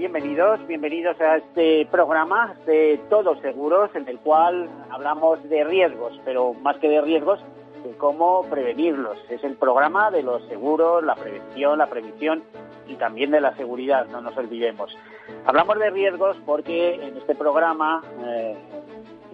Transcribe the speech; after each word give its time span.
Bienvenidos, 0.00 0.66
bienvenidos 0.66 1.20
a 1.20 1.36
este 1.36 1.84
programa 1.90 2.54
de 2.64 2.98
Todos 3.10 3.38
Seguros, 3.40 3.90
en 3.94 4.08
el 4.08 4.18
cual 4.18 4.66
hablamos 4.88 5.46
de 5.50 5.62
riesgos, 5.62 6.18
pero 6.24 6.54
más 6.54 6.78
que 6.78 6.88
de 6.88 7.02
riesgos, 7.02 7.38
de 7.84 7.94
cómo 7.98 8.46
prevenirlos. 8.48 9.18
Es 9.28 9.44
el 9.44 9.56
programa 9.56 10.10
de 10.10 10.22
los 10.22 10.42
seguros, 10.48 11.04
la 11.04 11.16
prevención, 11.16 11.78
la 11.78 11.90
previsión 11.90 12.42
y 12.88 12.94
también 12.94 13.30
de 13.30 13.42
la 13.42 13.54
seguridad, 13.56 14.06
no 14.06 14.22
nos 14.22 14.34
olvidemos. 14.38 14.96
Hablamos 15.44 15.78
de 15.78 15.90
riesgos 15.90 16.38
porque 16.46 16.94
en 16.94 17.18
este 17.18 17.34
programa 17.34 18.02
eh, 18.24 18.56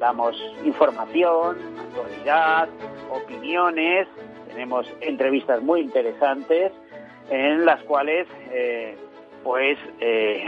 damos 0.00 0.34
información, 0.64 1.58
actualidad, 1.78 2.68
opiniones, 3.12 4.08
tenemos 4.48 4.92
entrevistas 5.00 5.62
muy 5.62 5.82
interesantes 5.82 6.72
en 7.30 7.64
las 7.64 7.80
cuales 7.84 8.26
eh, 8.50 8.96
pues 9.46 9.78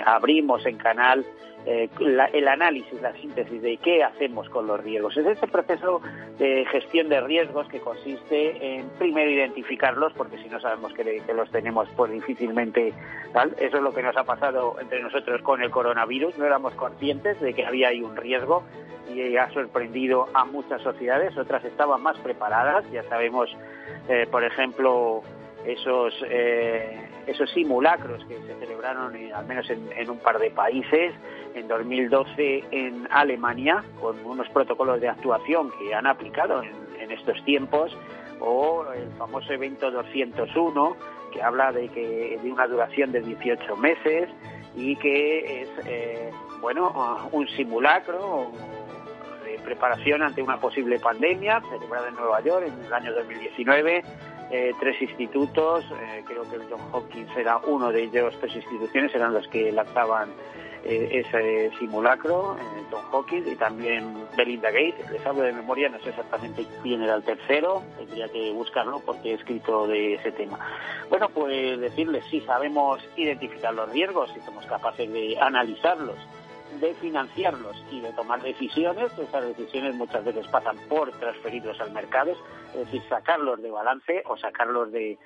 abrimos 0.05 0.67
en 0.67 0.77
canal 0.77 1.25
eh, 1.67 1.91
el 2.33 2.49
análisis, 2.49 2.99
la 3.03 3.13
síntesis 3.13 3.61
de 3.61 3.77
qué 3.77 4.03
hacemos 4.03 4.49
con 4.49 4.67
los 4.67 4.83
riesgos. 4.83 5.15
Es 5.19 5.27
este 5.27 5.47
proceso 5.47 6.01
de 6.39 6.65
gestión 6.65 7.11
de 7.11 7.21
riesgos 7.21 7.69
que 7.69 7.79
consiste 7.79 8.77
en 8.77 8.89
primero 8.99 9.31
identificarlos, 9.31 10.15
porque 10.15 10.39
si 10.39 10.49
no 10.49 10.61
sabemos 10.61 10.95
que, 10.95 11.23
los 11.35 11.51
tenemos, 11.51 11.87
pues 11.95 12.11
difícilmente. 12.11 12.95
Eso 13.59 13.77
es 13.77 13.83
lo 13.83 13.93
que 13.93 14.03
nos 14.03 14.17
ha 14.17 14.25
pasado 14.25 14.77
entre 14.81 15.03
nosotros 15.03 15.43
con 15.43 15.63
el 15.63 15.71
coronavirus. 15.71 16.39
No 16.39 16.47
éramos 16.47 16.73
conscientes 16.75 17.39
de 17.39 17.53
que 17.53 17.67
había 17.67 17.89
ahí 17.89 18.01
un 18.01 18.17
riesgo 18.17 18.65
y 19.15 19.37
ha 19.37 19.51
sorprendido 19.51 20.27
a 20.33 20.47
muchas 20.47 20.81
sociedades. 20.81 21.37
Otras 21.37 21.63
estaban 21.67 22.03
más 22.03 22.19
preparadas. 22.21 22.91
Ya 22.93 23.03
sabemos, 23.11 23.55
eh, 24.09 24.27
por 24.31 24.43
ejemplo, 24.43 25.23
esos 25.69 26.15
esos 27.29 27.51
simulacros 27.51 28.25
que 28.25 28.39
se 28.39 28.55
celebraron 28.59 29.15
al 29.35 29.47
menos 29.47 29.69
en, 29.71 30.11
un 30.11 30.19
par 30.19 30.39
de 30.39 30.51
países, 30.51 31.15
en 31.55 31.69
2012 31.69 32.65
en 32.71 33.07
Alemania, 33.11 33.85
con 34.01 34.17
unos 34.25 34.49
protocolos 34.49 35.01
de 35.01 35.09
actuación 35.09 35.71
que 35.79 35.95
han 35.95 36.07
aplicado 36.07 36.63
en, 36.63 37.11
estos 37.11 37.43
tiempos, 37.45 37.97
o 38.41 38.85
el 38.93 39.11
famoso 39.19 39.53
evento 39.53 39.91
201, 39.91 40.97
que 41.33 41.43
habla 41.43 41.73
de, 41.73 41.89
que, 41.89 42.39
de 42.43 42.53
una 42.53 42.67
duración 42.67 43.13
de 43.13 43.21
18 43.21 43.77
meses 43.77 44.29
y 44.77 44.95
que 44.97 45.63
es, 45.63 45.69
eh, 45.87 46.31
bueno, 46.61 47.29
un 47.33 47.49
simulacro 47.49 48.51
de 49.45 49.59
preparación 49.61 50.23
ante 50.23 50.43
una 50.43 50.59
posible 50.59 50.99
pandemia 50.99 51.63
celebrada 51.71 52.09
en 52.09 52.15
Nueva 52.15 52.41
York 52.43 52.67
en 52.67 52.85
el 52.85 52.93
año 52.93 53.13
2019 53.15 54.03
eh, 54.51 54.73
tres 54.81 55.01
institutos, 55.03 55.85
eh, 55.85 56.25
creo 56.27 56.49
que 56.49 56.57
el 56.57 56.63
John 56.71 56.81
Hopkins 56.93 57.37
era 57.37 57.59
uno 57.59 57.93
de 57.93 58.05
ellos, 58.05 58.35
tres 58.41 58.57
instituciones 58.57 59.15
eran 59.15 59.35
las 59.35 59.47
que 59.49 59.71
lanzaban 59.71 60.31
eh, 60.85 61.23
ese 61.27 61.71
simulacro, 61.79 62.57
John 62.91 63.05
Hopkins 63.13 63.47
y 63.47 63.57
también 63.57 64.27
Belinda 64.37 64.71
Gates. 64.71 65.11
Les 65.11 65.25
hablo 65.27 65.43
de 65.43 65.53
memoria, 65.53 65.91
no 65.91 65.99
sé 66.01 66.11
exactamente 66.11 66.65
quién 66.83 67.03
era 67.03 67.17
el 67.17 67.25
tercero, 67.25 67.83
tendría 67.99 68.29
que 68.29 68.51
buscarlo 68.53 69.01
porque 69.01 69.33
he 69.33 69.35
escrito 69.35 69.87
de 69.87 70.15
ese 70.15 70.33
tema. 70.33 70.59
Bueno, 71.11 71.29
pues 71.29 71.79
decirles, 71.79 72.25
sí, 72.31 72.41
sabemos 72.41 73.07
identificar 73.17 73.75
los 73.75 73.91
riesgos 73.91 74.31
y 74.35 74.41
somos 74.41 74.65
capaces 74.65 75.13
de 75.13 75.37
analizarlos 75.39 76.17
de 76.81 76.95
financiarlos 76.95 77.85
y 77.91 78.01
de 78.01 78.13
tomar 78.13 78.43
decisiones. 78.43 79.17
Esas 79.19 79.45
decisiones 79.57 79.95
muchas 79.95 80.25
veces 80.25 80.47
pasan 80.49 80.77
por 80.89 81.11
transferirlos 81.13 81.81
al 81.81 81.93
mercado, 81.93 82.33
es 82.73 82.87
decir, 82.87 83.03
sacarlos 83.09 83.61
de 83.63 83.71
balance 83.71 84.23
o 84.27 84.37
sacarlos 84.37 84.93
de, 84.93 85.19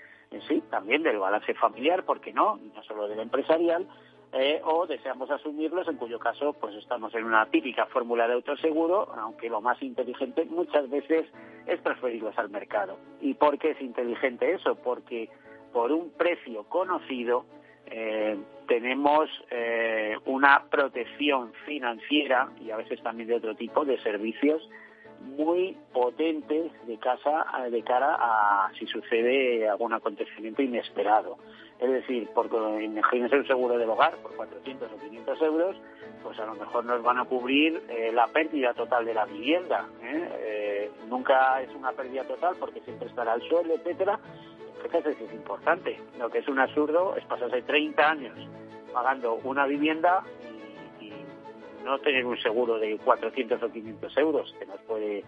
sí, 0.49 0.63
también 0.71 1.03
del 1.03 1.19
balance 1.19 1.55
familiar, 1.55 2.05
porque 2.05 2.33
no, 2.33 2.59
no 2.75 2.83
solo 2.85 3.09
del 3.09 3.21
empresarial, 3.21 3.87
eh, 4.35 4.63
o 4.65 4.87
deseamos 4.87 5.31
asumirlos, 5.31 5.87
en 5.89 5.97
cuyo 5.97 6.19
caso 6.19 6.55
pues 6.55 6.75
estamos 6.77 7.15
en 7.15 7.25
una 7.25 7.45
típica 7.51 7.85
fórmula 7.87 8.27
de 8.27 8.33
autoseguro, 8.33 9.13
aunque 9.15 9.51
lo 9.51 9.61
más 9.61 9.83
inteligente 9.83 10.47
muchas 10.47 10.89
veces 10.89 11.27
es 11.67 11.83
transferirlos 11.83 12.39
al 12.39 12.49
mercado. 12.49 12.97
¿Y 13.21 13.35
por 13.35 13.59
qué 13.59 13.73
es 13.73 13.81
inteligente 13.83 14.55
eso? 14.55 14.77
Porque 14.77 15.29
por 15.73 15.93
un 15.93 16.11
precio 16.13 16.65
conocido 16.65 17.45
eh, 17.87 18.39
tenemos 18.69 19.29
eh, 19.51 20.17
una 20.27 20.65
protección 20.71 21.53
financiera 21.67 22.49
y 22.61 22.71
a 22.71 22.77
veces 22.77 23.03
también 23.03 23.29
de 23.29 23.37
otro 23.37 23.55
tipo 23.55 23.85
de 23.85 24.01
servicios 24.01 24.69
muy 25.21 25.77
potentes 25.93 26.73
de, 26.87 26.99
casa, 26.99 27.45
de 27.71 27.83
cara 27.83 28.17
a 28.19 28.73
si 28.79 28.87
sucede 28.87 29.69
algún 29.69 29.93
acontecimiento 29.93 30.63
inesperado. 30.63 31.39
Es 31.79 31.91
decir, 31.91 32.29
porque 32.35 32.57
imagínense 32.83 33.37
un 33.37 33.47
seguro 33.47 33.79
del 33.79 33.91
hogar 33.91 34.15
por 34.17 34.35
400 34.37 34.91
o 34.91 34.99
500 34.99 35.43
euros, 35.43 35.77
pues 36.23 36.39
a 36.41 36.47
lo 36.47 36.55
mejor 36.55 36.85
nos 36.85 37.03
van 37.03 37.19
a 37.19 37.25
cubrir 37.25 37.83
eh, 37.89 38.11
la 38.13 38.29
pérdida 38.29 38.75
total 38.75 39.05
de 39.05 39.15
la 39.15 39.27
vivienda. 39.27 39.87
nunca 41.09 41.61
es 41.61 41.73
una 41.75 41.93
pérdida 41.93 42.25
total 42.25 42.57
porque 42.59 42.81
siempre 42.81 43.09
estará 43.09 43.35
el 43.35 43.43
suelo, 43.43 43.75
etcétera, 43.75 44.19
Es 44.85 45.33
importante. 45.33 45.99
Lo 46.19 46.31
que 46.31 46.39
es 46.39 46.49
un 46.49 46.59
absurdo 46.59 47.17
es 47.17 47.25
pasarse 47.25 47.63
30 47.63 48.11
años 48.11 48.39
pagando 48.93 49.35
una 49.45 49.67
vivienda 49.67 50.23
y, 51.01 51.13
no 51.85 51.99
tener 51.99 52.25
un 52.25 52.39
seguro 52.39 52.79
de 52.79 52.97
400 52.99 53.61
o 53.63 53.73
500 53.73 54.17
euros 54.19 54.55
que 54.59 54.67
nos 54.67 54.81
puede 54.83 55.25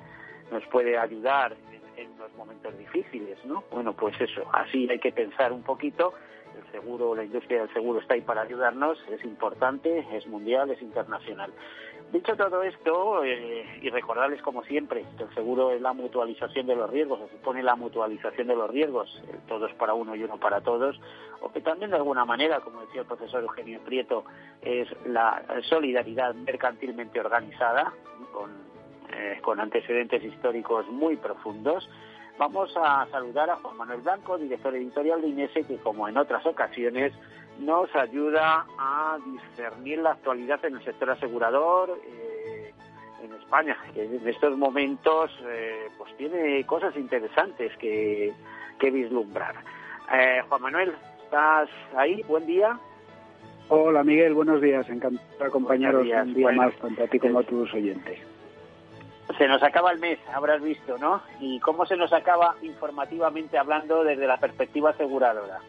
nos 0.52 0.64
puede 0.66 0.96
ayudar 0.98 1.56
en, 1.72 2.04
en 2.04 2.18
los 2.18 2.32
momentos 2.34 2.76
difíciles, 2.78 3.42
¿no? 3.44 3.64
Bueno, 3.70 3.94
pues 3.94 4.20
eso, 4.20 4.42
así 4.52 4.88
hay 4.90 4.98
que 4.98 5.10
pensar 5.10 5.52
un 5.52 5.62
poquito 5.62 6.14
seguro, 6.74 7.14
la 7.14 7.24
industria 7.24 7.60
del 7.60 7.72
seguro 7.72 8.00
está 8.00 8.14
ahí 8.14 8.20
para 8.20 8.42
ayudarnos, 8.42 8.98
es 9.08 9.24
importante, 9.24 10.04
es 10.12 10.26
mundial, 10.26 10.70
es 10.70 10.82
internacional. 10.82 11.52
Dicho 12.12 12.36
todo 12.36 12.62
esto, 12.62 13.24
eh, 13.24 13.64
y 13.80 13.90
recordarles 13.90 14.42
como 14.42 14.62
siempre, 14.64 15.04
que 15.16 15.24
el 15.24 15.34
seguro 15.34 15.70
es 15.70 15.80
la 15.80 15.92
mutualización 15.92 16.66
de 16.66 16.76
los 16.76 16.90
riesgos, 16.90 17.20
se 17.20 17.36
supone 17.36 17.62
la 17.62 17.76
mutualización 17.76 18.48
de 18.48 18.56
los 18.56 18.70
riesgos, 18.70 19.22
todos 19.48 19.72
para 19.74 19.94
uno 19.94 20.14
y 20.14 20.22
uno 20.22 20.38
para 20.38 20.60
todos, 20.60 21.00
o 21.40 21.52
que 21.52 21.60
también 21.60 21.90
de 21.90 21.96
alguna 21.96 22.24
manera, 22.24 22.60
como 22.60 22.80
decía 22.82 23.02
el 23.02 23.06
profesor 23.06 23.42
Eugenio 23.42 23.80
Prieto, 23.80 24.24
es 24.62 24.88
la 25.06 25.42
solidaridad 25.68 26.34
mercantilmente 26.34 27.20
organizada, 27.20 27.92
con, 28.32 28.50
eh, 29.12 29.38
con 29.42 29.60
antecedentes 29.60 30.22
históricos 30.24 30.86
muy 30.88 31.16
profundos. 31.16 31.88
Vamos 32.36 32.74
a 32.76 33.06
saludar 33.12 33.48
a 33.48 33.56
Juan 33.56 33.76
Manuel 33.76 34.00
Blanco, 34.00 34.36
director 34.38 34.74
editorial 34.74 35.22
de 35.22 35.28
INESE, 35.28 35.62
que 35.64 35.76
como 35.76 36.08
en 36.08 36.16
otras 36.16 36.44
ocasiones 36.44 37.12
nos 37.60 37.94
ayuda 37.94 38.66
a 38.76 39.18
discernir 39.24 40.00
la 40.00 40.12
actualidad 40.12 40.64
en 40.64 40.74
el 40.74 40.84
sector 40.84 41.10
asegurador 41.10 41.96
eh, 42.04 42.74
en 43.22 43.32
España, 43.34 43.76
que 43.94 44.04
en 44.04 44.28
estos 44.28 44.56
momentos 44.58 45.30
eh, 45.46 45.86
pues 45.96 46.16
tiene 46.16 46.66
cosas 46.66 46.96
interesantes 46.96 47.76
que, 47.76 48.32
que 48.80 48.90
vislumbrar. 48.90 49.54
Eh, 50.12 50.42
Juan 50.48 50.62
Manuel, 50.62 50.92
¿estás 51.22 51.68
ahí? 51.96 52.22
Buen 52.26 52.46
día. 52.46 52.76
Hola 53.68 54.02
Miguel, 54.02 54.34
buenos 54.34 54.60
días. 54.60 54.88
Encantado 54.90 55.38
de 55.38 55.44
acompañaros 55.44 56.04
un 56.04 56.34
día 56.34 56.50
más 56.50 56.74
tanto 56.78 57.04
a 57.04 57.06
ti 57.06 57.20
como 57.20 57.38
a 57.38 57.42
tus 57.44 57.72
oyentes. 57.72 58.18
Se 59.38 59.48
nos 59.48 59.62
acaba 59.62 59.90
el 59.90 59.98
mes, 59.98 60.18
habrás 60.32 60.62
visto, 60.62 60.98
¿no? 60.98 61.22
¿Y 61.40 61.58
cómo 61.60 61.86
se 61.86 61.96
nos 61.96 62.12
acaba 62.12 62.54
informativamente 62.62 63.58
hablando 63.58 64.04
desde 64.04 64.26
la 64.26 64.36
perspectiva 64.36 64.90
aseguradora? 64.90 65.60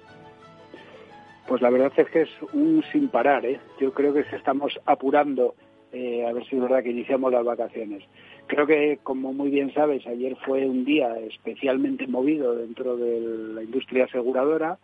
Pues 1.48 1.62
la 1.62 1.70
verdad 1.70 1.94
es 1.96 2.10
que 2.10 2.22
es 2.24 2.30
un 2.54 2.84
sin 2.92 3.08
parar, 3.08 3.46
¿eh? 3.46 3.60
Yo 3.80 3.94
creo 3.94 4.14
que 4.14 4.26
estamos 4.36 4.80
apurando 4.86 5.56
eh, 5.96 6.26
a 6.28 6.34
ver 6.34 6.46
si 6.46 6.58
es 6.58 6.62
verdad 6.62 6.84
que 6.84 6.92
iniciamos 6.92 7.32
las 7.32 7.46
vacaciones. 7.46 8.04
Creo 8.48 8.68
que, 8.68 9.00
como 9.02 9.32
muy 9.32 9.50
bien 9.50 9.74
sabes, 9.74 10.06
ayer 10.06 10.36
fue 10.46 10.68
un 10.68 10.84
día 10.84 11.18
especialmente 11.20 12.06
movido 12.06 12.54
dentro 12.54 12.98
de 12.98 13.22
la 13.22 13.64
industria 13.64 14.04
aseguradora, 14.04 14.78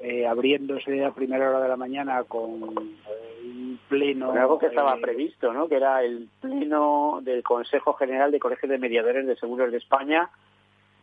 eh, 0.00 0.26
abriéndose 0.26 1.04
a 1.04 1.12
primera 1.12 1.48
hora 1.48 1.60
de 1.60 1.68
la 1.68 1.76
mañana 1.76 2.24
con 2.24 2.62
un 2.62 3.78
pleno... 3.88 4.32
algo 4.32 4.58
que 4.58 4.66
estaba 4.66 4.96
previsto, 4.96 5.52
¿no? 5.52 5.68
Que 5.68 5.76
era 5.76 6.02
el 6.02 6.28
pleno 6.40 7.20
del 7.22 7.42
Consejo 7.42 7.92
General 7.94 8.30
de 8.30 8.40
Colegios 8.40 8.70
de 8.70 8.78
Mediadores 8.78 9.26
de 9.26 9.36
Seguros 9.36 9.70
de 9.70 9.78
España, 9.78 10.30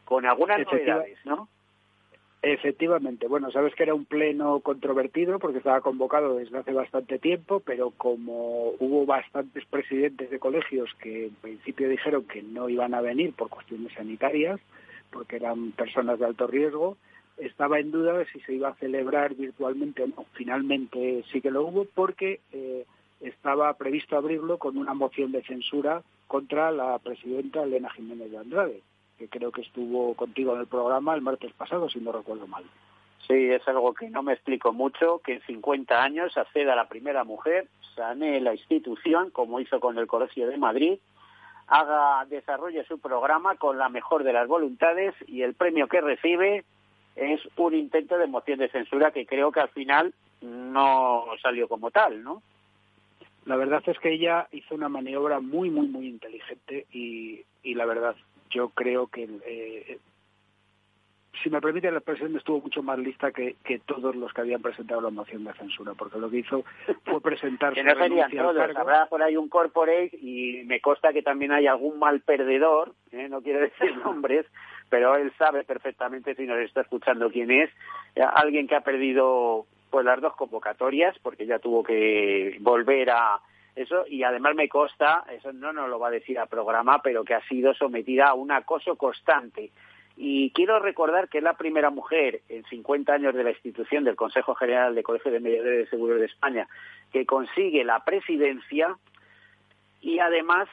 con 0.04 0.26
algunas 0.26 0.66
novedades, 0.66 1.18
¿no? 1.26 1.48
Efectivamente. 2.42 3.28
Bueno, 3.28 3.52
sabes 3.52 3.74
que 3.76 3.84
era 3.84 3.94
un 3.94 4.06
pleno 4.06 4.60
controvertido 4.62 5.38
porque 5.40 5.58
estaba 5.58 5.82
convocado 5.82 6.36
desde 6.36 6.58
hace 6.58 6.72
bastante 6.72 7.20
tiempo, 7.20 7.60
pero 7.60 7.92
como 7.92 8.74
hubo 8.80 9.06
bastantes 9.06 9.66
presidentes 9.66 10.30
de 10.30 10.40
colegios 10.40 10.90
que 11.00 11.26
en 11.26 11.36
principio 11.36 11.90
dijeron 11.90 12.24
que 12.26 12.44
no 12.44 12.70
iban 12.70 12.94
a 12.94 13.02
venir 13.02 13.34
por 13.34 13.50
cuestiones 13.50 13.92
sanitarias, 13.94 14.60
porque 15.12 15.38
eran 15.38 15.72
personas 15.72 16.20
de 16.20 16.26
alto 16.26 16.48
riesgo, 16.48 16.98
estaba 17.38 17.80
en 17.80 17.92
duda 17.92 18.14
de 18.18 18.26
si 18.28 18.40
se 18.42 18.54
iba 18.54 18.70
a 18.70 18.76
celebrar 18.76 19.36
virtualmente 19.36 20.04
o 20.04 20.08
no. 20.08 20.26
Finalmente 20.34 21.24
sí 21.32 21.42
que 21.42 21.52
lo 21.52 21.66
hubo 21.66 21.86
porque 21.86 22.42
eh, 22.52 22.86
estaba 23.22 23.74
previsto 23.76 24.18
abrirlo 24.18 24.58
con 24.58 24.78
una 24.78 24.94
moción 24.94 25.32
de 25.32 25.44
censura 25.44 26.04
contra 26.28 26.72
la 26.72 26.98
presidenta 27.00 27.64
Elena 27.64 27.90
Jiménez 27.90 28.32
de 28.32 28.38
Andrade 28.38 28.82
que 29.18 29.28
creo 29.28 29.52
que 29.52 29.62
estuvo 29.62 30.14
contigo 30.14 30.54
en 30.54 30.62
el 30.62 30.68
programa 30.68 31.16
el 31.16 31.22
martes 31.22 31.52
pasado, 31.54 31.90
si 31.90 32.00
no 32.00 32.12
recuerdo 32.12 32.48
mal. 32.48 32.64
Sí, 33.28 33.50
es 33.50 33.68
algo 33.68 33.94
que 33.94 34.10
no 34.10 34.24
me 34.24 34.34
explico 34.34 34.72
mucho, 34.72 35.20
que 35.24 35.34
en 35.34 35.42
50 35.42 36.02
años 36.02 36.38
acceda 36.38 36.76
la 36.76 36.88
primera 36.88 37.24
mujer, 37.24 37.68
sane 37.96 38.40
la 38.40 38.54
institución, 38.54 39.32
como 39.32 39.60
hizo 39.60 39.80
con 39.80 39.98
el 39.98 40.08
Colegio 40.08 40.48
de 40.48 40.58
Madrid, 40.58 41.00
haga, 41.68 42.26
desarrolle 42.26 42.86
su 42.86 43.00
programa 43.00 43.56
con 43.56 43.78
la 43.78 43.90
mejor 43.90 44.24
de 44.24 44.34
las 44.34 44.48
voluntades 44.48 45.14
y 45.28 45.42
el 45.42 45.56
premio 45.56 45.88
que 45.88 46.00
recibe 46.00 46.64
es 47.18 47.42
un 47.58 47.74
intento 47.74 48.18
de 48.18 48.28
moción 48.28 48.60
de 48.60 48.70
censura 48.70 49.12
que 49.12 49.26
creo 49.26 49.52
que 49.52 49.60
al 49.60 49.70
final 49.70 50.14
no 50.42 51.26
salió 51.42 51.68
como 51.68 51.92
tal, 51.92 52.24
¿no? 52.24 52.42
La 53.46 53.56
verdad 53.56 53.82
es 53.86 53.98
que 54.00 54.12
ella 54.12 54.48
hizo 54.52 54.76
una 54.76 54.90
maniobra 54.90 55.40
muy, 55.40 55.70
muy, 55.70 55.88
muy 55.88 56.08
inteligente 56.08 56.86
y, 56.92 57.42
y 57.64 57.74
la 57.76 57.86
verdad 57.86 58.16
yo 58.50 58.70
creo 58.70 59.08
que, 59.08 59.28
eh, 59.46 60.00
si 61.42 61.50
me 61.50 61.62
permite 61.62 61.92
la 61.92 62.00
expresión, 62.00 62.36
estuvo 62.36 62.62
mucho 62.62 62.82
más 62.84 62.98
lista 63.00 63.32
que, 63.32 63.56
que, 63.64 63.80
todos 63.80 64.16
los 64.16 64.34
que 64.34 64.42
habían 64.42 64.62
presentado 64.62 65.02
la 65.02 65.10
moción 65.10 65.44
de 65.44 65.54
censura, 65.54 65.94
porque 65.94 66.20
lo 66.20 66.30
que 66.30 66.40
hizo 66.40 66.64
fue 67.06 67.22
presentar 67.22 67.74
que 67.74 67.84
no 67.84 67.96
serían 67.96 68.32
todos, 68.32 68.58
habrá 68.76 69.06
por 69.08 69.22
ahí 69.22 69.38
un 69.38 69.50
corporate 69.50 70.12
y 70.14 70.64
me 70.66 70.82
consta 70.82 71.14
que 71.14 71.22
también 71.22 71.52
hay 71.52 71.68
algún 71.68 72.00
mal 72.00 72.22
perdedor, 72.22 72.94
¿eh? 73.12 73.28
no 73.30 73.42
quiero 73.42 73.60
decir 73.62 73.96
nombres, 73.98 74.46
pero 74.90 75.16
él 75.16 75.32
sabe 75.38 75.64
perfectamente 75.64 76.36
si 76.36 76.46
nos 76.46 76.60
está 76.60 76.82
escuchando 76.82 77.30
quién 77.30 77.52
es, 77.52 77.70
eh, 78.16 78.22
alguien 78.22 78.68
que 78.68 78.76
ha 78.76 78.82
perdido 78.82 79.66
pues 79.90 80.06
las 80.06 80.22
dos 80.22 80.36
convocatorias 80.36 81.18
porque 81.20 81.46
ya 81.46 81.60
tuvo 81.60 81.84
que 81.84 82.58
volver 82.60 83.10
a 83.12 83.40
eso 83.76 84.06
y 84.08 84.24
además 84.24 84.56
me 84.56 84.68
consta, 84.68 85.24
eso 85.32 85.54
no 85.54 85.72
nos 85.72 85.90
lo 85.90 86.00
va 86.00 86.08
a 86.08 86.12
decir 86.12 86.40
a 86.40 86.48
programa, 86.48 87.02
pero 87.02 87.24
que 87.24 87.36
ha 87.36 87.48
sido 87.48 87.74
sometida 87.74 88.30
a 88.30 88.34
un 88.34 88.52
acoso 88.52 88.96
constante. 88.96 89.72
Y 90.20 90.50
quiero 90.50 90.80
recordar 90.80 91.30
que 91.30 91.38
es 91.38 91.44
la 91.44 91.54
primera 91.54 91.92
mujer 91.92 92.42
en 92.50 92.64
50 92.66 93.14
años 93.14 93.36
de 93.36 93.44
la 93.44 93.52
institución 93.52 94.04
del 94.04 94.16
Consejo 94.16 94.56
General 94.56 94.96
de 94.96 95.04
Colegio 95.04 95.32
de 95.32 95.40
Mediadores 95.40 95.78
de 95.78 95.90
Seguros 95.92 96.20
de 96.20 96.26
España 96.26 96.68
que 97.12 97.26
consigue 97.26 97.84
la 97.84 98.04
presidencia 98.04 98.98
y 100.02 100.20
además 100.20 100.68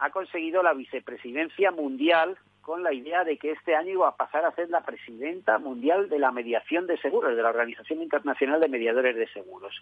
ha 0.00 0.10
conseguido 0.10 0.62
la 0.62 0.72
vicepresidencia 0.72 1.70
mundial 1.70 2.36
con 2.70 2.84
la 2.84 2.92
idea 2.92 3.24
de 3.24 3.36
que 3.36 3.50
este 3.50 3.74
año 3.74 3.90
iba 3.90 4.06
a 4.06 4.14
pasar 4.14 4.44
a 4.44 4.52
ser 4.52 4.70
la 4.70 4.82
presidenta 4.82 5.58
mundial 5.58 6.08
de 6.08 6.20
la 6.20 6.30
mediación 6.30 6.86
de 6.86 6.98
seguros, 6.98 7.34
de 7.34 7.42
la 7.42 7.48
Organización 7.48 8.00
Internacional 8.00 8.60
de 8.60 8.68
Mediadores 8.68 9.16
de 9.16 9.26
Seguros. 9.26 9.74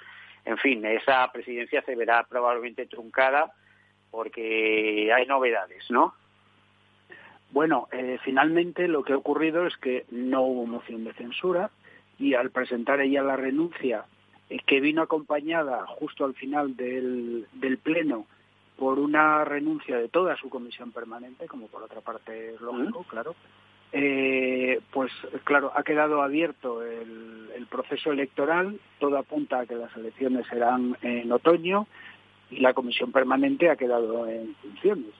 En 0.46 0.56
fin, 0.56 0.82
esa 0.86 1.30
presidencia 1.30 1.82
se 1.82 1.94
verá 1.94 2.24
probablemente 2.24 2.86
truncada 2.86 3.52
porque 4.10 5.12
hay 5.14 5.26
novedades, 5.26 5.90
¿no? 5.90 6.14
Bueno, 7.50 7.88
eh, 7.92 8.16
finalmente 8.24 8.88
lo 8.88 9.02
que 9.02 9.12
ha 9.12 9.18
ocurrido 9.18 9.66
es 9.66 9.76
que 9.76 10.06
no 10.10 10.40
hubo 10.40 10.64
moción 10.64 11.04
de 11.04 11.12
censura 11.12 11.70
y 12.18 12.32
al 12.32 12.50
presentar 12.50 13.02
ella 13.02 13.22
la 13.22 13.36
renuncia, 13.36 14.06
eh, 14.48 14.60
que 14.66 14.80
vino 14.80 15.02
acompañada 15.02 15.86
justo 15.88 16.24
al 16.24 16.32
final 16.32 16.74
del, 16.74 17.48
del 17.52 17.76
Pleno 17.76 18.24
por 18.78 19.00
una 19.00 19.44
renuncia 19.44 19.96
de 19.98 20.08
toda 20.08 20.36
su 20.36 20.48
comisión 20.48 20.92
permanente, 20.92 21.46
como 21.46 21.66
por 21.66 21.82
otra 21.82 22.00
parte 22.00 22.54
es 22.54 22.60
lógico, 22.60 23.04
claro, 23.08 23.34
eh, 23.90 24.80
pues 24.92 25.10
claro, 25.44 25.72
ha 25.74 25.82
quedado 25.82 26.22
abierto 26.22 26.82
el, 26.84 27.48
el, 27.56 27.66
proceso 27.66 28.12
electoral, 28.12 28.78
todo 29.00 29.18
apunta 29.18 29.60
a 29.60 29.66
que 29.66 29.74
las 29.74 29.94
elecciones 29.96 30.46
serán 30.46 30.96
en 31.02 31.32
otoño 31.32 31.86
y 32.50 32.60
la 32.60 32.72
comisión 32.72 33.10
permanente 33.10 33.68
ha 33.68 33.76
quedado 33.76 34.28
en 34.28 34.54
funciones. 34.56 35.12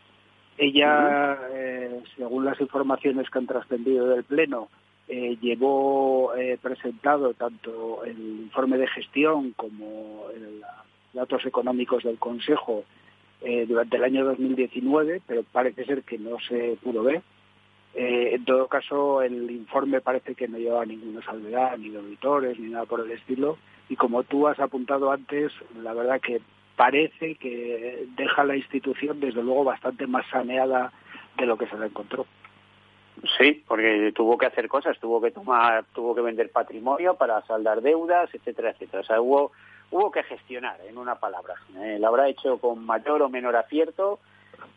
Ella, 0.56 1.38
eh, 1.52 2.00
según 2.16 2.44
las 2.44 2.60
informaciones 2.60 3.28
que 3.30 3.38
han 3.38 3.46
trascendido 3.46 4.06
del 4.08 4.24
Pleno, 4.24 4.68
eh, 5.08 5.36
llevó 5.40 6.32
presentado 6.60 7.32
tanto 7.32 8.04
el 8.04 8.18
informe 8.18 8.76
de 8.76 8.86
gestión 8.88 9.52
como 9.52 10.26
los 10.36 10.62
datos 11.14 11.46
económicos 11.46 12.04
del 12.04 12.18
Consejo 12.18 12.84
eh, 13.42 13.66
durante 13.66 13.96
el 13.96 14.04
año 14.04 14.24
2019, 14.24 15.22
pero 15.26 15.42
parece 15.44 15.84
ser 15.84 16.02
que 16.02 16.18
no 16.18 16.38
se 16.40 16.76
pudo 16.82 17.02
ver. 17.02 17.22
Eh, 17.94 18.34
en 18.34 18.44
todo 18.44 18.68
caso, 18.68 19.22
el 19.22 19.50
informe 19.50 20.00
parece 20.00 20.34
que 20.34 20.48
no 20.48 20.58
lleva 20.58 20.84
ninguna 20.84 21.22
salvedad, 21.24 21.76
ni 21.78 21.90
de 21.90 22.00
ni 22.58 22.68
nada 22.68 22.84
por 22.84 23.00
el 23.00 23.10
estilo. 23.10 23.58
Y 23.88 23.96
como 23.96 24.22
tú 24.22 24.46
has 24.46 24.58
apuntado 24.60 25.10
antes, 25.10 25.52
la 25.82 25.94
verdad 25.94 26.20
que 26.20 26.40
parece 26.76 27.34
que 27.36 28.06
deja 28.16 28.44
la 28.44 28.56
institución, 28.56 29.20
desde 29.20 29.42
luego, 29.42 29.64
bastante 29.64 30.06
más 30.06 30.26
saneada 30.30 30.92
de 31.36 31.46
lo 31.46 31.56
que 31.56 31.66
se 31.66 31.78
la 31.78 31.86
encontró. 31.86 32.26
Sí, 33.36 33.64
porque 33.66 34.12
tuvo 34.14 34.38
que 34.38 34.46
hacer 34.46 34.68
cosas, 34.68 34.98
tuvo 35.00 35.20
que 35.20 35.30
tomar, 35.30 35.84
tuvo 35.92 36.14
que 36.14 36.20
vender 36.20 36.50
patrimonio 36.52 37.14
para 37.14 37.44
saldar 37.46 37.82
deudas, 37.82 38.32
etcétera, 38.32 38.70
etcétera. 38.70 39.00
O 39.00 39.04
sea, 39.04 39.20
hubo 39.20 39.52
hubo 39.90 40.10
que 40.10 40.22
gestionar, 40.22 40.78
en 40.88 40.98
una 40.98 41.16
palabra. 41.16 41.54
Eh, 41.76 41.98
la 41.98 42.08
habrá 42.08 42.28
hecho 42.28 42.58
con 42.58 42.84
mayor 42.84 43.22
o 43.22 43.28
menor 43.28 43.56
acierto, 43.56 44.18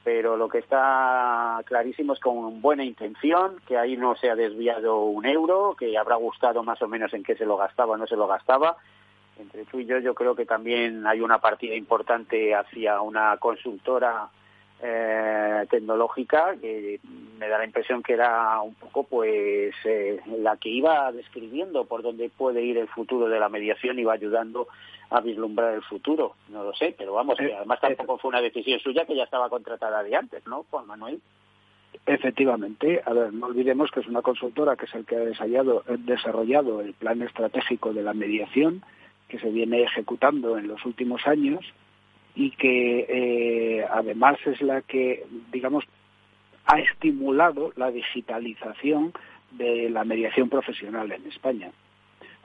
pero 0.04 0.38
lo 0.38 0.50
que 0.50 0.60
está 0.60 1.62
clarísimo 1.66 2.14
es 2.14 2.20
con 2.20 2.62
buena 2.62 2.84
intención, 2.84 3.58
que 3.68 3.78
ahí 3.78 3.98
no 3.98 4.16
se 4.16 4.30
ha 4.30 4.36
desviado 4.36 5.02
un 5.04 5.26
euro, 5.26 5.76
que 5.78 5.98
habrá 5.98 6.16
gustado 6.16 6.64
más 6.64 6.82
o 6.82 6.88
menos 6.88 7.14
en 7.14 7.24
qué 7.24 7.36
se 7.36 7.46
lo 7.46 7.58
gastaba 7.58 7.94
o 7.94 7.98
no 7.98 8.08
se 8.08 8.16
lo 8.16 8.28
gastaba. 8.28 8.78
Entre 9.40 9.66
tú 9.66 9.80
y 9.80 9.86
yo, 9.86 10.00
yo 10.00 10.14
creo 10.14 10.36
que 10.36 10.46
también 10.46 11.06
hay 11.08 11.22
una 11.22 11.40
partida 11.40 11.76
importante 11.76 12.54
hacia 12.54 13.02
una 13.02 13.38
consultora 13.38 14.30
eh, 14.84 15.68
tecnológica 15.70 16.56
que 16.60 17.00
me 17.38 17.48
da 17.48 17.60
la 17.60 17.66
impresión 17.66 18.02
que 18.02 18.14
era 18.14 18.60
un 18.62 18.74
poco 18.74 19.04
pues 19.04 19.76
eh, 19.86 20.20
la 20.40 20.58
que 20.58 20.70
iba 20.70 21.12
describiendo 21.12 21.86
por 21.86 22.02
dónde 22.02 22.30
puede 22.30 22.64
ir 22.64 22.80
el 22.80 22.88
futuro 22.88 23.30
de 23.30 23.40
la 23.40 23.48
mediación 23.48 24.00
y 24.00 24.04
va 24.04 24.14
ayudando 24.14 24.68
a 25.12 25.20
vislumbrar 25.20 25.74
el 25.76 25.84
futuro. 25.84 26.36
No 26.50 26.64
lo 26.64 26.74
sé, 26.74 26.96
pero 26.98 27.14
vamos, 27.14 27.38
que 27.38 27.46
eh, 27.46 27.56
además 27.56 27.80
tampoco 27.82 28.18
fue 28.18 28.30
una 28.30 28.42
decisión 28.42 28.80
suya 28.80 29.06
que 29.06 29.16
ya 29.16 29.24
estaba 29.24 29.50
contratada 29.50 30.02
de 30.04 30.16
antes, 30.16 30.48
¿no, 30.48 30.66
Juan 30.70 30.88
Manuel? 30.88 31.22
Efectivamente, 32.06 33.02
a 33.06 33.14
ver, 33.14 33.34
no 33.34 33.48
olvidemos 33.48 33.92
que 33.92 34.00
es 34.00 34.08
una 34.08 34.22
consultora 34.22 34.78
que 34.78 34.86
es 34.86 34.96
el 34.96 35.06
que 35.06 35.18
ha 35.18 35.20
desarrollado 35.20 36.82
el 36.82 36.94
plan 36.94 37.22
estratégico 37.22 37.94
de 37.94 38.02
la 38.02 38.14
mediación 38.14 38.84
que 39.28 39.38
se 39.40 39.50
viene 39.50 39.84
ejecutando 39.84 40.58
en 40.58 40.68
los 40.68 40.84
últimos 40.86 41.28
años 41.28 41.66
y 42.34 42.52
que 42.52 43.06
eh, 43.10 43.86
además 43.90 44.38
es 44.46 44.62
la 44.62 44.82
que, 44.82 45.26
digamos, 45.52 45.84
ha 46.66 46.80
estimulado 46.80 47.74
la 47.76 47.92
digitalización 47.92 49.14
de 49.52 49.90
la 49.90 50.06
mediación 50.06 50.50
profesional 50.50 51.12
en 51.12 51.28
España. 51.28 51.72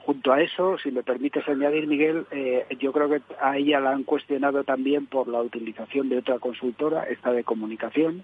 Junto 0.07 0.31
a 0.31 0.41
eso, 0.41 0.77
si 0.77 0.89
me 0.89 1.03
permites 1.03 1.45
añadir, 1.49 1.85
Miguel, 1.85 2.25
eh, 2.31 2.65
yo 2.79 2.93
creo 2.93 3.09
que 3.09 3.21
a 3.41 3.57
ella 3.57 3.81
la 3.81 3.91
han 3.91 4.05
cuestionado 4.05 4.63
también 4.63 5.05
por 5.05 5.27
la 5.27 5.41
utilización 5.41 6.07
de 6.07 6.19
otra 6.19 6.39
consultora, 6.39 7.03
esta 7.09 7.33
de 7.33 7.43
comunicación, 7.43 8.23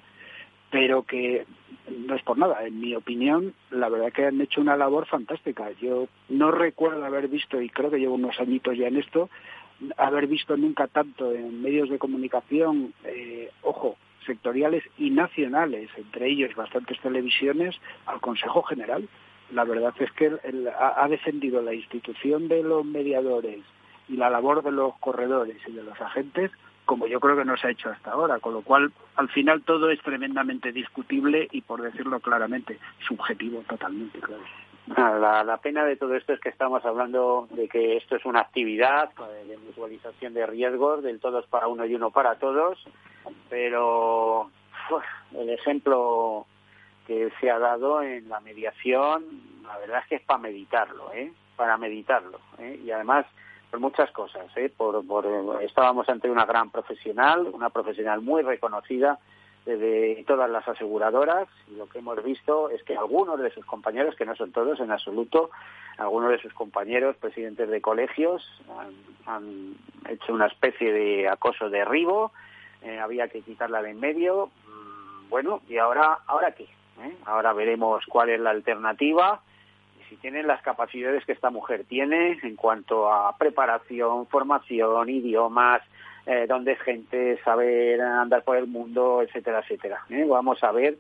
pero 0.72 1.04
que 1.04 1.46
no 1.90 2.16
es 2.16 2.24
por 2.24 2.38
nada. 2.38 2.66
En 2.66 2.80
mi 2.80 2.96
opinión, 2.96 3.54
la 3.70 3.90
verdad 3.90 4.14
que 4.14 4.28
han 4.28 4.40
hecho 4.40 4.62
una 4.62 4.78
labor 4.78 5.08
fantástica. 5.08 5.72
Yo 5.82 6.08
no 6.30 6.52
recuerdo 6.52 7.04
haber 7.04 7.28
visto, 7.28 7.62
y 7.62 7.68
creo 7.68 7.92
que 7.92 8.00
llevo 8.00 8.16
unos 8.16 8.40
añitos 8.40 8.78
ya 8.78 8.88
en 8.88 8.96
esto, 8.96 9.30
haber 9.98 10.28
visto 10.28 10.56
nunca 10.56 10.88
tanto 10.88 11.34
en 11.34 11.62
medios 11.62 11.90
de 11.90 12.00
comunicación, 12.00 12.94
eh, 13.04 13.52
ojo, 13.62 13.98
sectoriales 14.26 14.86
y 14.98 15.10
nacionales, 15.10 15.90
entre 15.98 16.30
ellos 16.30 16.56
bastantes 16.56 16.98
televisiones, 17.02 17.76
al 18.06 18.22
Consejo 18.22 18.64
General 18.64 19.06
la 19.52 19.64
verdad 19.64 19.94
es 20.00 20.12
que 20.14 20.32
ha, 20.80 21.08
defendido 21.08 21.62
la 21.62 21.74
institución 21.74 22.48
de 22.48 22.64
los 22.64 22.86
mediadores 22.86 23.60
y 24.10 24.18
la 24.18 24.30
labor 24.30 24.64
de 24.64 24.72
los 24.72 24.96
corredores 25.00 25.58
y 25.68 25.72
de 25.72 25.84
los 25.84 26.00
agentes 26.00 26.52
como 26.86 27.08
yo 27.08 27.22
creo 27.22 27.38
que 27.38 27.46
no 27.46 27.56
se 27.56 27.68
ha 27.68 27.72
hecho 27.72 27.90
hasta 27.90 28.12
ahora, 28.12 28.40
con 28.40 28.54
lo 28.54 28.62
cual 28.62 28.92
al 29.16 29.30
final 29.30 29.64
todo 29.64 29.90
es 29.90 30.02
tremendamente 30.02 30.74
discutible 30.74 31.48
y 31.52 31.62
por 31.62 31.82
decirlo 31.82 32.20
claramente, 32.20 32.78
subjetivo 33.08 33.64
totalmente, 33.70 34.20
claro. 34.20 34.44
La, 34.86 35.60
pena 35.64 35.86
de 35.86 35.96
todo 35.96 36.14
esto 36.16 36.34
es 36.34 36.42
que 36.42 36.50
estamos 36.50 36.84
hablando 36.84 37.48
de 37.52 37.70
que 37.70 37.96
esto 37.96 38.18
es 38.18 38.26
una 38.26 38.42
actividad 38.42 39.12
de 39.48 39.58
mutualización 39.58 40.34
de 40.34 40.46
riesgos, 40.46 41.02
del 41.04 41.22
todos 41.22 41.48
para 41.48 41.68
uno 41.68 41.86
y 41.86 41.96
uno 41.96 42.12
para 42.12 42.36
todos, 42.36 42.84
pero 43.50 44.52
el 45.38 45.50
ejemplo 45.50 46.46
que 47.08 47.32
se 47.40 47.50
ha 47.50 47.60
dado 47.60 48.02
en 48.02 48.30
la 48.30 48.40
mediación, 48.40 49.24
la 49.64 49.78
verdad 49.78 50.00
es 50.04 50.08
que 50.08 50.16
es 50.16 50.22
para 50.22 50.40
meditarlo, 50.40 51.12
¿eh? 51.14 51.32
Para 51.56 51.78
meditarlo, 51.78 52.40
¿eh? 52.60 52.80
Y 52.84 52.92
además, 52.92 53.26
por 53.70 53.80
muchas 53.80 54.12
cosas, 54.12 54.46
¿eh? 54.56 54.72
Por, 54.76 55.06
por, 55.06 55.26
estábamos 55.62 56.08
ante 56.10 56.30
una 56.30 56.46
gran 56.46 56.70
profesional, 56.70 57.48
una 57.54 57.70
profesional 57.70 58.22
muy 58.22 58.42
reconocida 58.42 59.20
de 59.66 60.24
todas 60.28 60.50
las 60.50 60.68
aseguradoras 60.68 61.48
y 61.72 61.76
lo 61.76 61.88
que 61.88 62.00
hemos 62.00 62.22
visto 62.22 62.70
es 62.70 62.84
que 62.84 62.98
algunos 62.98 63.40
de 63.40 63.50
sus 63.52 63.66
compañeros, 63.66 64.16
que 64.16 64.26
no 64.26 64.36
son 64.36 64.52
todos 64.52 64.80
en 64.82 64.92
absoluto, 64.92 65.52
algunos 65.98 66.32
de 66.32 66.40
sus 66.40 66.54
compañeros, 66.54 67.16
presidentes 67.16 67.70
de 67.70 67.82
colegios, 67.82 68.44
han, 69.26 69.76
hecho 70.10 70.34
una 70.34 70.48
especie 70.48 70.92
de 70.92 71.30
acoso 71.30 71.70
derribo, 71.70 72.34
eh, 72.82 73.00
había 73.00 73.30
que 73.30 73.42
quitarla 73.42 73.82
de 73.82 73.92
en 73.92 74.00
medio. 74.02 74.50
Mm, 74.68 75.30
bueno, 75.30 75.62
y 75.70 75.78
ahora, 75.78 76.20
¿ahora 76.28 76.52
qué? 76.52 76.68
¿Eh? 77.04 77.16
Ahora 77.26 77.54
veremos 77.54 78.06
cuál 78.08 78.30
es 78.30 78.40
la 78.40 78.52
alternativa 78.52 79.42
y 80.00 80.04
si 80.10 80.16
tienen 80.18 80.48
las 80.48 80.62
capacidades 80.62 81.26
que 81.26 81.34
esta 81.34 81.50
mujer 81.50 81.86
tiene 81.86 82.40
en 82.44 82.56
cuanto 82.56 83.12
a 83.12 83.38
preparación, 83.38 84.28
formación, 84.28 85.10
idiomas, 85.10 85.82
eh, 86.26 86.46
donde 86.48 86.74
es 86.74 86.82
gente, 86.82 87.38
saber 87.44 88.00
andar 88.02 88.44
por 88.44 88.58
el 88.58 88.68
mundo, 88.68 89.22
etcétera, 89.22 89.60
etcétera. 89.60 90.00
¿eh? 90.10 90.26
Vamos 90.28 90.64
a 90.64 90.72
ver 90.72 90.98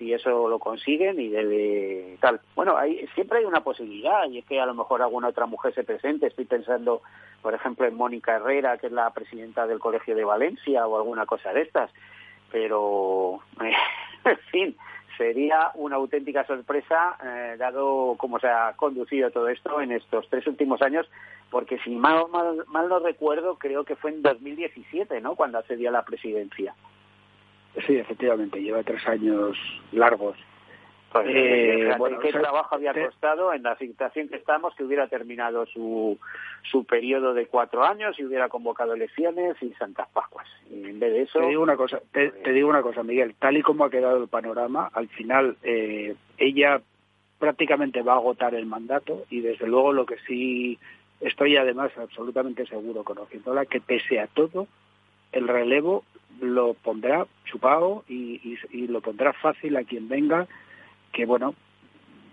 si 0.00 0.14
eso 0.14 0.48
lo 0.48 0.58
consiguen 0.58 1.20
y 1.20 1.28
de, 1.28 2.16
tal. 2.20 2.40
Bueno, 2.54 2.76
hay, 2.76 3.06
siempre 3.14 3.38
hay 3.38 3.44
una 3.44 3.62
posibilidad 3.62 4.26
y 4.30 4.38
es 4.38 4.46
que 4.46 4.58
a 4.58 4.64
lo 4.64 4.74
mejor 4.74 5.02
alguna 5.02 5.28
otra 5.28 5.44
mujer 5.44 5.74
se 5.74 5.84
presente. 5.84 6.26
Estoy 6.26 6.46
pensando, 6.46 7.02
por 7.42 7.52
ejemplo, 7.52 7.86
en 7.86 7.96
Mónica 7.96 8.36
Herrera, 8.36 8.78
que 8.78 8.86
es 8.86 8.92
la 8.92 9.10
presidenta 9.10 9.66
del 9.66 9.78
Colegio 9.78 10.14
de 10.14 10.24
Valencia 10.24 10.86
o 10.86 10.96
alguna 10.96 11.26
cosa 11.26 11.52
de 11.52 11.62
estas. 11.62 11.90
Pero, 12.50 13.40
en 14.24 14.38
fin, 14.50 14.76
sería 15.20 15.70
una 15.74 15.96
auténtica 15.96 16.46
sorpresa, 16.46 17.18
eh, 17.22 17.56
dado 17.58 18.14
cómo 18.16 18.38
se 18.38 18.48
ha 18.48 18.72
conducido 18.74 19.30
todo 19.30 19.48
esto 19.48 19.78
en 19.82 19.92
estos 19.92 20.26
tres 20.30 20.46
últimos 20.46 20.80
años, 20.80 21.06
porque 21.50 21.78
si 21.80 21.90
mal, 21.90 22.24
mal, 22.32 22.64
mal 22.68 22.88
no 22.88 23.00
recuerdo, 23.00 23.56
creo 23.58 23.84
que 23.84 23.96
fue 23.96 24.12
en 24.12 24.22
2017, 24.22 25.20
¿no?, 25.20 25.34
cuando 25.34 25.58
accedió 25.58 25.90
a 25.90 25.92
la 25.92 26.06
presidencia. 26.06 26.74
Sí, 27.86 27.96
efectivamente, 27.96 28.62
lleva 28.62 28.82
tres 28.82 29.06
años 29.06 29.58
largos 29.92 30.38
pues, 31.12 31.26
eh, 31.28 31.90
¿Qué 32.22 32.32
trabajo 32.32 32.76
había 32.76 32.94
costado 32.94 33.52
en 33.52 33.64
la 33.64 33.76
situación 33.76 34.28
que 34.28 34.36
estamos 34.36 34.74
que 34.76 34.84
hubiera 34.84 35.08
terminado 35.08 35.66
su, 35.66 36.18
su 36.62 36.84
periodo 36.84 37.34
de 37.34 37.46
cuatro 37.46 37.84
años 37.84 38.16
y 38.18 38.24
hubiera 38.24 38.48
convocado 38.48 38.94
elecciones 38.94 39.56
y 39.60 39.72
Santas 39.74 40.08
Pascuas? 40.12 40.46
Y 40.70 40.84
en 40.84 41.00
vez 41.00 41.12
de 41.12 41.22
eso... 41.22 41.40
Te 41.40 41.46
digo 41.46 41.62
una 41.62 41.76
cosa, 41.76 42.00
te, 42.12 42.30
pues, 42.30 42.54
digo 42.54 42.68
una 42.68 42.82
cosa 42.82 43.02
Miguel, 43.02 43.34
tal 43.38 43.56
y 43.56 43.62
como 43.62 43.84
ha 43.84 43.90
quedado 43.90 44.22
el 44.22 44.28
panorama, 44.28 44.88
al 44.92 45.08
final 45.08 45.56
eh, 45.64 46.14
ella 46.38 46.80
prácticamente 47.40 48.02
va 48.02 48.12
a 48.12 48.16
agotar 48.16 48.54
el 48.54 48.66
mandato 48.66 49.24
y 49.30 49.40
desde 49.40 49.66
luego 49.66 49.92
lo 49.92 50.06
que 50.06 50.18
sí 50.28 50.78
estoy 51.20 51.56
además 51.56 51.90
absolutamente 51.98 52.66
seguro 52.66 53.02
conociéndola 53.02 53.66
que 53.66 53.80
pese 53.80 54.20
a 54.20 54.28
todo 54.28 54.68
el 55.32 55.48
relevo 55.48 56.04
lo 56.40 56.74
pondrá 56.74 57.26
chupado 57.46 58.04
y, 58.08 58.58
y 58.70 58.86
lo 58.86 59.00
pondrá 59.00 59.32
fácil 59.32 59.76
a 59.76 59.84
quien 59.84 60.08
venga 60.08 60.46
que 61.12 61.26
bueno, 61.26 61.54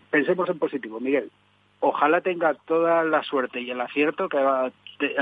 pensemos 0.09 0.49
en 0.49 0.59
positivo, 0.59 0.99
Miguel. 0.99 1.31
Ojalá 1.79 2.21
tenga 2.21 2.53
toda 2.53 3.03
la 3.03 3.23
suerte 3.23 3.61
y 3.61 3.69
el 3.69 3.81
acierto 3.81 4.29
que 4.29 4.37
ha, 4.37 4.71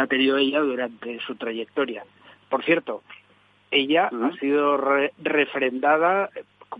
tenido 0.07 0.37
ella 0.37 0.61
durante 0.61 1.19
su 1.19 1.35
trayectoria. 1.35 2.05
Por 2.49 2.63
cierto, 2.63 3.01
ella 3.71 4.09
ha 4.09 4.31
sido 4.37 4.77
refrendada 5.21 6.29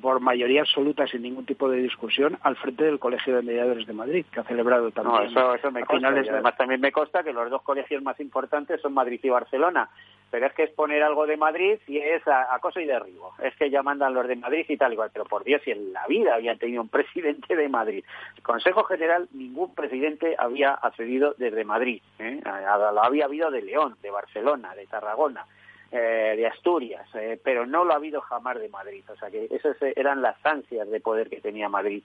por 0.01 0.19
mayoría 0.19 0.61
absoluta, 0.61 1.07
sin 1.07 1.21
ningún 1.21 1.45
tipo 1.45 1.69
de 1.69 1.81
discusión, 1.81 2.37
al 2.41 2.55
frente 2.57 2.83
del 2.83 2.99
Colegio 2.99 3.35
de 3.35 3.41
Mediadores 3.41 3.87
de 3.87 3.93
Madrid, 3.93 4.25
que 4.31 4.39
ha 4.39 4.43
celebrado 4.43 4.91
también. 4.91 5.33
No, 5.33 5.53
eso, 5.53 5.71
me 5.71 5.83
consta. 5.83 6.09
Además, 6.09 6.57
también 6.57 6.81
me 6.81 6.91
consta 6.91 7.23
que 7.23 7.33
los 7.33 7.49
dos 7.49 7.61
colegios 7.61 8.03
más 8.03 8.19
importantes 8.19 8.81
son 8.81 8.93
Madrid 8.93 9.19
y 9.23 9.29
Barcelona. 9.29 9.89
Pero 10.31 10.47
es 10.47 10.53
que 10.53 10.63
es 10.63 10.71
poner 10.71 11.03
algo 11.03 11.25
de 11.27 11.37
Madrid 11.37 11.77
y 11.87 11.97
es 11.97 12.21
acoso 12.27 12.79
y 12.79 12.85
derribo. 12.85 13.33
Es 13.41 13.55
que 13.55 13.69
ya 13.69 13.83
mandan 13.83 14.13
los 14.13 14.27
de 14.27 14.35
Madrid 14.35 14.65
y 14.67 14.77
tal 14.77 14.93
igual. 14.93 15.09
Pero 15.13 15.25
por 15.25 15.43
Dios, 15.43 15.61
si 15.63 15.71
en 15.71 15.93
la 15.93 16.05
vida 16.07 16.35
habían 16.35 16.57
tenido 16.57 16.81
un 16.81 16.89
presidente 16.95 17.55
de 17.55 17.69
Madrid. 17.69 18.03
El 18.35 18.43
Consejo 18.43 18.83
General, 18.83 19.27
ningún 19.31 19.73
presidente 19.73 20.35
había 20.37 20.73
accedido 20.73 21.35
desde 21.37 21.63
Madrid. 21.63 22.01
¿eh? 22.19 22.41
Lo 22.43 23.03
había 23.03 23.25
habido 23.25 23.51
de 23.51 23.61
León, 23.61 23.95
de 24.01 24.11
Barcelona, 24.11 24.75
de 24.75 24.87
Tarragona 24.87 25.45
eh, 25.91 26.33
de 26.35 26.47
Asturias, 26.47 27.07
eh, 27.13 27.39
pero 27.41 27.65
no 27.65 27.85
lo 27.85 27.93
ha 27.93 27.97
habido 27.97 28.19
jamás 28.19 28.59
de 28.59 28.67
Madrid. 28.67 29.03
O 29.09 29.15
sea 29.15 29.29
que 29.29 29.47
esas 29.49 29.77
eran 29.95 30.21
las 30.21 30.35
ansias 30.43 30.89
de 30.89 30.99
poder 30.99 31.29
que 31.29 31.39
tenía 31.39 31.69
Madrid 31.69 32.03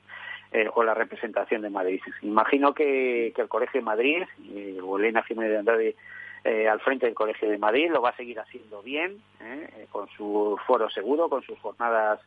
eh, 0.52 0.68
o 0.74 0.84
la 0.84 0.94
representación 0.94 1.62
de 1.62 1.70
Madrid. 1.70 2.00
Imagino 2.22 2.72
que, 2.72 3.32
el 3.34 3.48
Colegio 3.48 3.80
de 3.80 3.84
Madrid, 3.84 4.22
o 4.84 4.96
Elena 4.96 5.24
Jiménez 5.24 5.50
de 5.50 5.58
Andrade 5.58 5.96
al 6.44 6.80
frente 6.80 7.06
del 7.06 7.14
Colegio 7.14 7.48
de 7.48 7.58
Madrid, 7.58 7.90
lo 7.90 8.00
va 8.00 8.10
a 8.10 8.16
seguir 8.16 8.38
haciendo 8.40 8.82
bien, 8.82 9.22
con 9.90 10.08
su 10.08 10.58
foro 10.66 10.88
seguro, 10.90 11.28
con 11.28 11.42
sus 11.42 11.58
jornadas 11.60 12.20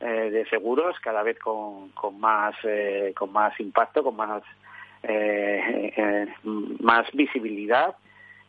de 0.00 0.46
seguros, 0.50 0.98
cada 1.00 1.22
vez 1.22 1.38
con, 1.38 1.90
con 1.90 2.20
más 2.20 2.54
con 3.16 3.32
más 3.32 3.58
impacto, 3.60 4.02
con 4.02 4.16
más 4.16 4.42
más 6.80 7.10
visibilidad 7.12 7.94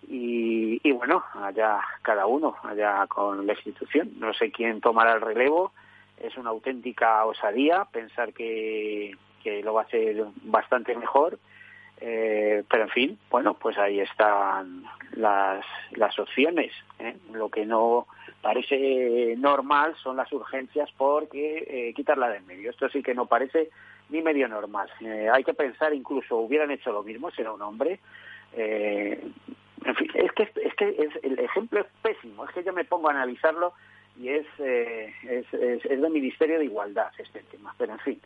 y, 0.08 0.92
bueno, 0.92 1.24
allá 1.34 1.80
cada 2.02 2.26
uno, 2.26 2.56
allá 2.64 3.06
con 3.08 3.46
la 3.46 3.54
institución. 3.54 4.12
No 4.20 4.34
sé 4.34 4.52
quién 4.52 4.82
tomará 4.82 5.14
el 5.14 5.22
relevo. 5.22 5.72
Es 6.18 6.38
una 6.38 6.52
auténtica 6.52 7.26
osadía 7.26 7.86
pensar 7.92 8.34
que, 8.34 9.16
que 9.44 9.64
lo 9.64 9.74
va 9.74 9.82
a 9.82 9.86
hacer 9.86 10.24
bastante 10.44 10.96
mejor. 10.96 11.40
Eh, 12.02 12.64
pero 12.70 12.84
en 12.84 12.90
fin, 12.90 13.20
bueno, 13.30 13.54
pues 13.54 13.78
ahí 13.78 14.00
están 14.00 14.84
las, 15.14 15.66
las 15.92 16.20
opciones. 16.20 16.72
¿eh? 17.00 17.16
Lo 17.32 17.50
que 17.50 17.66
no 17.66 18.08
parece 18.42 19.36
normal 19.38 19.96
son 20.04 20.18
las 20.18 20.32
urgencias 20.32 20.90
porque 20.98 21.66
eh, 21.68 21.94
quitarla 21.94 22.30
del 22.30 22.44
medio. 22.44 22.70
Esto 22.70 22.90
sí 22.90 23.02
que 23.02 23.16
no 23.16 23.26
parece 23.26 23.70
ni 24.10 24.22
medio 24.22 24.48
normal. 24.48 24.90
Eh, 25.02 25.28
hay 25.32 25.44
que 25.44 25.54
pensar, 25.54 25.94
incluso 25.94 26.38
hubieran 26.38 26.72
hecho 26.72 26.92
lo 26.92 27.04
mismo, 27.04 27.32
será 27.32 27.54
un 27.54 27.62
hombre. 27.62 28.00
Eh, 28.54 29.20
en 29.84 29.96
fin, 29.96 30.12
es 30.14 30.32
que, 30.32 30.44
es 30.44 30.74
que 30.76 31.10
el 31.24 31.40
ejemplo 31.40 31.82
es 31.82 31.88
pésimo, 32.02 32.46
es 32.46 32.52
que 32.52 32.64
yo 32.64 32.74
me 32.74 32.86
pongo 32.86 33.10
a 33.10 33.12
analizarlo 33.12 33.74
y 34.20 34.30
es, 34.30 34.46
eh, 34.60 35.14
es, 35.24 35.54
es, 35.54 35.84
del 35.84 36.10
Ministerio 36.10 36.58
de 36.58 36.66
Igualdad 36.66 37.12
este 37.18 37.42
tema, 37.44 37.74
pero 37.78 37.94
en 37.94 38.00
fin. 38.00 38.22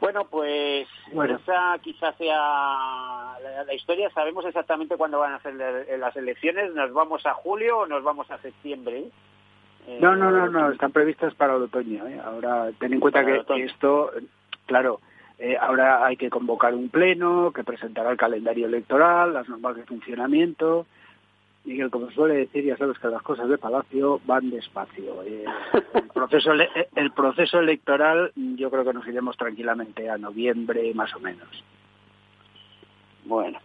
Bueno, 0.00 0.24
pues 0.24 0.88
esa 1.12 1.78
quizás 1.82 2.16
sea 2.16 3.36
la, 3.66 3.74
historia. 3.74 4.10
Sabemos 4.10 4.44
exactamente 4.46 4.96
cuándo 4.96 5.18
van 5.18 5.34
a 5.34 5.40
ser 5.40 5.54
las 5.54 6.16
elecciones. 6.16 6.74
¿Nos 6.74 6.92
vamos 6.92 7.26
a 7.26 7.34
julio 7.34 7.80
o 7.80 7.86
nos 7.86 8.02
vamos 8.02 8.30
a 8.30 8.38
septiembre? 8.38 9.04
no, 10.00 10.14
no, 10.16 10.30
no, 10.30 10.48
no, 10.48 10.70
están 10.70 10.92
previstas 10.92 11.34
para 11.34 11.56
el 11.56 11.62
otoño. 11.62 12.06
¿eh? 12.06 12.20
Ahora, 12.24 12.70
ten 12.78 12.94
en 12.94 13.00
cuenta 13.00 13.24
que 13.24 13.42
esto, 13.64 14.10
claro, 14.66 15.00
eh, 15.38 15.56
ahora 15.58 16.04
hay 16.04 16.16
que 16.16 16.30
convocar 16.30 16.74
un 16.74 16.90
pleno 16.90 17.50
que 17.52 17.64
presentará 17.64 18.10
el 18.10 18.18
calendario 18.18 18.66
electoral, 18.66 19.32
las 19.32 19.48
normas 19.48 19.76
de 19.76 19.84
funcionamiento. 19.84 20.86
Miguel, 21.64 21.90
como 21.90 22.10
suele 22.10 22.36
decir, 22.36 22.64
ya 22.64 22.76
sabes 22.76 22.98
que 22.98 23.08
las 23.08 23.22
cosas 23.22 23.48
de 23.48 23.58
Palacio 23.58 24.20
van 24.24 24.50
despacio. 24.50 25.22
Eh, 25.22 25.44
el, 25.94 26.08
proceso, 26.14 26.52
el 26.96 27.12
proceso 27.12 27.58
electoral 27.58 28.32
yo 28.34 28.70
creo 28.70 28.84
que 28.84 28.94
nos 28.94 29.06
iremos 29.06 29.36
tranquilamente 29.36 30.08
a 30.08 30.18
noviembre 30.18 30.92
más 30.94 31.14
o 31.14 31.20
menos. 31.20 31.48
Bueno, 33.24 33.58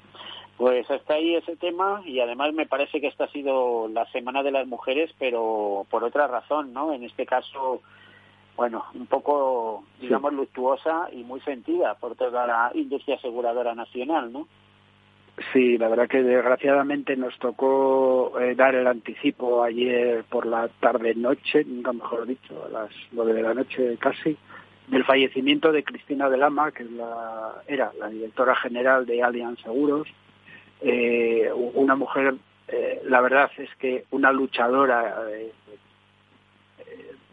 pues 0.57 0.89
hasta 0.91 1.15
ahí 1.15 1.35
ese 1.35 1.55
tema 1.55 2.01
y 2.05 2.19
además 2.19 2.53
me 2.53 2.65
parece 2.65 2.99
que 2.99 3.07
esta 3.07 3.25
ha 3.25 3.31
sido 3.31 3.87
la 3.87 4.05
Semana 4.11 4.43
de 4.43 4.51
las 4.51 4.67
Mujeres, 4.67 5.11
pero 5.17 5.85
por 5.89 6.03
otra 6.03 6.27
razón, 6.27 6.73
¿no? 6.73 6.93
En 6.93 7.03
este 7.03 7.25
caso 7.25 7.81
bueno, 8.55 8.85
un 8.93 9.05
poco, 9.07 9.83
digamos, 9.99 10.33
luctuosa 10.33 11.09
y 11.11 11.23
muy 11.23 11.41
sentida 11.41 11.95
por 11.95 12.15
toda 12.15 12.47
la 12.47 12.71
industria 12.73 13.17
aseguradora 13.17 13.75
nacional, 13.75 14.31
¿no? 14.31 14.47
Sí, 15.51 15.77
la 15.77 15.89
verdad 15.89 16.07
que 16.07 16.23
desgraciadamente 16.23 17.17
nos 17.17 17.37
tocó 17.39 18.39
eh, 18.39 18.55
dar 18.55 18.73
el 18.73 18.87
anticipo 18.87 19.63
ayer 19.63 20.23
por 20.29 20.45
la 20.45 20.69
tarde-noche, 20.79 21.65
nunca 21.65 21.91
mejor 21.91 22.25
dicho, 22.25 22.63
a 22.65 22.69
las 22.69 22.89
nueve 23.11 23.33
de 23.33 23.41
la 23.41 23.53
noche 23.53 23.97
casi, 23.97 24.37
del 24.87 25.03
fallecimiento 25.03 25.73
de 25.73 25.83
Cristina 25.83 26.29
de 26.29 26.37
Lama, 26.37 26.71
que 26.71 26.85
la, 26.85 27.61
era 27.67 27.91
la 27.99 28.07
directora 28.07 28.55
general 28.55 29.05
de 29.05 29.23
Allianz 29.23 29.59
Seguros, 29.59 30.07
eh, 30.81 31.51
una 31.73 31.95
mujer, 31.95 32.35
eh, 32.69 33.01
la 33.03 33.19
verdad 33.19 33.51
es 33.57 33.69
que 33.75 34.05
una 34.11 34.31
luchadora 34.31 35.17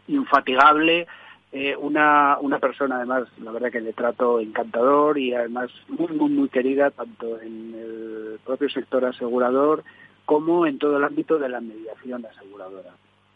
infatigable, 0.07 1.07
eh, 1.55 1.77
una, 1.77 2.39
una 2.41 2.57
persona 2.57 2.95
además, 2.95 3.27
la 3.39 3.51
verdad 3.51 3.71
que 3.71 3.79
le 3.79 3.93
trato 3.93 4.39
encantador 4.39 5.19
y 5.19 5.35
además 5.35 5.69
muy, 5.87 6.07
muy, 6.07 6.29
muy 6.31 6.49
querida 6.49 6.89
tanto 6.89 7.39
en 7.39 7.75
el 7.75 8.39
propio 8.43 8.69
sector 8.69 9.05
asegurador 9.05 9.83
como 10.25 10.65
en 10.65 10.79
todo 10.79 10.97
el 10.97 11.03
ámbito 11.03 11.37
de 11.37 11.49
la 11.49 11.61
mediación 11.61 12.25
aseguradora. 12.25 12.89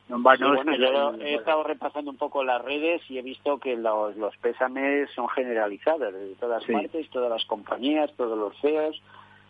bueno, 0.10 0.76
yo 0.78 1.14
he 1.22 1.36
estado 1.36 1.64
repasando 1.64 2.10
un 2.10 2.18
poco 2.18 2.44
las 2.44 2.60
redes 2.66 3.04
y 3.08 3.20
he 3.20 3.22
visto 3.22 3.60
que 3.60 3.78
los, 3.78 4.18
los 4.18 4.36
pésames 4.38 5.12
son 5.12 5.30
generalizados 5.30 6.12
de 6.12 6.34
todas 6.40 6.66
partes, 6.66 7.08
todas 7.12 7.30
las 7.30 7.46
compañías, 7.46 8.12
todos 8.18 8.36
los 8.36 8.60
CEOs, 8.62 9.00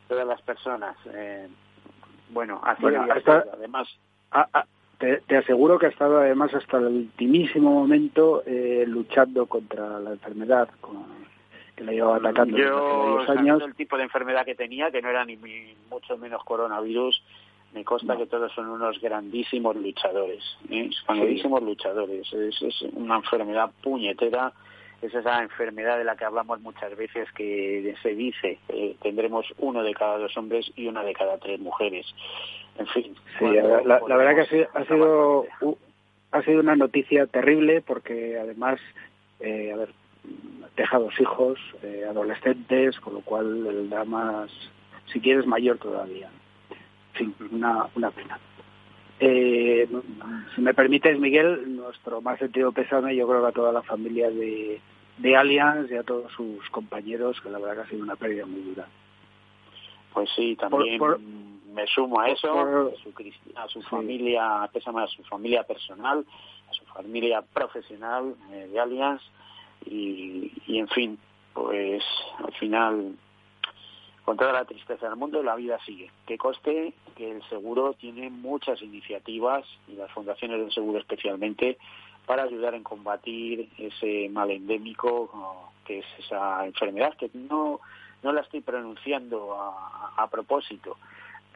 todas 0.10 0.28
las 0.28 0.42
personas. 0.42 0.98
Eh, 1.14 1.48
bueno, 2.32 2.60
así 2.66 2.84
además. 2.86 3.88
Te, 4.98 5.38
aseguro 5.38 5.78
que 5.78 5.88
ha 5.88 5.90
estado 5.90 6.20
además 6.20 6.54
hasta 6.54 6.78
el 6.78 6.86
ultimísimo 6.86 7.72
momento 7.72 8.44
eh, 8.46 8.84
luchando 8.88 9.46
contra 9.46 10.00
la 10.00 10.12
enfermedad 10.12 10.70
que 11.76 11.84
le 11.84 11.94
llevaba 11.94 12.18
atacando 12.18 12.58
Yo, 12.58 13.20
años. 13.30 13.62
el 13.64 13.76
tipo 13.76 13.98
de 13.98 14.04
enfermedad 14.04 14.46
que 14.46 14.56
tenía, 14.56 14.90
que 14.90 15.02
no 15.02 15.10
era 15.10 15.24
ni 15.26 15.38
mucho 15.38 16.18
menos 16.18 16.44
coronavirus, 16.44 17.22
me 17.74 17.84
consta 17.84 18.18
que 18.18 18.26
todos 18.26 18.52
son 18.54 18.70
unos 18.70 19.00
grandísimos 19.00 19.76
luchadores, 19.76 20.44
¿eh? 20.72 20.90
grandísimos 21.08 21.62
luchadores. 21.62 22.34
Es, 22.34 22.82
una 22.94 23.18
enfermedad 23.18 23.70
puñetera, 23.84 24.52
es 25.02 25.14
esa 25.14 25.44
enfermedad 25.44 26.00
de 26.00 26.06
la 26.06 26.16
que 26.16 26.26
hablamos 26.26 26.60
muchas 26.62 26.98
veces 26.98 27.32
que 27.34 27.94
se 28.02 28.16
dice 28.16 28.58
eh, 28.70 28.96
tendremos 29.04 29.46
uno 29.60 29.84
de 29.84 29.94
cada 29.94 30.18
dos 30.18 30.36
hombres 30.38 30.72
y 30.76 30.88
una 30.88 31.04
de 31.04 31.14
cada 31.14 31.38
tres 31.38 31.60
mujeres. 31.60 32.08
En 32.80 32.88
fin. 32.88 33.16
Sí, 33.40 33.46
la, 33.46 34.00
verdad 34.00 34.36
que 34.36 34.42
ha 34.42 34.86
sido, 34.86 35.46
ha 36.32 36.44
sido, 36.44 36.60
una 36.60 36.76
noticia 36.76 37.28
terrible 37.28 37.82
porque 37.82 38.38
además, 38.40 38.80
eh, 39.40 39.72
a 39.74 39.78
ver, 39.78 39.90
deja 40.76 41.00
dos 41.00 41.20
hijos, 41.20 41.60
eh, 41.84 42.06
adolescentes, 42.10 43.00
con 43.00 43.14
lo 43.14 43.22
cual 43.22 43.66
el 43.68 43.90
drama, 43.90 44.48
si 45.12 45.20
quieres, 45.20 45.46
mayor 45.46 45.78
todavía 45.78 46.30
fin, 47.18 47.36
una, 47.52 47.88
una 47.96 48.12
pena. 48.12 48.40
Eh, 49.20 49.88
si 50.56 50.62
me 50.62 50.74
permites, 50.74 51.20
Miguel, 51.20 51.76
nuestro 51.76 52.22
más 52.22 52.40
sentido 52.40 52.72
pésame, 52.72 53.16
yo 53.16 53.28
creo 53.28 53.42
que 53.42 53.48
a 53.48 53.52
toda 53.52 53.72
la 53.72 53.82
familia 53.82 54.30
de, 54.30 54.80
de 55.18 55.36
Allianz 55.36 55.92
y 55.92 55.96
a 55.96 56.04
todos 56.04 56.32
sus 56.34 56.70
compañeros, 56.70 57.42
que 57.42 57.50
la 57.50 57.60
verdad 57.60 57.76
que 57.76 57.82
ha 57.82 57.90
sido 57.90 58.04
una 58.04 58.16
pérdida 58.16 58.46
muy 58.46 58.62
dura. 58.62 58.86
Pues 60.14 60.30
sí, 60.36 60.56
también 60.56 61.00
me 61.78 61.86
sumo 61.88 62.20
a 62.20 62.30
eso, 62.30 62.60
a 62.60 62.90
su, 63.04 63.14
a 63.56 63.68
su 63.68 63.82
familia, 63.84 64.68
pésame 64.74 65.04
a 65.04 65.08
su 65.08 65.24
familia 65.24 65.62
personal, 65.64 66.26
a 66.68 66.74
su 66.74 66.84
familia 66.86 67.44
profesional 67.44 68.36
eh, 68.52 68.68
de 68.72 68.80
Allianz 68.80 69.22
y, 69.86 70.52
y, 70.66 70.80
en 70.80 70.88
fin, 70.88 71.20
pues 71.54 72.04
al 72.44 72.54
final 72.54 73.16
con 74.26 74.38
toda 74.38 74.52
la 74.52 74.66
tristeza 74.66 75.08
del 75.08 75.16
mundo, 75.16 75.42
la 75.44 75.56
vida 75.56 75.80
sigue. 75.86 76.12
Que 76.26 76.38
coste 76.38 76.94
que 77.16 77.32
el 77.32 77.44
seguro 77.48 77.94
tiene 77.94 78.30
muchas 78.30 78.82
iniciativas, 78.82 79.66
y 79.88 79.94
las 79.94 80.12
fundaciones 80.12 80.60
del 80.60 80.72
seguro 80.74 81.00
especialmente, 81.00 81.78
para 82.26 82.44
ayudar 82.44 82.74
en 82.76 82.84
combatir 82.84 83.70
ese 83.78 84.28
mal 84.30 84.52
endémico 84.52 85.72
que 85.86 86.00
es 86.00 86.06
esa 86.20 86.66
enfermedad, 86.66 87.16
que 87.18 87.30
no, 87.34 87.80
no 88.22 88.34
la 88.34 88.42
estoy 88.42 88.60
pronunciando 88.60 89.56
a, 89.56 90.28
propósito. 90.30 90.98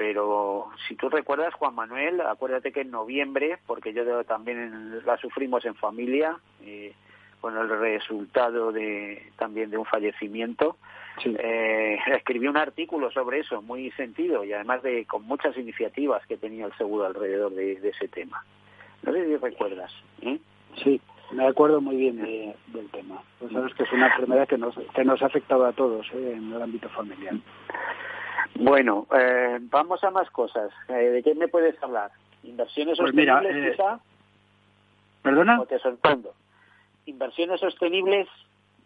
Pero 0.02 0.72
si 0.88 0.96
tú 0.96 1.10
recuerdas, 1.10 1.54
Juan 1.54 1.76
Manuel, 1.76 2.22
acuérdate 2.22 2.72
que 2.72 2.82
en 2.82 2.90
noviembre, 2.90 3.60
porque 3.68 3.94
yo 3.94 4.24
también 4.24 5.00
la 5.06 5.16
sufrimos 5.18 5.64
en 5.64 5.76
familia, 5.76 6.40
eh, 6.66 6.96
con 7.40 7.56
el 7.56 7.70
resultado 7.70 8.72
de 8.72 9.32
también 9.38 9.70
de 9.70 9.78
un 9.78 9.86
fallecimiento, 9.86 10.78
eh, 11.24 12.00
escribí 12.16 12.48
un 12.48 12.58
artículo 12.58 13.12
sobre 13.12 13.42
eso, 13.42 13.62
muy 13.62 13.92
sentido 13.92 14.44
y 14.44 14.54
además 14.54 14.82
de 14.82 15.06
con 15.06 15.22
muchas 15.22 15.56
iniciativas 15.56 16.26
que 16.26 16.36
tenía 16.38 16.66
el 16.66 16.74
seguro 16.80 17.06
alrededor 17.06 17.54
de, 17.54 17.74
ese 17.74 18.08
tema. 18.08 18.44
No 19.04 19.14
sé 19.14 19.24
si 19.24 19.38
recuerdas. 19.38 19.94
¿eh? 20.24 20.40
Sí, 20.84 21.00
me 21.32 21.46
acuerdo 21.46 21.80
muy 21.80 21.96
bien 21.98 22.56
del 22.74 22.90
tema. 22.90 23.22
Pues 23.38 23.52
sabes 23.52 23.72
que 23.76 23.84
es 23.84 23.92
una 23.92 24.08
enfermedad 24.08 24.48
que 24.48 24.58
nos, 24.58 24.74
que 24.96 25.06
nos 25.06 25.22
ha 25.22 25.28
afectado 25.28 25.68
a 25.68 25.74
todos 25.74 26.08
¿eh? 26.16 26.34
en 26.38 26.52
el 26.52 26.60
ámbito 26.60 26.90
familiar. 26.90 27.36
Bueno, 28.56 29.08
eh, 29.18 29.60
vamos 29.62 30.04
a 30.04 30.12
más 30.12 30.30
cosas. 30.30 30.72
¿De 30.88 31.22
qué 31.24 31.36
me 31.36 31.48
puedes 31.48 31.82
hablar? 31.82 32.12
¿Inversiones 32.44 32.98
pues 32.98 33.10
sostenibles, 33.10 33.72
quizá? 33.72 34.00
¿Perdona? 35.22 35.62
¿O 35.62 35.66
te 35.66 35.80
sorprendo? 35.80 36.34
¿Inversiones 37.06 37.60
sostenibles, 37.60 38.28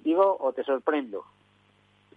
digo, 0.03 0.37
o 0.39 0.53
te 0.53 0.63
sorprendo? 0.63 1.23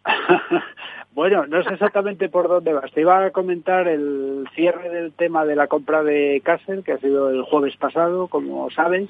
bueno, 1.13 1.47
no 1.47 1.63
sé 1.63 1.75
exactamente 1.75 2.29
por 2.29 2.49
dónde 2.49 2.73
vas. 2.73 2.91
Te 2.93 3.01
iba 3.03 3.25
a 3.25 3.31
comentar 3.31 3.89
el 3.89 4.49
cierre 4.55 4.89
del 4.91 5.13
tema 5.13 5.45
de 5.45 5.57
la 5.57 5.67
compra 5.67 6.03
de 6.03 6.41
Castle, 6.45 6.83
que 6.83 6.93
ha 6.93 6.99
sido 6.99 7.31
el 7.31 7.43
jueves 7.43 7.77
pasado, 7.77 8.29
como 8.29 8.71
sabes, 8.71 9.09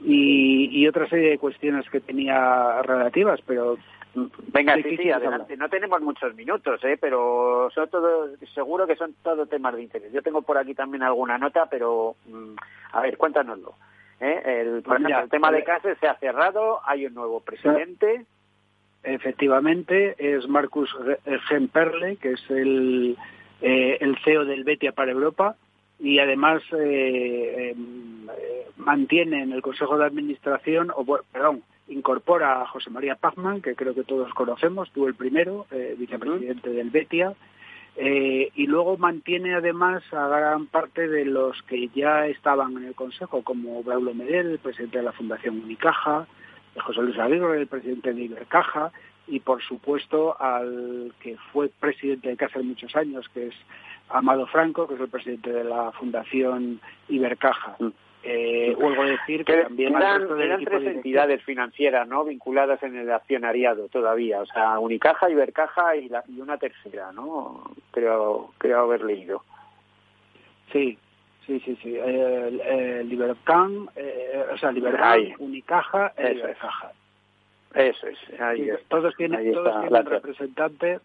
y, 0.00 0.86
otra 0.86 1.08
serie 1.08 1.30
de 1.30 1.38
cuestiones 1.38 1.88
que 1.88 2.00
tenía 2.00 2.82
relativas, 2.82 3.40
pero 3.46 3.78
Venga, 4.52 4.76
sí, 4.76 4.96
sí, 4.96 5.10
adelante. 5.10 5.56
No 5.56 5.68
tenemos 5.68 6.00
muchos 6.00 6.34
minutos, 6.34 6.82
¿eh? 6.84 6.96
pero 7.00 7.68
son 7.74 7.88
todo, 7.88 8.28
seguro 8.54 8.86
que 8.86 8.96
son 8.96 9.14
todos 9.22 9.48
temas 9.48 9.74
de 9.74 9.82
interés. 9.82 10.12
Yo 10.12 10.22
tengo 10.22 10.42
por 10.42 10.56
aquí 10.56 10.74
también 10.74 11.02
alguna 11.02 11.38
nota, 11.38 11.66
pero 11.66 12.14
mm, 12.26 12.54
a 12.92 13.00
ver, 13.00 13.16
cuéntanoslo. 13.16 13.74
¿eh? 14.20 14.42
El, 14.44 14.82
por 14.82 14.96
ejemplo, 14.96 15.20
el 15.20 15.30
tema 15.30 15.50
de 15.50 15.58
eh, 15.58 15.64
Castle 15.64 15.96
se 15.96 16.06
ha 16.06 16.14
cerrado, 16.16 16.80
hay 16.84 17.06
un 17.06 17.14
nuevo 17.14 17.40
presidente. 17.40 18.24
Efectivamente, 19.02 20.14
es 20.18 20.48
Marcus 20.48 20.96
Gemperle, 21.48 22.16
que 22.16 22.32
es 22.32 22.50
el, 22.50 23.18
eh, 23.60 23.98
el 24.00 24.16
CEO 24.24 24.44
del 24.44 24.64
Betia 24.64 24.92
para 24.92 25.12
Europa, 25.12 25.56
y 25.98 26.18
además 26.18 26.62
eh, 26.72 27.70
em, 27.70 28.28
eh, 28.28 28.66
mantiene 28.76 29.42
en 29.42 29.52
el 29.52 29.62
Consejo 29.62 29.96
de 29.96 30.04
Administración, 30.04 30.90
o 30.94 31.04
perdón, 31.32 31.62
incorpora 31.88 32.62
a 32.62 32.66
José 32.66 32.90
María 32.90 33.16
Pachman, 33.16 33.60
que 33.60 33.74
creo 33.74 33.94
que 33.94 34.04
todos 34.04 34.32
conocemos, 34.34 34.90
tú 34.90 35.06
el 35.06 35.14
primero, 35.14 35.66
vicepresidente 35.98 36.70
del 36.70 36.90
Betia, 36.90 37.34
y 37.96 38.66
luego 38.66 38.96
mantiene 38.96 39.54
además 39.54 40.02
a 40.12 40.26
gran 40.28 40.66
parte 40.66 41.06
de 41.08 41.24
los 41.24 41.62
que 41.62 41.88
ya 41.88 42.26
estaban 42.26 42.76
en 42.76 42.84
el 42.86 42.94
Consejo, 42.94 43.42
como 43.42 43.82
Braulio 43.82 44.14
Medel, 44.14 44.50
el 44.52 44.58
presidente 44.58 44.98
de 44.98 45.04
la 45.04 45.12
Fundación 45.12 45.60
Unicaja, 45.60 46.26
José 46.82 47.02
Luis 47.02 47.18
Aguirre, 47.18 47.60
el 47.60 47.66
presidente 47.66 48.12
de 48.12 48.22
Ibercaja, 48.22 48.90
y 49.26 49.40
por 49.40 49.62
supuesto 49.62 50.36
al 50.40 51.14
que 51.20 51.36
fue 51.52 51.68
presidente 51.68 52.28
de 52.28 52.36
Casa 52.36 52.60
muchos 52.60 52.94
años, 52.96 53.28
que 53.32 53.46
es 53.46 53.54
Amado 54.08 54.46
Franco, 54.46 54.86
que 54.86 54.94
es 54.94 55.00
el 55.00 55.08
presidente 55.08 55.52
de 55.52 55.64
la 55.64 55.92
Fundación 55.92 56.80
Ibercaja. 57.08 57.76
Eh, 58.26 58.74
vuelvo 58.80 59.04
decir 59.04 59.44
que, 59.44 59.64
también 59.64 59.94
eran, 59.94 60.64
tres 60.64 60.86
entidades 60.86 61.42
financieras 61.42 62.08
no 62.08 62.24
vinculadas 62.24 62.82
en 62.82 62.96
el 62.96 63.12
accionariado 63.12 63.88
todavía 63.88 64.40
o 64.40 64.46
sea 64.46 64.78
Unicaja 64.78 65.28
Ibercaja 65.28 65.94
y, 65.96 66.08
la, 66.08 66.24
y 66.28 66.40
una 66.40 66.56
tercera 66.56 67.12
no 67.12 67.62
creo 67.90 68.52
creo 68.58 68.80
haber 68.80 69.04
leído. 69.04 69.42
Sí 70.72 70.98
Sí, 71.46 71.60
sí, 71.60 71.76
sí. 71.82 71.90
Libercan, 73.04 73.88
eh, 73.96 74.44
o 74.52 74.56
sea, 74.56 74.72
Libercan, 74.72 75.34
Unicaja 75.38 76.12
e 76.16 76.32
Eso 76.32 76.48
Eso 77.74 78.06
es. 78.06 78.40
Ahí 78.40 78.70
todos 78.88 79.14
tienen, 79.16 79.52
todos 79.52 79.80
tienen 79.80 80.06
representante. 80.06 81.00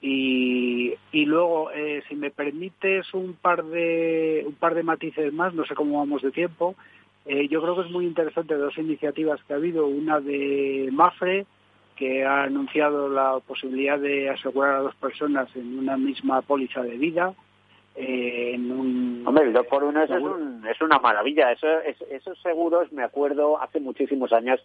Y, 0.00 0.94
y 1.12 1.24
luego, 1.24 1.70
eh, 1.72 2.02
si 2.08 2.14
me 2.14 2.30
permites 2.30 3.12
un 3.14 3.34
par 3.34 3.64
de 3.64 4.44
un 4.46 4.54
par 4.54 4.74
de 4.74 4.82
matices 4.82 5.32
más, 5.32 5.54
no 5.54 5.64
sé 5.64 5.74
cómo 5.74 5.98
vamos 5.98 6.22
de 6.22 6.30
tiempo. 6.30 6.74
Eh, 7.24 7.48
yo 7.48 7.60
creo 7.60 7.74
que 7.74 7.82
es 7.82 7.90
muy 7.90 8.06
interesante 8.06 8.54
dos 8.54 8.76
iniciativas 8.78 9.42
que 9.44 9.54
ha 9.54 9.56
habido. 9.56 9.86
Una 9.86 10.20
de 10.20 10.90
Mafre, 10.92 11.46
que 11.96 12.24
ha 12.24 12.44
anunciado 12.44 13.08
la 13.08 13.40
posibilidad 13.40 13.98
de 13.98 14.30
asegurar 14.30 14.76
a 14.76 14.80
dos 14.80 14.94
personas 14.96 15.48
en 15.56 15.78
una 15.78 15.96
misma 15.96 16.42
póliza 16.42 16.82
de 16.82 16.96
vida 16.98 17.34
eh, 17.96 18.52
en 18.54 18.70
un... 18.70 19.22
Hombre, 19.26 19.44
el 19.44 19.52
2 19.54 19.66
por 19.66 19.82
1 19.82 20.02
es, 20.02 20.10
es 20.10 20.82
una 20.82 20.98
maravilla. 20.98 21.50
Eso, 21.52 21.66
esos 22.10 22.38
seguros, 22.42 22.92
me 22.92 23.02
acuerdo, 23.02 23.60
hace 23.60 23.80
muchísimos 23.80 24.32
años 24.32 24.60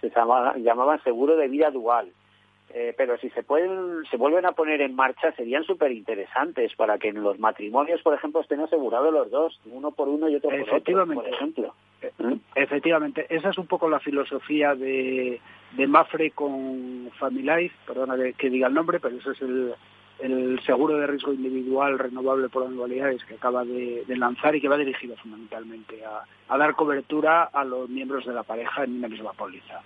se 0.00 0.10
llamaban 0.10 1.02
seguro 1.04 1.36
de 1.36 1.46
vida 1.46 1.70
dual. 1.70 2.08
Eh, 2.74 2.94
pero 2.96 3.18
si 3.18 3.28
se 3.30 3.42
pueden 3.42 4.02
se 4.10 4.16
vuelven 4.16 4.46
a 4.46 4.52
poner 4.52 4.80
en 4.80 4.94
marcha 4.94 5.30
serían 5.32 5.62
súper 5.64 5.92
interesantes 5.92 6.74
para 6.74 6.96
que 6.96 7.08
en 7.08 7.22
los 7.22 7.38
matrimonios 7.38 8.00
por 8.00 8.14
ejemplo 8.14 8.40
estén 8.40 8.60
asegurados 8.60 9.12
los 9.12 9.30
dos 9.30 9.60
uno 9.66 9.90
por 9.90 10.08
uno 10.08 10.26
y 10.26 10.36
otro 10.36 10.48
por 10.48 10.60
otro 10.60 11.06
por 11.06 11.28
ejemplo 11.28 11.74
eh, 12.00 12.10
¿Mm? 12.16 12.32
efectivamente 12.54 13.26
esa 13.28 13.50
es 13.50 13.58
un 13.58 13.66
poco 13.66 13.90
la 13.90 14.00
filosofía 14.00 14.74
de, 14.74 15.38
de 15.72 15.86
Mafre 15.86 16.30
con 16.30 17.10
Family 17.18 17.42
Life 17.42 17.76
perdona 17.86 18.16
que 18.38 18.48
diga 18.48 18.68
el 18.68 18.74
nombre 18.74 19.00
pero 19.00 19.18
ese 19.18 19.32
es 19.32 19.42
el, 19.42 19.74
el 20.22 20.60
seguro 20.64 20.96
de 20.96 21.06
riesgo 21.06 21.32
individual 21.32 21.98
renovable 21.98 22.48
por 22.48 22.66
anualidades 22.66 23.24
que 23.24 23.34
acaba 23.34 23.64
de, 23.64 24.04
lanzar 24.08 24.54
y 24.54 24.60
que 24.60 24.68
va 24.68 24.76
dirigido 24.76 25.16
fundamentalmente 25.16 26.00
a, 26.04 26.56
dar 26.56 26.74
cobertura 26.74 27.44
a 27.44 27.64
los 27.64 27.88
miembros 27.88 28.24
de 28.24 28.32
la 28.32 28.44
pareja 28.44 28.84
en 28.84 28.96
una 28.96 29.08
misma 29.08 29.32
póliza. 29.32 29.82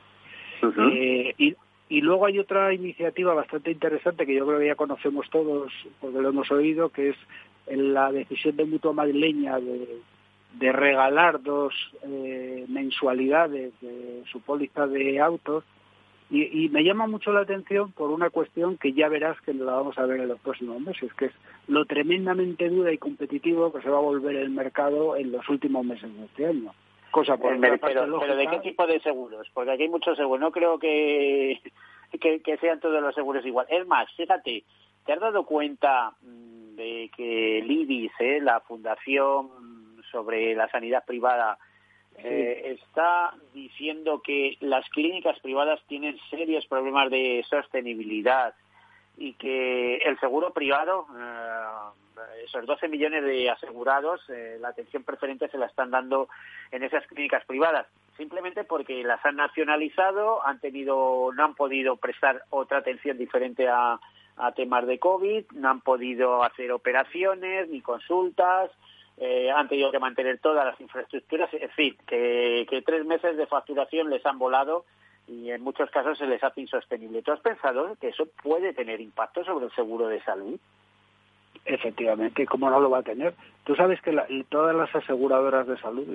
Eh, 0.62 1.34
y, 1.38 1.56
y 1.88 2.00
luego 2.00 2.26
hay 2.26 2.38
otra 2.38 2.72
iniciativa 2.74 3.34
bastante 3.34 3.70
interesante 3.70 4.26
que 4.26 4.34
yo 4.34 4.46
creo 4.46 4.58
que 4.58 4.66
ya 4.66 4.74
conocemos 4.74 5.28
todos 5.30 5.72
porque 6.00 6.20
lo 6.20 6.30
hemos 6.30 6.50
oído, 6.50 6.88
que 6.88 7.10
es 7.10 7.16
la 7.68 8.10
decisión 8.12 8.56
de 8.56 8.64
Mutua 8.64 8.92
Madrileña 8.92 9.58
de, 9.60 10.72
regalar 10.72 11.42
dos 11.42 11.74
eh, 12.02 12.64
mensualidades 12.68 13.72
de 13.80 14.22
su 14.30 14.40
póliza 14.40 14.86
de 14.86 15.20
autos 15.20 15.64
y, 16.28 16.68
me 16.70 16.82
llama 16.82 17.06
mucho 17.06 17.30
la 17.32 17.40
atención 17.40 17.92
por 17.92 18.10
una 18.10 18.30
cuestión 18.30 18.78
que 18.78 18.92
ya 18.92 19.08
verás 19.08 19.40
que 19.42 19.54
la 19.54 19.74
vamos 19.74 19.96
a 19.96 20.06
ver 20.06 20.20
en 20.20 20.28
los 20.28 20.40
próximos 20.40 20.80
meses, 20.80 21.12
que 21.14 21.26
es 21.26 21.32
lo 21.68 21.84
tremendamente 21.84 22.68
dura 22.68 22.92
y 22.92 22.98
competitivo 22.98 23.72
que 23.72 23.80
se 23.80 23.88
va 23.88 23.98
a 23.98 24.00
volver 24.00 24.34
el 24.34 24.50
mercado 24.50 25.14
en 25.14 25.30
los 25.30 25.48
últimos 25.48 25.84
meses 25.84 26.12
de 26.16 26.24
este 26.24 26.46
año. 26.46 26.72
Cosa 27.10 27.36
por 27.36 27.58
pero, 27.60 27.78
pero, 27.78 28.36
¿de 28.36 28.46
qué 28.48 28.58
tipo 28.58 28.86
de 28.86 29.00
seguros? 29.00 29.48
Porque 29.54 29.72
aquí 29.72 29.84
hay 29.84 29.88
muchos 29.88 30.16
seguros. 30.16 30.40
No 30.40 30.50
creo 30.50 30.78
que, 30.78 31.60
que, 32.20 32.58
sean 32.58 32.80
todos 32.80 33.00
los 33.00 33.14
seguros 33.14 33.44
igual. 33.46 33.66
Es 33.70 33.86
más, 33.86 34.10
fíjate, 34.16 34.64
¿te 35.04 35.12
has 35.12 35.20
dado 35.20 35.44
cuenta 35.44 36.12
mm, 36.20 36.74
de 36.76 37.10
que 37.16 37.58
el 37.58 37.70
IBIS, 37.70 38.12
eh, 38.18 38.40
la 38.40 38.60
Fundación 38.60 39.50
sobre 40.10 40.54
la 40.54 40.68
Sanidad 40.68 41.04
Privada, 41.04 41.58
eh, 42.18 42.78
está 42.80 43.34
diciendo 43.52 44.22
que 44.22 44.56
las 44.60 44.88
clínicas 44.90 45.38
privadas 45.40 45.80
tienen 45.86 46.18
serios 46.30 46.66
problemas 46.66 47.10
de 47.10 47.44
sostenibilidad 47.48 48.54
y 49.18 49.34
que 49.34 49.96
el 49.96 50.18
seguro 50.18 50.52
privado, 50.52 51.06
eh, 51.18 52.05
esos 52.44 52.66
12 52.66 52.88
millones 52.88 53.24
de 53.24 53.50
asegurados, 53.50 54.20
eh, 54.28 54.58
la 54.60 54.68
atención 54.68 55.04
preferente 55.04 55.48
se 55.48 55.58
la 55.58 55.66
están 55.66 55.90
dando 55.90 56.28
en 56.70 56.82
esas 56.82 57.06
clínicas 57.06 57.44
privadas, 57.44 57.86
simplemente 58.16 58.64
porque 58.64 59.02
las 59.04 59.24
han 59.24 59.36
nacionalizado, 59.36 60.46
han 60.46 60.60
tenido, 60.60 61.30
no 61.34 61.44
han 61.44 61.54
podido 61.54 61.96
prestar 61.96 62.42
otra 62.50 62.78
atención 62.78 63.18
diferente 63.18 63.68
a, 63.68 63.98
temas 64.54 64.86
de 64.86 64.98
COVID, 64.98 65.46
no 65.52 65.70
han 65.70 65.80
podido 65.80 66.42
hacer 66.42 66.70
operaciones 66.70 67.70
ni 67.70 67.80
consultas, 67.80 68.70
eh, 69.16 69.50
han 69.50 69.66
tenido 69.66 69.90
que 69.90 69.98
mantener 69.98 70.40
todas 70.40 70.66
las 70.66 70.78
infraestructuras, 70.78 71.48
en 71.54 71.70
fin, 71.70 71.96
que, 72.06 72.82
tres 72.84 73.06
meses 73.06 73.38
de 73.38 73.46
facturación 73.46 74.10
les 74.10 74.26
han 74.26 74.38
volado 74.38 74.84
y 75.26 75.50
en 75.50 75.62
muchos 75.62 75.90
casos 75.90 76.18
se 76.18 76.26
les 76.26 76.44
hace 76.44 76.60
insostenible. 76.60 77.22
¿Tú 77.22 77.32
has 77.32 77.40
pensado 77.40 77.96
que 77.98 78.08
eso 78.08 78.26
puede 78.42 78.74
tener 78.74 79.00
impacto 79.00 79.42
sobre 79.42 79.64
el 79.64 79.72
seguro 79.72 80.06
de 80.08 80.22
salud? 80.22 80.60
Efectivamente, 81.66 82.46
¿cómo 82.46 82.70
no 82.70 82.78
lo 82.78 82.90
va 82.90 82.98
a 82.98 83.02
tener? 83.02 83.34
Tú 83.64 83.74
sabes 83.74 84.00
que 84.00 84.16
todas 84.48 84.74
las 84.74 84.94
aseguradoras 84.94 85.66
de 85.66 85.76
salud, 85.78 86.06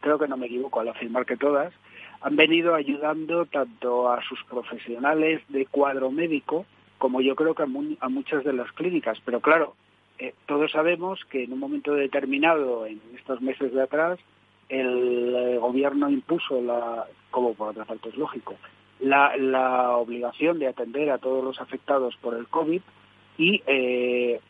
creo 0.00 0.18
que 0.18 0.26
no 0.26 0.36
me 0.36 0.46
equivoco 0.46 0.80
al 0.80 0.88
afirmar 0.88 1.24
que 1.24 1.36
todas, 1.36 1.72
han 2.20 2.34
venido 2.34 2.74
ayudando 2.74 3.46
tanto 3.46 4.10
a 4.10 4.20
sus 4.22 4.42
profesionales 4.44 5.42
de 5.48 5.66
cuadro 5.66 6.10
médico 6.10 6.66
como 6.98 7.20
yo 7.20 7.36
creo 7.36 7.54
que 7.54 7.62
a 7.62 8.08
muchas 8.08 8.44
de 8.44 8.52
las 8.52 8.72
clínicas. 8.72 9.18
Pero 9.24 9.40
claro, 9.40 9.74
eh, 10.18 10.34
todos 10.46 10.72
sabemos 10.72 11.20
que 11.30 11.44
en 11.44 11.52
un 11.52 11.58
momento 11.58 11.94
determinado, 11.94 12.86
en 12.86 13.00
estos 13.16 13.40
meses 13.40 13.72
de 13.72 13.82
atrás, 13.82 14.18
el, 14.68 15.34
eh, 15.34 15.58
gobierno 15.58 16.08
impuso, 16.08 16.60
la, 16.60 17.04
como 17.30 17.54
por 17.54 17.68
otra 17.68 17.84
parte 17.84 18.08
es 18.08 18.16
lógico, 18.16 18.54
la, 19.00 19.36
la, 19.36 19.96
obligación 19.96 20.58
de 20.58 20.68
atender 20.68 21.10
a 21.10 21.18
todos 21.18 21.44
los 21.44 21.60
afectados 21.60 22.16
por 22.16 22.34
el 22.34 22.46
COVID 22.48 22.80
y, 23.36 23.62
eh, 23.66 24.40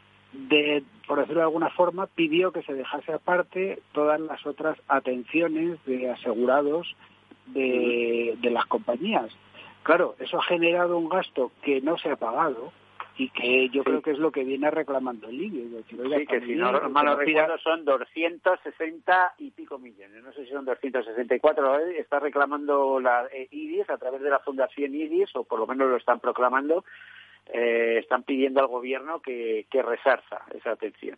de, 0.48 0.82
por 1.06 1.18
decirlo 1.18 1.40
de 1.40 1.46
alguna 1.46 1.70
forma, 1.70 2.06
pidió 2.06 2.52
que 2.52 2.62
se 2.62 2.74
dejase 2.74 3.12
aparte 3.12 3.80
todas 3.92 4.20
las 4.20 4.44
otras 4.46 4.78
atenciones 4.88 5.78
de 5.84 6.10
asegurados 6.10 6.94
de, 7.46 8.36
de 8.40 8.50
las 8.50 8.66
compañías. 8.66 9.30
Claro, 9.82 10.16
eso 10.18 10.38
ha 10.38 10.44
generado 10.44 10.98
un 10.98 11.08
gasto 11.08 11.52
que 11.62 11.80
no 11.80 11.96
se 11.98 12.10
ha 12.10 12.16
pagado, 12.16 12.72
y 13.18 13.30
que 13.30 13.68
yo 13.70 13.82
creo 13.82 14.02
que 14.02 14.10
es 14.10 14.18
lo 14.18 14.30
que 14.30 14.44
viene 14.44 14.70
reclamando 14.70 15.28
el 15.28 15.40
IBI. 15.40 15.84
sí, 15.88 16.26
que 16.26 16.40
si 16.40 16.54
no 16.54 16.72
mal 16.90 17.16
recuerdo 17.16 17.56
son 17.58 17.84
260 17.84 19.34
y 19.38 19.50
pico 19.52 19.78
millones, 19.78 20.22
no 20.22 20.32
sé 20.32 20.44
si 20.44 20.52
son 20.52 20.66
264, 20.66 21.78
está 21.98 22.20
reclamando 22.20 23.00
la 23.00 23.26
eh, 23.32 23.48
IDIS 23.50 23.88
a 23.88 23.96
través 23.96 24.20
de 24.20 24.28
la 24.28 24.40
Fundación 24.40 24.94
IDIS, 24.94 25.34
o 25.34 25.44
por 25.44 25.58
lo 25.58 25.66
menos 25.66 25.88
lo 25.88 25.96
están 25.96 26.20
proclamando, 26.20 26.84
eh, 27.52 27.98
están 27.98 28.22
pidiendo 28.22 28.60
al 28.60 28.66
gobierno 28.66 29.20
que, 29.20 29.66
que 29.70 29.82
resarza 29.82 30.42
esa 30.54 30.72
atención. 30.72 31.16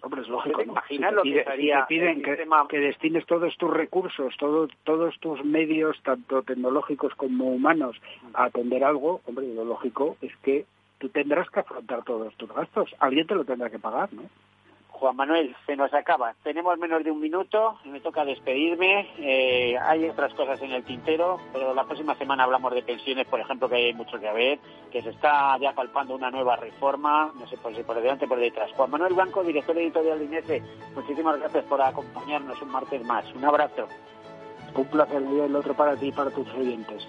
Hombre, 0.00 0.22
es 0.22 0.28
lógico, 0.28 0.64
¿no? 0.64 0.74
lo 1.10 1.22
que 1.22 1.44
te 1.44 1.84
piden 1.88 2.22
que, 2.22 2.78
destines 2.78 3.26
todos 3.26 3.56
tus 3.56 3.70
recursos, 3.70 4.36
todo, 4.38 4.68
todos 4.84 5.18
tus 5.18 5.44
medios, 5.44 6.00
tanto 6.04 6.42
tecnológicos 6.42 7.12
como 7.16 7.46
humanos, 7.46 7.96
a 8.34 8.44
atender 8.44 8.84
algo, 8.84 9.20
hombre, 9.26 9.52
lo 9.52 9.64
lógico 9.64 10.16
es 10.22 10.34
que 10.44 10.66
tú 10.98 11.08
tendrás 11.08 11.50
que 11.50 11.60
afrontar 11.60 12.04
todos 12.04 12.32
tus 12.36 12.52
gastos. 12.52 12.94
Alguien 13.00 13.26
te 13.26 13.34
lo 13.34 13.44
tendrá 13.44 13.70
que 13.70 13.80
pagar, 13.80 14.12
¿no? 14.12 14.22
Juan 14.98 15.16
Manuel, 15.16 15.54
se 15.64 15.76
nos 15.76 15.92
acaba. 15.94 16.34
Tenemos 16.42 16.76
menos 16.78 17.04
de 17.04 17.10
un 17.10 17.20
minuto, 17.20 17.78
me 17.84 18.00
toca 18.00 18.24
despedirme. 18.24 19.08
Eh, 19.18 19.76
hay 19.78 20.08
otras 20.08 20.34
cosas 20.34 20.60
en 20.60 20.72
el 20.72 20.84
tintero, 20.84 21.38
pero 21.52 21.72
la 21.72 21.84
próxima 21.84 22.14
semana 22.16 22.44
hablamos 22.44 22.74
de 22.74 22.82
pensiones, 22.82 23.26
por 23.26 23.40
ejemplo, 23.40 23.68
que 23.68 23.76
hay 23.76 23.94
mucho 23.94 24.18
que 24.18 24.32
ver, 24.32 24.58
que 24.90 25.02
se 25.02 25.10
está 25.10 25.56
ya 25.58 25.72
palpando 25.72 26.14
una 26.14 26.30
nueva 26.30 26.56
reforma, 26.56 27.32
no 27.38 27.46
sé 27.46 27.56
por 27.56 27.74
si 27.74 27.82
por 27.82 27.96
delante 27.96 28.24
o 28.24 28.28
por 28.28 28.40
detrás. 28.40 28.70
Juan 28.72 28.90
Manuel 28.90 29.14
Blanco, 29.14 29.44
director 29.44 29.76
editorial 29.78 30.18
de 30.18 30.24
INESE, 30.24 30.62
muchísimas 30.94 31.38
gracias 31.38 31.64
por 31.64 31.80
acompañarnos 31.80 32.60
un 32.60 32.70
martes 32.70 33.04
más. 33.04 33.24
Un 33.34 33.44
abrazo. 33.44 33.88
Un 34.74 34.84
placer, 34.86 35.22
el 35.22 35.56
otro 35.56 35.74
para 35.74 35.96
ti 35.96 36.08
y 36.08 36.12
para 36.12 36.30
tus 36.30 36.48
oyentes. 36.54 37.08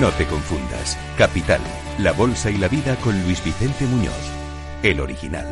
No 0.00 0.10
te 0.10 0.26
confundas. 0.26 0.98
Capital, 1.16 1.60
la 1.98 2.12
bolsa 2.12 2.50
y 2.50 2.58
la 2.58 2.68
vida 2.68 2.96
con 2.96 3.18
Luis 3.22 3.42
Vicente 3.42 3.86
Muñoz, 3.86 4.12
el 4.82 5.00
original. 5.00 5.46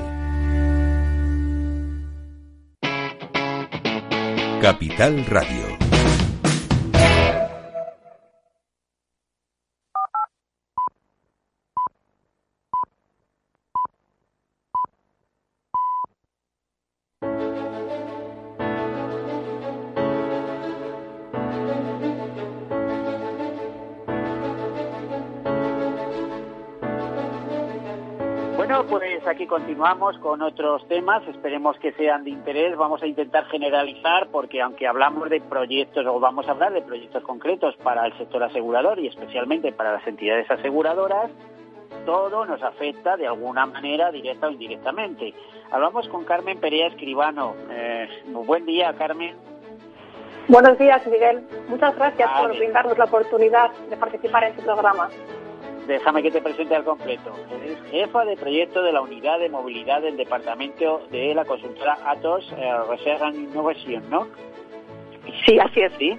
Capital 4.60 5.24
Radio, 5.26 5.73
aquí 29.26 29.46
continuamos 29.46 30.18
con 30.18 30.42
otros 30.42 30.86
temas, 30.88 31.26
esperemos 31.28 31.78
que 31.78 31.92
sean 31.92 32.24
de 32.24 32.30
interés, 32.30 32.76
vamos 32.76 33.02
a 33.02 33.06
intentar 33.06 33.46
generalizar 33.46 34.28
porque 34.30 34.60
aunque 34.60 34.86
hablamos 34.86 35.30
de 35.30 35.40
proyectos 35.40 36.06
o 36.06 36.20
vamos 36.20 36.46
a 36.48 36.52
hablar 36.52 36.72
de 36.72 36.82
proyectos 36.82 37.22
concretos 37.22 37.76
para 37.82 38.06
el 38.06 38.16
sector 38.18 38.42
asegurador 38.42 38.98
y 38.98 39.08
especialmente 39.08 39.72
para 39.72 39.92
las 39.92 40.06
entidades 40.06 40.50
aseguradoras, 40.50 41.30
todo 42.04 42.44
nos 42.44 42.62
afecta 42.62 43.16
de 43.16 43.26
alguna 43.26 43.66
manera 43.66 44.10
directa 44.10 44.48
o 44.48 44.50
indirectamente. 44.50 45.34
Hablamos 45.70 46.08
con 46.08 46.24
Carmen 46.24 46.58
Perea 46.58 46.88
Escribano. 46.88 47.54
Eh, 47.70 48.08
buen 48.26 48.66
día, 48.66 48.94
Carmen. 48.94 49.36
Buenos 50.48 50.78
días, 50.78 51.06
Miguel. 51.06 51.46
Muchas 51.68 51.96
gracias 51.96 52.30
por 52.38 52.56
brindarnos 52.56 52.98
la 52.98 53.04
oportunidad 53.04 53.70
de 53.88 53.96
participar 53.96 54.44
en 54.44 54.50
este 54.50 54.62
programa 54.62 55.08
déjame 55.86 56.22
que 56.22 56.30
te 56.30 56.40
presente 56.40 56.74
al 56.74 56.84
completo. 56.84 57.34
Es 57.64 57.90
jefa 57.90 58.24
de 58.24 58.36
proyecto 58.36 58.82
de 58.82 58.92
la 58.92 59.00
unidad 59.00 59.38
de 59.38 59.48
movilidad 59.48 60.02
del 60.02 60.16
departamento 60.16 61.06
de 61.10 61.34
la 61.34 61.44
consultora 61.44 61.98
Atos 62.04 62.52
eh, 62.56 62.72
Research 62.88 63.22
and 63.22 63.36
Innovation, 63.36 64.08
¿no? 64.10 64.26
Sí, 65.46 65.58
así 65.58 65.80
es. 65.80 65.92
Sí, 65.98 66.18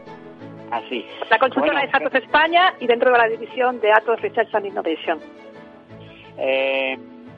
así. 0.71 1.05
La 1.29 1.39
consultora 1.39 1.81
es 1.81 1.93
Atos 1.93 2.13
España 2.15 2.73
y 2.79 2.87
dentro 2.87 3.11
de 3.11 3.17
la 3.17 3.27
división 3.27 3.79
de 3.79 3.91
Atos 3.91 4.21
Research 4.21 4.53
and 4.53 4.65
Innovation. 4.65 5.19
Eh, 6.37 6.97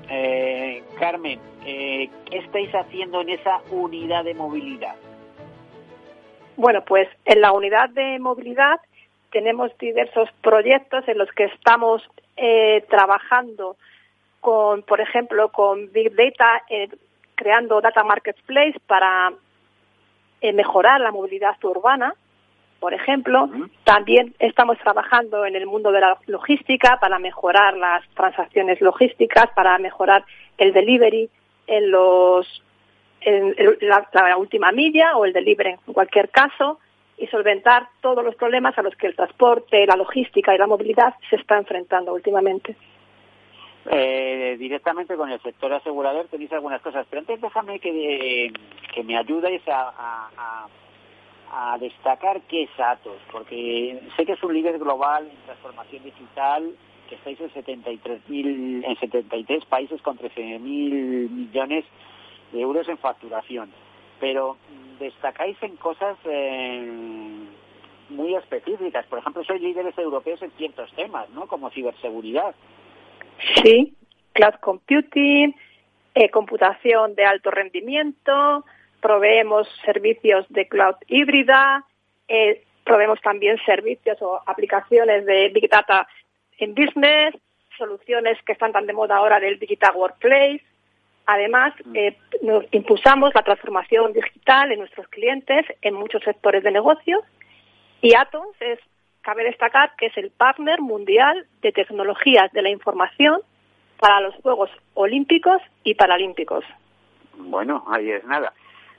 eh, 0.09 0.83
Carmen, 0.99 1.39
¿qué 1.63 2.09
estáis 2.31 2.73
haciendo 2.73 3.21
en 3.21 3.29
esa 3.29 3.61
unidad 3.71 4.23
de 4.23 4.33
movilidad? 4.33 4.95
Bueno, 6.55 6.83
pues 6.85 7.07
en 7.25 7.41
la 7.41 7.51
unidad 7.51 7.89
de 7.89 8.17
movilidad 8.17 8.79
tenemos 9.31 9.75
diversos 9.77 10.29
proyectos 10.41 11.07
en 11.07 11.17
los 11.17 11.31
que 11.31 11.45
estamos 11.45 12.01
eh, 12.35 12.85
trabajando 12.89 13.77
con, 14.39 14.83
por 14.83 15.01
ejemplo, 15.01 15.49
con 15.49 15.91
Big 15.91 16.15
Data, 16.15 16.63
eh, 16.69 16.89
creando 17.35 17.81
Data 17.81 18.03
Marketplace 18.03 18.79
para 18.85 19.33
eh, 20.41 20.53
mejorar 20.53 21.01
la 21.01 21.11
movilidad 21.11 21.55
urbana, 21.63 22.13
por 22.79 22.93
ejemplo. 22.93 23.49
También 23.83 24.35
estamos 24.39 24.77
trabajando 24.79 25.45
en 25.45 25.55
el 25.55 25.65
mundo 25.65 25.91
de 25.91 26.01
la 26.01 26.17
logística 26.27 26.99
para 26.99 27.19
mejorar 27.19 27.75
las 27.75 28.07
transacciones 28.09 28.79
logísticas, 28.81 29.47
para 29.55 29.77
mejorar 29.79 30.23
el 30.57 30.73
delivery 30.73 31.29
en 31.67 31.91
los 31.91 32.63
en 33.21 33.55
la, 33.81 34.07
la 34.13 34.37
última 34.37 34.71
milla 34.71 35.17
o 35.17 35.25
el 35.25 35.33
delivery 35.33 35.71
en 35.71 35.93
cualquier 35.93 36.29
caso 36.29 36.79
y 37.17 37.27
solventar 37.27 37.89
todos 38.01 38.23
los 38.23 38.35
problemas 38.35 38.77
a 38.77 38.83
los 38.83 38.95
que 38.95 39.07
el 39.07 39.15
transporte, 39.15 39.85
la 39.87 39.95
logística 39.95 40.53
y 40.53 40.57
la 40.57 40.67
movilidad 40.67 41.15
se 41.29 41.37
está 41.37 41.57
enfrentando 41.57 42.13
últimamente. 42.13 42.75
Eh, 43.89 44.57
directamente 44.59 45.15
con 45.15 45.31
el 45.31 45.41
sector 45.41 45.71
asegurador 45.73 46.27
tenéis 46.27 46.51
algunas 46.51 46.81
cosas, 46.81 47.07
pero 47.09 47.21
antes 47.21 47.39
déjame 47.39 47.79
que, 47.79 48.51
que 48.93 49.03
me 49.03 49.17
ayudes 49.17 49.61
a, 49.67 49.93
a, 49.97 50.67
a, 51.49 51.77
destacar 51.77 52.41
qué 52.49 52.63
es 52.63 52.69
Atos, 52.77 53.21
porque 53.31 53.97
sé 54.17 54.25
que 54.25 54.33
es 54.33 54.43
un 54.43 54.53
líder 54.53 54.77
global 54.77 55.29
en 55.31 55.37
transformación 55.45 56.03
digital, 56.03 56.69
que 57.07 57.15
estáis 57.15 57.39
en 57.39 57.53
73, 57.53 58.21
en 58.29 58.97
73 58.99 59.65
países 59.65 60.01
con 60.01 60.17
13.000 60.17 60.59
millones 60.59 61.85
de 62.51 62.59
euros 62.59 62.89
en 62.89 62.97
facturación, 62.97 63.71
pero 64.19 64.57
destacáis 64.99 65.57
en 65.61 65.75
cosas 65.77 66.17
eh, 66.25 67.45
muy 68.09 68.35
específicas. 68.35 69.05
Por 69.07 69.19
ejemplo, 69.19 69.43
sois 69.43 69.61
líderes 69.61 69.97
europeos 69.97 70.41
en 70.41 70.51
ciertos 70.51 70.91
temas, 70.93 71.29
¿no? 71.29 71.47
Como 71.47 71.69
ciberseguridad. 71.69 72.55
Sí, 73.61 73.95
cloud 74.33 74.55
computing, 74.61 75.55
eh, 76.15 76.29
computación 76.29 77.15
de 77.15 77.25
alto 77.25 77.51
rendimiento, 77.51 78.65
proveemos 79.01 79.67
servicios 79.85 80.45
de 80.49 80.67
cloud 80.67 80.95
híbrida, 81.07 81.85
eh, 82.27 82.63
proveemos 82.83 83.21
también 83.21 83.57
servicios 83.65 84.17
o 84.21 84.41
aplicaciones 84.45 85.25
de 85.25 85.49
Big 85.49 85.69
Data 85.69 86.07
en 86.57 86.73
business, 86.73 87.35
soluciones 87.77 88.37
que 88.43 88.53
están 88.53 88.71
tan 88.71 88.87
de 88.87 88.93
moda 88.93 89.17
ahora 89.17 89.39
del 89.39 89.59
Digital 89.59 89.95
Workplace. 89.95 90.63
Además, 91.27 91.73
eh, 91.93 92.17
nos 92.41 92.63
impulsamos 92.71 93.35
la 93.35 93.43
transformación 93.43 94.13
digital 94.13 94.71
en 94.71 94.79
nuestros 94.79 95.09
clientes 95.09 95.65
en 95.81 95.93
muchos 95.93 96.23
sectores 96.23 96.63
de 96.63 96.71
negocio 96.71 97.21
y 98.01 98.15
Atos 98.15 98.55
es, 98.61 98.79
cabe 99.21 99.43
destacar 99.43 99.91
que 99.97 100.05
es 100.05 100.17
el 100.17 100.31
partner 100.31 100.79
mundial 100.79 101.45
de 101.61 101.73
tecnologías 101.73 102.49
de 102.53 102.61
la 102.61 102.69
información 102.69 103.41
para 103.99 104.21
los 104.21 104.35
Juegos 104.35 104.69
Olímpicos 104.93 105.61
y 105.83 105.95
Paralímpicos. 105.95 106.63
Bueno, 107.35 107.83
ahí 107.89 108.09
es 108.09 108.23
nada. 108.23 108.53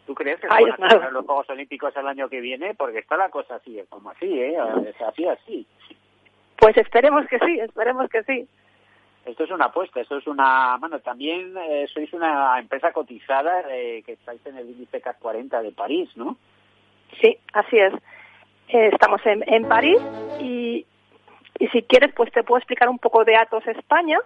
¿Tú 0.06 0.14
crees 0.14 0.38
que 0.38 0.48
van 0.48 0.82
a 0.82 1.10
los 1.10 1.24
Juegos 1.24 1.48
Olímpicos 1.48 1.96
el 1.96 2.08
año 2.08 2.28
que 2.28 2.42
viene? 2.42 2.74
Porque 2.74 2.98
está 2.98 3.16
la 3.16 3.30
cosa 3.30 3.54
así, 3.54 3.80
como 3.88 4.10
así, 4.10 4.38
¿eh? 4.38 4.58
Así, 5.06 5.26
así. 5.26 5.66
Pues 6.58 6.76
esperemos 6.76 7.26
que 7.26 7.38
sí, 7.38 7.58
esperemos 7.60 8.10
que 8.10 8.22
sí 8.24 8.46
esto 9.28 9.44
es 9.44 9.50
una 9.50 9.66
apuesta, 9.66 10.00
esto 10.00 10.16
es 10.16 10.26
una, 10.26 10.76
bueno, 10.78 11.00
también 11.00 11.54
eh, 11.56 11.86
sois 11.92 12.12
una 12.12 12.58
empresa 12.58 12.92
cotizada 12.92 13.62
eh, 13.70 14.02
que 14.04 14.12
estáis 14.12 14.44
en 14.46 14.56
el 14.56 14.70
índice 14.70 15.00
CAC 15.00 15.18
40 15.18 15.62
de 15.62 15.72
París, 15.72 16.08
¿no? 16.16 16.36
Sí, 17.20 17.36
así 17.52 17.78
es. 17.78 17.92
Eh, 18.68 18.90
estamos 18.92 19.24
en, 19.26 19.44
en 19.46 19.68
París 19.68 20.00
y, 20.40 20.86
y 21.58 21.68
si 21.68 21.82
quieres, 21.82 22.12
pues 22.14 22.32
te 22.32 22.42
puedo 22.42 22.58
explicar 22.58 22.88
un 22.88 22.98
poco 22.98 23.24
de 23.24 23.36
Atos 23.36 23.66
España. 23.66 24.18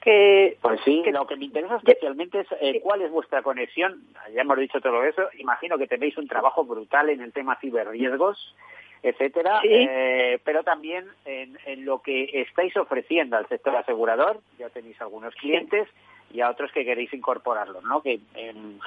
Que, 0.00 0.56
pues 0.62 0.80
sí, 0.84 1.02
lo 1.10 1.26
que 1.26 1.36
me 1.36 1.46
interesa 1.46 1.76
especialmente 1.76 2.46
es 2.60 2.82
cuál 2.82 3.02
es 3.02 3.10
vuestra 3.10 3.42
conexión. 3.42 4.00
Ya 4.32 4.42
hemos 4.42 4.56
dicho 4.56 4.80
todo 4.80 5.02
eso. 5.02 5.28
Imagino 5.38 5.76
que 5.76 5.88
tenéis 5.88 6.16
un 6.16 6.28
trabajo 6.28 6.64
brutal 6.64 7.10
en 7.10 7.20
el 7.20 7.32
tema 7.32 7.58
ciberriesgos 7.60 8.54
etcétera, 9.02 9.60
eh, 9.64 10.38
pero 10.44 10.62
también 10.62 11.06
en, 11.24 11.58
en, 11.66 11.84
lo 11.84 12.02
que 12.02 12.30
estáis 12.32 12.76
ofreciendo 12.76 13.36
al 13.36 13.48
sector 13.48 13.74
asegurador, 13.76 14.40
ya 14.58 14.68
tenéis 14.70 15.00
algunos 15.00 15.34
clientes 15.36 15.88
y 16.32 16.40
a 16.40 16.50
otros 16.50 16.72
que 16.72 16.84
queréis 16.84 17.12
incorporarlos, 17.14 17.84
¿no? 17.84 18.02
Que 18.02 18.20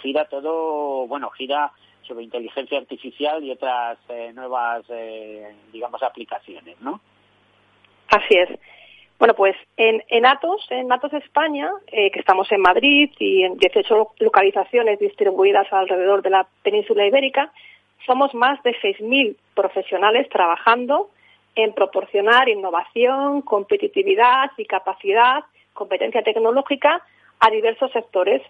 gira 0.02 0.26
todo, 0.26 1.08
bueno, 1.08 1.30
gira 1.32 1.72
sobre 2.04 2.24
inteligencia 2.24 2.78
artificial 2.78 3.44
y 3.44 3.52
otras 3.52 3.98
eh, 4.10 4.32
nuevas, 4.34 4.84
eh, 4.90 5.56
digamos, 5.72 6.04
aplicaciones, 6.04 6.80
¿no? 6.82 7.00
Así 8.10 8.36
es. 8.38 8.50
Bueno, 9.18 9.36
pues 9.36 9.56
en, 9.78 10.04
en 10.10 10.26
Atos, 10.26 10.66
en 10.72 10.92
Atos 10.92 11.14
España, 11.14 11.70
que 11.88 12.12
estamos 12.16 12.52
en 12.52 12.60
Madrid 12.60 13.12
y 13.20 13.44
en 13.44 13.56
18 13.56 14.14
localizaciones 14.20 14.98
distribuidas 14.98 15.72
alrededor 15.72 16.24
de 16.24 16.32
la 16.32 16.48
península 16.64 17.06
ibérica, 17.06 17.52
somos 18.06 18.34
más 18.34 18.62
de 18.64 18.72
6.000 18.82 19.36
profesionales 19.54 20.28
trabajando 20.30 21.10
en 21.56 21.74
proporcionar 21.74 22.50
innovación, 22.50 23.42
competitividad 23.42 24.52
y 24.58 24.66
capacidad, 24.66 25.44
competencia 25.74 26.24
tecnológica 26.24 27.02
a 27.40 27.50
diversos 27.50 27.92
sectores. 27.92 28.42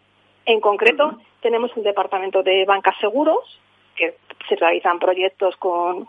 En 0.45 0.59
concreto, 0.59 1.19
tenemos 1.41 1.75
un 1.75 1.83
departamento 1.83 2.43
de 2.43 2.65
bancas 2.65 2.95
seguros, 2.99 3.59
que 3.95 4.15
se 4.47 4.55
realizan 4.55 4.99
proyectos 4.99 5.55
con, 5.57 6.07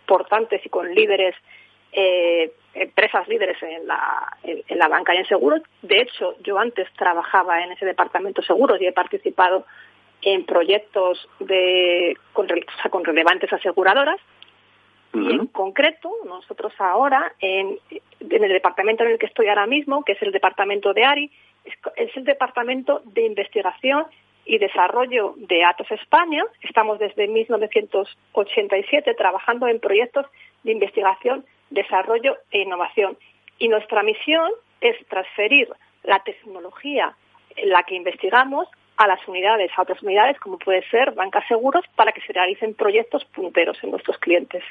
importantes 0.00 0.64
y 0.64 0.68
con 0.68 0.92
líderes, 0.94 1.34
eh, 1.92 2.52
empresas 2.74 3.26
líderes 3.28 3.62
en 3.62 3.86
la, 3.86 4.36
en, 4.42 4.78
la 4.78 4.88
banca 4.88 5.14
y 5.14 5.18
en 5.18 5.26
seguros. 5.26 5.62
De 5.82 6.00
hecho, 6.00 6.36
yo 6.42 6.58
antes 6.58 6.88
trabajaba 6.94 7.62
en 7.62 7.72
ese 7.72 7.86
departamento 7.86 8.42
seguros 8.42 8.80
y 8.80 8.86
he 8.86 8.92
participado 8.92 9.66
en 10.22 10.44
proyectos 10.44 11.28
de, 11.38 12.16
con, 12.32 12.48
con 12.90 13.04
relevantes 13.04 13.52
aseguradoras. 13.52 14.20
Y 15.12 15.28
en 15.32 15.46
concreto, 15.48 16.08
nosotros 16.24 16.72
ahora, 16.78 17.32
en, 17.40 17.78
en, 17.90 18.44
el 18.44 18.52
departamento 18.52 19.02
en 19.02 19.10
el 19.10 19.18
que 19.18 19.26
estoy 19.26 19.48
ahora 19.48 19.66
mismo, 19.66 20.04
que 20.04 20.12
es 20.12 20.22
el 20.22 20.30
departamento 20.30 20.92
de 20.94 21.04
ARI, 21.04 21.30
es, 21.96 22.16
el 22.16 22.24
departamento 22.24 23.02
de 23.04 23.26
investigación 23.26 24.06
y 24.44 24.58
desarrollo 24.58 25.34
de 25.36 25.64
Atos 25.64 25.90
España. 25.90 26.44
Estamos 26.62 26.98
desde 26.98 27.26
1987 27.26 29.14
trabajando 29.14 29.66
en 29.66 29.80
proyectos 29.80 30.26
de 30.62 30.72
investigación, 30.72 31.44
desarrollo 31.70 32.36
e 32.50 32.60
innovación. 32.60 33.18
Y 33.58 33.68
nuestra 33.68 34.02
misión 34.02 34.50
es 34.80 34.96
transferir 35.08 35.68
la 36.04 36.20
tecnología 36.20 37.16
en 37.56 37.70
la 37.70 37.82
que 37.82 37.96
investigamos 37.96 38.68
a 39.00 39.06
las 39.06 39.26
unidades, 39.26 39.70
a 39.74 39.80
otras 39.80 40.02
unidades, 40.02 40.38
como 40.40 40.58
puede 40.58 40.86
ser 40.90 41.12
bancas 41.12 41.48
seguros, 41.48 41.82
para 41.96 42.12
que 42.12 42.20
se 42.20 42.34
realicen 42.34 42.74
proyectos 42.74 43.24
punteros 43.24 43.82
en 43.82 43.92
nuestros 43.92 44.18
clientes. 44.18 44.62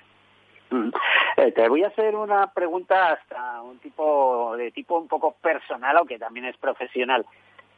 Mm. 0.69 0.91
Eh, 1.37 1.51
te 1.51 1.67
voy 1.67 1.83
a 1.83 1.87
hacer 1.87 2.15
una 2.15 2.45
pregunta 2.53 3.13
hasta 3.13 3.59
un 3.63 3.79
tipo 3.79 4.55
de 4.55 4.69
tipo 4.69 4.99
un 4.99 5.07
poco 5.07 5.31
personal, 5.41 5.97
aunque 5.97 6.19
también 6.19 6.45
es 6.45 6.55
profesional. 6.57 7.25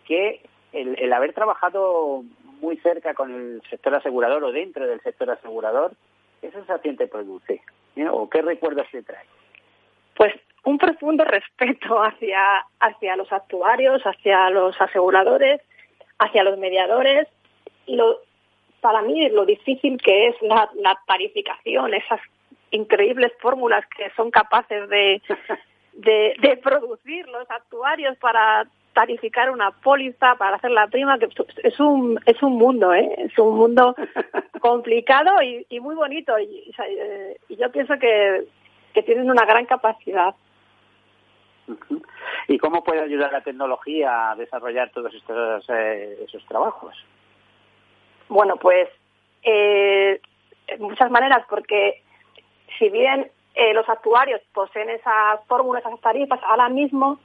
Que 0.05 0.41
el, 0.73 1.13
haber 1.13 1.31
trabajado 1.31 2.25
muy 2.59 2.75
cerca 2.79 3.13
con 3.13 3.33
el 3.33 3.61
sector 3.69 3.95
asegurador 3.95 4.43
o 4.43 4.51
dentro 4.51 4.85
del 4.85 4.99
sector 4.99 5.31
asegurador, 5.31 5.93
¿qué 6.41 6.51
sensación 6.51 6.97
te 6.97 7.07
produce? 7.07 7.61
¿Eh? 7.95 8.09
¿O 8.11 8.29
qué 8.29 8.41
recuerdos 8.41 8.87
te 8.91 9.03
trae? 9.03 9.23
Pues 10.17 10.33
un 10.65 10.77
profundo 10.77 11.23
respeto 11.25 12.03
hacia, 12.03 12.65
hacia 12.81 13.15
los 13.15 13.31
actuarios, 13.31 14.01
hacia 14.03 14.49
los 14.49 14.75
aseguradores, 14.81 15.61
hacia 16.21 16.43
los 16.43 16.57
mediadores 16.57 17.27
y 17.87 17.95
lo, 17.95 18.19
para 18.79 19.01
mí 19.01 19.27
lo 19.29 19.45
difícil 19.45 19.99
que 20.01 20.27
es 20.27 20.35
la, 20.41 20.69
la 20.75 20.99
tarificación, 21.07 21.93
esas 21.93 22.21
increíbles 22.69 23.31
fórmulas 23.39 23.83
que 23.97 24.09
son 24.15 24.29
capaces 24.31 24.87
de, 24.89 25.21
de, 25.93 26.57
producir 26.57 27.27
los 27.27 27.49
actuarios 27.49 28.17
para 28.17 28.67
tarificar 28.93 29.49
una 29.49 29.71
póliza, 29.71 30.35
para 30.35 30.57
hacer 30.57 30.71
la 30.71 30.87
prima, 30.87 31.17
que 31.17 31.27
es 31.63 31.79
un, 31.79 32.19
es 32.25 32.41
un 32.43 32.53
mundo, 32.53 32.93
¿eh? 32.93 33.09
es 33.17 33.37
un 33.39 33.57
mundo 33.57 33.95
complicado 34.59 35.31
y, 35.41 35.79
muy 35.79 35.95
bonito. 35.95 36.37
Y, 36.39 36.71
yo 37.49 37.71
pienso 37.71 37.97
que, 37.99 38.45
que 38.93 39.03
tienen 39.03 39.29
una 39.29 39.45
gran 39.45 39.65
capacidad. 39.65 40.35
¿Y 42.47 42.57
cómo 42.57 42.83
puede 42.83 43.01
ayudar 43.01 43.31
la 43.31 43.41
tecnología 43.41 44.31
a 44.31 44.35
desarrollar 44.35 44.91
todos 44.91 45.13
estos 45.13 45.69
eh, 45.69 46.23
esos 46.23 46.45
trabajos? 46.45 46.95
Bueno, 48.29 48.57
pues 48.57 48.89
eh, 49.43 50.19
muchas 50.79 51.11
maneras, 51.11 51.45
porque 51.49 52.01
si 52.77 52.89
bien 52.89 53.29
eh, 53.55 53.73
los 53.73 53.87
actuarios 53.89 54.41
poseen 54.53 54.89
esas 54.89 55.45
fórmulas, 55.47 55.85
esas 55.85 55.99
tarifas, 56.01 56.39
ahora 56.43 56.69
mismo 56.69 57.19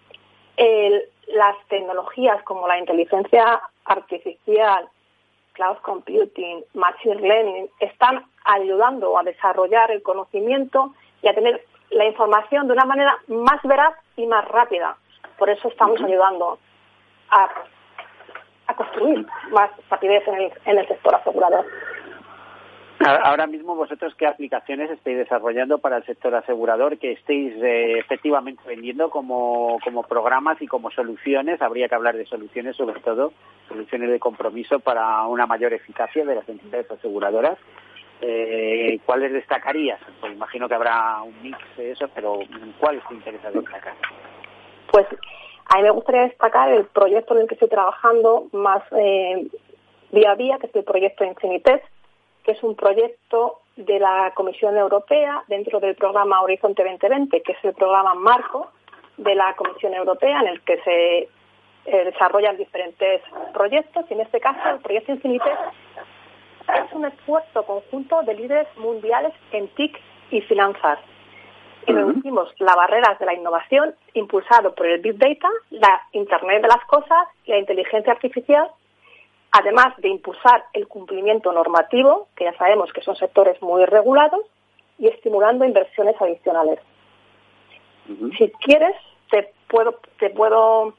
las 1.26 1.56
tecnologías 1.68 2.42
como 2.44 2.66
la 2.66 2.78
inteligencia 2.78 3.60
artificial, 3.84 4.88
cloud 5.52 5.76
computing, 5.82 6.64
machine 6.72 7.20
learning, 7.20 7.68
están 7.80 8.24
ayudando 8.44 9.18
a 9.18 9.22
desarrollar 9.22 9.90
el 9.90 10.02
conocimiento 10.02 10.94
y 11.22 11.28
a 11.28 11.34
tener 11.34 11.62
la 11.90 12.06
información 12.06 12.66
de 12.66 12.72
una 12.72 12.84
manera 12.84 13.18
más 13.28 13.62
veraz 13.64 13.94
y 14.16 14.26
más 14.26 14.46
rápida. 14.48 14.96
Por 15.38 15.50
eso 15.50 15.68
estamos 15.68 16.00
ayudando 16.02 16.58
a, 17.30 17.48
construir 18.76 19.26
más 19.50 19.70
rapidez 19.88 20.26
en 20.28 20.34
el, 20.34 20.52
en 20.66 20.78
el 20.78 20.88
sector 20.88 21.14
asegurador. 21.14 21.64
Ahora 22.98 23.46
mismo 23.46 23.74
vosotros 23.74 24.14
qué 24.16 24.26
aplicaciones 24.26 24.90
estáis 24.90 25.18
desarrollando 25.18 25.78
para 25.78 25.98
el 25.98 26.04
sector 26.04 26.34
asegurador 26.34 26.98
que 26.98 27.12
estéis 27.12 27.52
eh, 27.62 27.98
efectivamente 27.98 28.62
vendiendo 28.66 29.10
como, 29.10 29.78
como 29.84 30.02
programas 30.02 30.60
y 30.62 30.66
como 30.66 30.90
soluciones. 30.90 31.60
Habría 31.60 31.88
que 31.88 31.94
hablar 31.94 32.16
de 32.16 32.24
soluciones, 32.24 32.74
sobre 32.76 33.00
todo 33.00 33.32
soluciones 33.68 34.10
de 34.10 34.18
compromiso 34.18 34.80
para 34.80 35.26
una 35.26 35.46
mayor 35.46 35.74
eficacia 35.74 36.24
de 36.24 36.36
las 36.36 36.48
entidades 36.48 36.90
aseguradoras. 36.90 37.58
Eh, 38.20 38.98
¿Cuáles 39.04 39.32
destacarías? 39.32 40.00
Pues 40.20 40.32
imagino 40.32 40.68
que 40.68 40.74
habrá 40.74 41.22
un 41.22 41.42
mix 41.42 41.58
de 41.76 41.92
eso, 41.92 42.08
pero 42.14 42.38
¿cuáles 42.80 43.06
te 43.08 43.14
interesa 43.14 43.50
destacar? 43.50 43.94
Pues 44.90 45.06
a 45.66 45.76
mí 45.76 45.82
me 45.82 45.90
gustaría 45.90 46.22
destacar 46.22 46.70
el 46.70 46.86
proyecto 46.86 47.34
en 47.34 47.42
el 47.42 47.48
que 47.48 47.54
estoy 47.54 47.68
trabajando 47.68 48.46
más 48.52 48.82
eh, 48.92 49.46
día 50.10 50.32
a 50.32 50.36
día, 50.36 50.58
que 50.58 50.66
es 50.66 50.76
el 50.76 50.84
proyecto 50.84 51.24
Infinites, 51.24 51.82
que 52.44 52.52
es 52.52 52.62
un 52.62 52.76
proyecto 52.76 53.60
de 53.76 53.98
la 53.98 54.32
Comisión 54.34 54.76
Europea 54.76 55.44
dentro 55.48 55.80
del 55.80 55.96
programa 55.96 56.40
Horizonte 56.40 56.82
2020, 56.82 57.42
que 57.42 57.52
es 57.52 57.64
el 57.64 57.74
programa 57.74 58.14
marco 58.14 58.70
de 59.18 59.34
la 59.34 59.54
Comisión 59.56 59.92
Europea 59.92 60.40
en 60.40 60.48
el 60.48 60.60
que 60.62 60.80
se 60.82 61.28
eh, 61.86 62.04
desarrollan 62.04 62.56
diferentes 62.56 63.22
proyectos 63.52 64.04
y 64.08 64.14
en 64.14 64.20
este 64.20 64.40
caso 64.40 64.70
el 64.70 64.78
proyecto 64.78 65.12
Infinites 65.12 65.58
es 66.68 66.92
un 66.92 67.04
esfuerzo 67.04 67.64
conjunto 67.64 68.22
de 68.22 68.34
líderes 68.34 68.68
mundiales 68.76 69.32
en 69.52 69.68
TIC 69.68 69.98
y 70.30 70.40
finanzas. 70.42 70.98
Y 71.86 71.92
reducimos 71.92 72.52
las 72.58 72.74
barreras 72.74 73.18
de 73.18 73.26
la 73.26 73.34
innovación 73.34 73.94
impulsado 74.14 74.74
por 74.74 74.86
el 74.86 75.00
Big 75.00 75.16
Data, 75.18 75.48
la 75.70 76.02
Internet 76.12 76.62
de 76.62 76.68
las 76.68 76.84
Cosas 76.86 77.28
y 77.44 77.52
la 77.52 77.58
inteligencia 77.58 78.12
artificial 78.12 78.68
además 79.58 79.96
de 79.98 80.08
impulsar 80.08 80.66
el 80.74 80.86
cumplimiento 80.86 81.50
normativo, 81.50 82.28
que 82.36 82.44
ya 82.44 82.56
sabemos 82.58 82.92
que 82.92 83.00
son 83.00 83.16
sectores 83.16 83.60
muy 83.62 83.86
regulados, 83.86 84.40
y 84.98 85.08
estimulando 85.08 85.64
inversiones 85.64 86.16
adicionales. 86.20 86.78
Si 88.38 88.50
quieres, 88.60 88.96
te 89.30 89.52
puedo, 89.68 89.98
te 90.18 90.30
puedo 90.30 90.94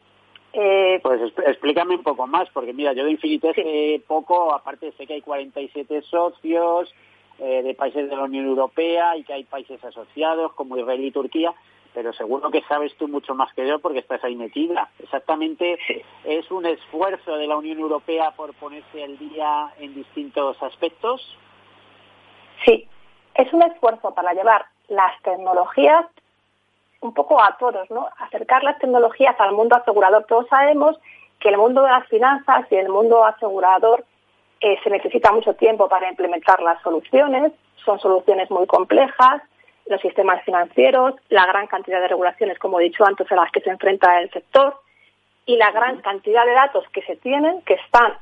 eh... 0.53 0.99
Pues 1.03 1.21
explícame 1.45 1.95
un 1.95 2.03
poco 2.03 2.27
más, 2.27 2.49
porque 2.49 2.73
mira, 2.73 2.93
yo 2.93 3.03
de 3.03 3.11
Infinite 3.11 3.53
sé 3.53 4.01
poco, 4.07 4.53
aparte 4.53 4.91
sé 4.93 5.05
que 5.05 5.13
hay 5.13 5.21
47 5.21 6.01
socios 6.03 6.93
eh, 7.39 7.61
de 7.63 7.75
países 7.75 8.09
de 8.09 8.15
la 8.15 8.23
Unión 8.23 8.45
Europea 8.45 9.15
y 9.15 9.23
que 9.23 9.33
hay 9.33 9.43
países 9.43 9.83
asociados 9.83 10.53
como 10.53 10.77
Israel 10.77 11.03
y 11.03 11.11
Turquía, 11.11 11.53
pero 11.93 12.11
seguro 12.13 12.49
que 12.49 12.61
sabes 12.63 12.95
tú 12.97 13.07
mucho 13.07 13.35
más 13.35 13.53
que 13.53 13.67
yo 13.67 13.79
porque 13.79 13.99
estás 13.99 14.23
ahí 14.23 14.35
metida. 14.35 14.89
Exactamente, 14.99 15.77
¿es 16.23 16.51
un 16.51 16.65
esfuerzo 16.65 17.37
de 17.37 17.47
la 17.47 17.57
Unión 17.57 17.79
Europea 17.79 18.31
por 18.31 18.53
ponerse 18.55 19.03
al 19.03 19.17
día 19.17 19.71
en 19.79 19.93
distintos 19.93 20.61
aspectos? 20.63 21.37
Sí, 22.65 22.87
es 23.35 23.53
un 23.53 23.61
esfuerzo 23.61 24.13
para 24.15 24.33
llevar 24.33 24.65
las 24.87 25.21
tecnologías 25.21 26.07
un 27.01 27.13
poco 27.13 27.41
a 27.41 27.55
todos, 27.57 27.89
¿no? 27.91 28.07
Acercar 28.19 28.63
las 28.63 28.79
tecnologías 28.79 29.35
al 29.39 29.53
mundo 29.53 29.75
asegurador. 29.75 30.25
Todos 30.25 30.47
sabemos 30.47 30.97
que 31.39 31.49
el 31.49 31.57
mundo 31.57 31.83
de 31.83 31.89
las 31.89 32.07
finanzas 32.07 32.65
y 32.71 32.75
el 32.75 32.89
mundo 32.89 33.23
asegurador 33.23 34.03
eh, 34.59 34.77
se 34.83 34.89
necesita 34.89 35.31
mucho 35.31 35.53
tiempo 35.53 35.87
para 35.87 36.09
implementar 36.09 36.61
las 36.61 36.81
soluciones, 36.81 37.51
son 37.85 37.99
soluciones 37.99 38.49
muy 38.49 38.65
complejas, 38.65 39.41
los 39.85 40.01
sistemas 40.01 40.43
financieros, 40.43 41.15
la 41.29 41.45
gran 41.45 41.67
cantidad 41.67 42.01
de 42.01 42.07
regulaciones, 42.07 42.57
como 42.59 42.79
he 42.79 42.85
dicho 42.85 43.05
antes, 43.05 43.31
a 43.31 43.35
las 43.35 43.51
que 43.51 43.61
se 43.61 43.69
enfrenta 43.69 44.19
el 44.19 44.29
sector 44.31 44.75
y 45.45 45.55
la 45.57 45.71
gran 45.71 46.01
cantidad 46.01 46.45
de 46.45 46.53
datos 46.53 46.85
que 46.91 47.01
se 47.03 47.15
tienen, 47.17 47.61
que 47.61 47.75
están 47.75 48.17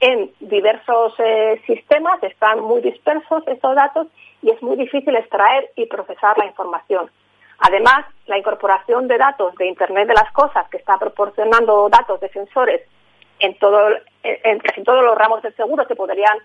en 0.00 0.30
diversos 0.40 1.14
eh, 1.18 1.60
sistemas, 1.66 2.22
están 2.22 2.60
muy 2.60 2.80
dispersos 2.82 3.42
estos 3.46 3.74
datos 3.74 4.08
y 4.42 4.50
es 4.50 4.62
muy 4.62 4.76
difícil 4.76 5.14
extraer 5.16 5.70
y 5.76 5.86
procesar 5.86 6.36
la 6.38 6.46
información. 6.46 7.10
Además, 7.64 8.06
la 8.26 8.38
incorporación 8.38 9.06
de 9.06 9.18
datos 9.18 9.54
de 9.54 9.68
Internet 9.68 10.08
de 10.08 10.14
las 10.14 10.32
Cosas, 10.32 10.68
que 10.68 10.78
está 10.78 10.98
proporcionando 10.98 11.88
datos 11.88 12.20
de 12.20 12.28
sensores 12.30 12.82
en, 13.38 13.56
todo, 13.58 13.88
en 14.22 14.58
casi 14.58 14.82
todos 14.82 15.04
los 15.04 15.16
ramos 15.16 15.42
del 15.42 15.54
seguro, 15.54 15.86
se 15.86 15.94
podrían 15.94 16.36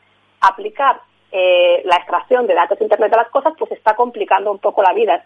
aplicar 0.41 1.01
eh, 1.31 1.81
la 1.85 1.95
extracción 1.95 2.45
de 2.45 2.53
datos 2.53 2.77
de 2.77 2.85
Internet 2.85 3.09
de 3.09 3.17
las 3.17 3.29
cosas, 3.29 3.53
pues 3.57 3.71
está 3.71 3.95
complicando 3.95 4.51
un 4.51 4.59
poco 4.59 4.83
la 4.83 4.93
vida. 4.93 5.23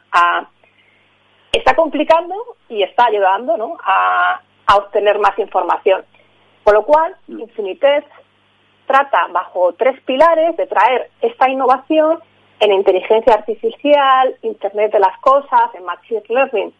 está 1.51 1.75
complicando 1.75 2.36
y 2.69 2.84
está 2.84 3.08
ayudando 3.08 3.77
a, 3.84 4.41
obtener 4.73 5.19
más 5.19 5.38
información. 5.38 6.06
Con 6.63 6.73
lo 6.73 6.86
cual, 6.86 7.13
mm. 7.27 7.41
Infinites 7.41 8.06
trata 8.88 9.27
bajo 9.27 9.73
tres 9.73 9.99
pilares 10.04 10.56
de 10.56 10.67
traer 10.67 11.10
esta 11.19 11.49
innovación 11.49 12.19
en 12.62 12.71
inteligencia 12.71 13.34
artificial, 13.34 14.36
Internet 14.43 14.93
de 14.93 15.00
las 15.00 15.17
cosas, 15.19 15.74
en 15.74 15.84
Machine 15.84 16.21
Learning, 16.30 16.71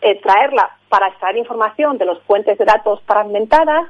eh, 0.00 0.20
traerla 0.20 0.76
para 0.88 1.06
extraer 1.06 1.36
información 1.36 1.98
de 1.98 2.04
los 2.04 2.20
fuentes 2.24 2.58
de 2.58 2.64
datos 2.64 3.00
fragmentadas. 3.06 3.88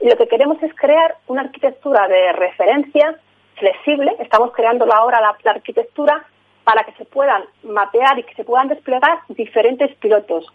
Y 0.00 0.10
lo 0.10 0.16
que 0.16 0.28
queremos 0.28 0.62
es 0.62 0.74
crear 0.74 1.16
una 1.26 1.42
arquitectura 1.42 2.06
de 2.06 2.32
referencia 2.32 3.18
flexible, 3.56 4.14
estamos 4.18 4.52
creando 4.52 4.86
ahora 4.92 5.20
la, 5.20 5.36
arquitectura 5.50 6.26
para 6.64 6.84
que 6.84 6.92
se 6.92 7.06
puedan 7.06 7.44
mapear 7.62 8.18
y 8.18 8.24
que 8.24 8.34
se 8.34 8.44
puedan 8.44 8.68
desplegar 8.68 9.20
diferentes 9.28 9.94
pilotos. 9.96 10.46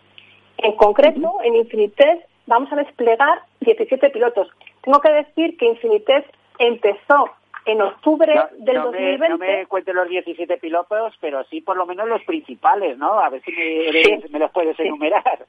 En 0.57 0.73
concreto, 0.73 1.39
en 1.43 1.55
Infinites 1.55 2.23
vamos 2.45 2.71
a 2.71 2.75
desplegar 2.75 3.41
17 3.61 4.09
pilotos. 4.11 4.47
Tengo 4.81 5.01
que 5.01 5.09
decir 5.09 5.57
que 5.57 5.65
Infinites 5.65 6.25
empezó 6.59 7.31
en 7.67 7.81
octubre 7.81 8.33
del 8.57 8.81
2020. 8.81 9.29
no 9.29 9.37
me 9.37 9.65
cuentes 9.67 9.93
los 9.93 10.07
17 10.07 10.57
pilotos, 10.57 11.13
pero 11.19 11.43
sí 11.45 11.61
por 11.61 11.75
lo 11.77 11.85
menos 11.85 12.07
los 12.07 12.23
principales, 12.23 12.97
¿no? 12.97 13.19
A 13.19 13.29
ver 13.29 13.41
si 13.43 13.51
me, 13.51 14.39
los 14.39 14.51
puedes 14.51 14.79
enumerar. 14.79 15.45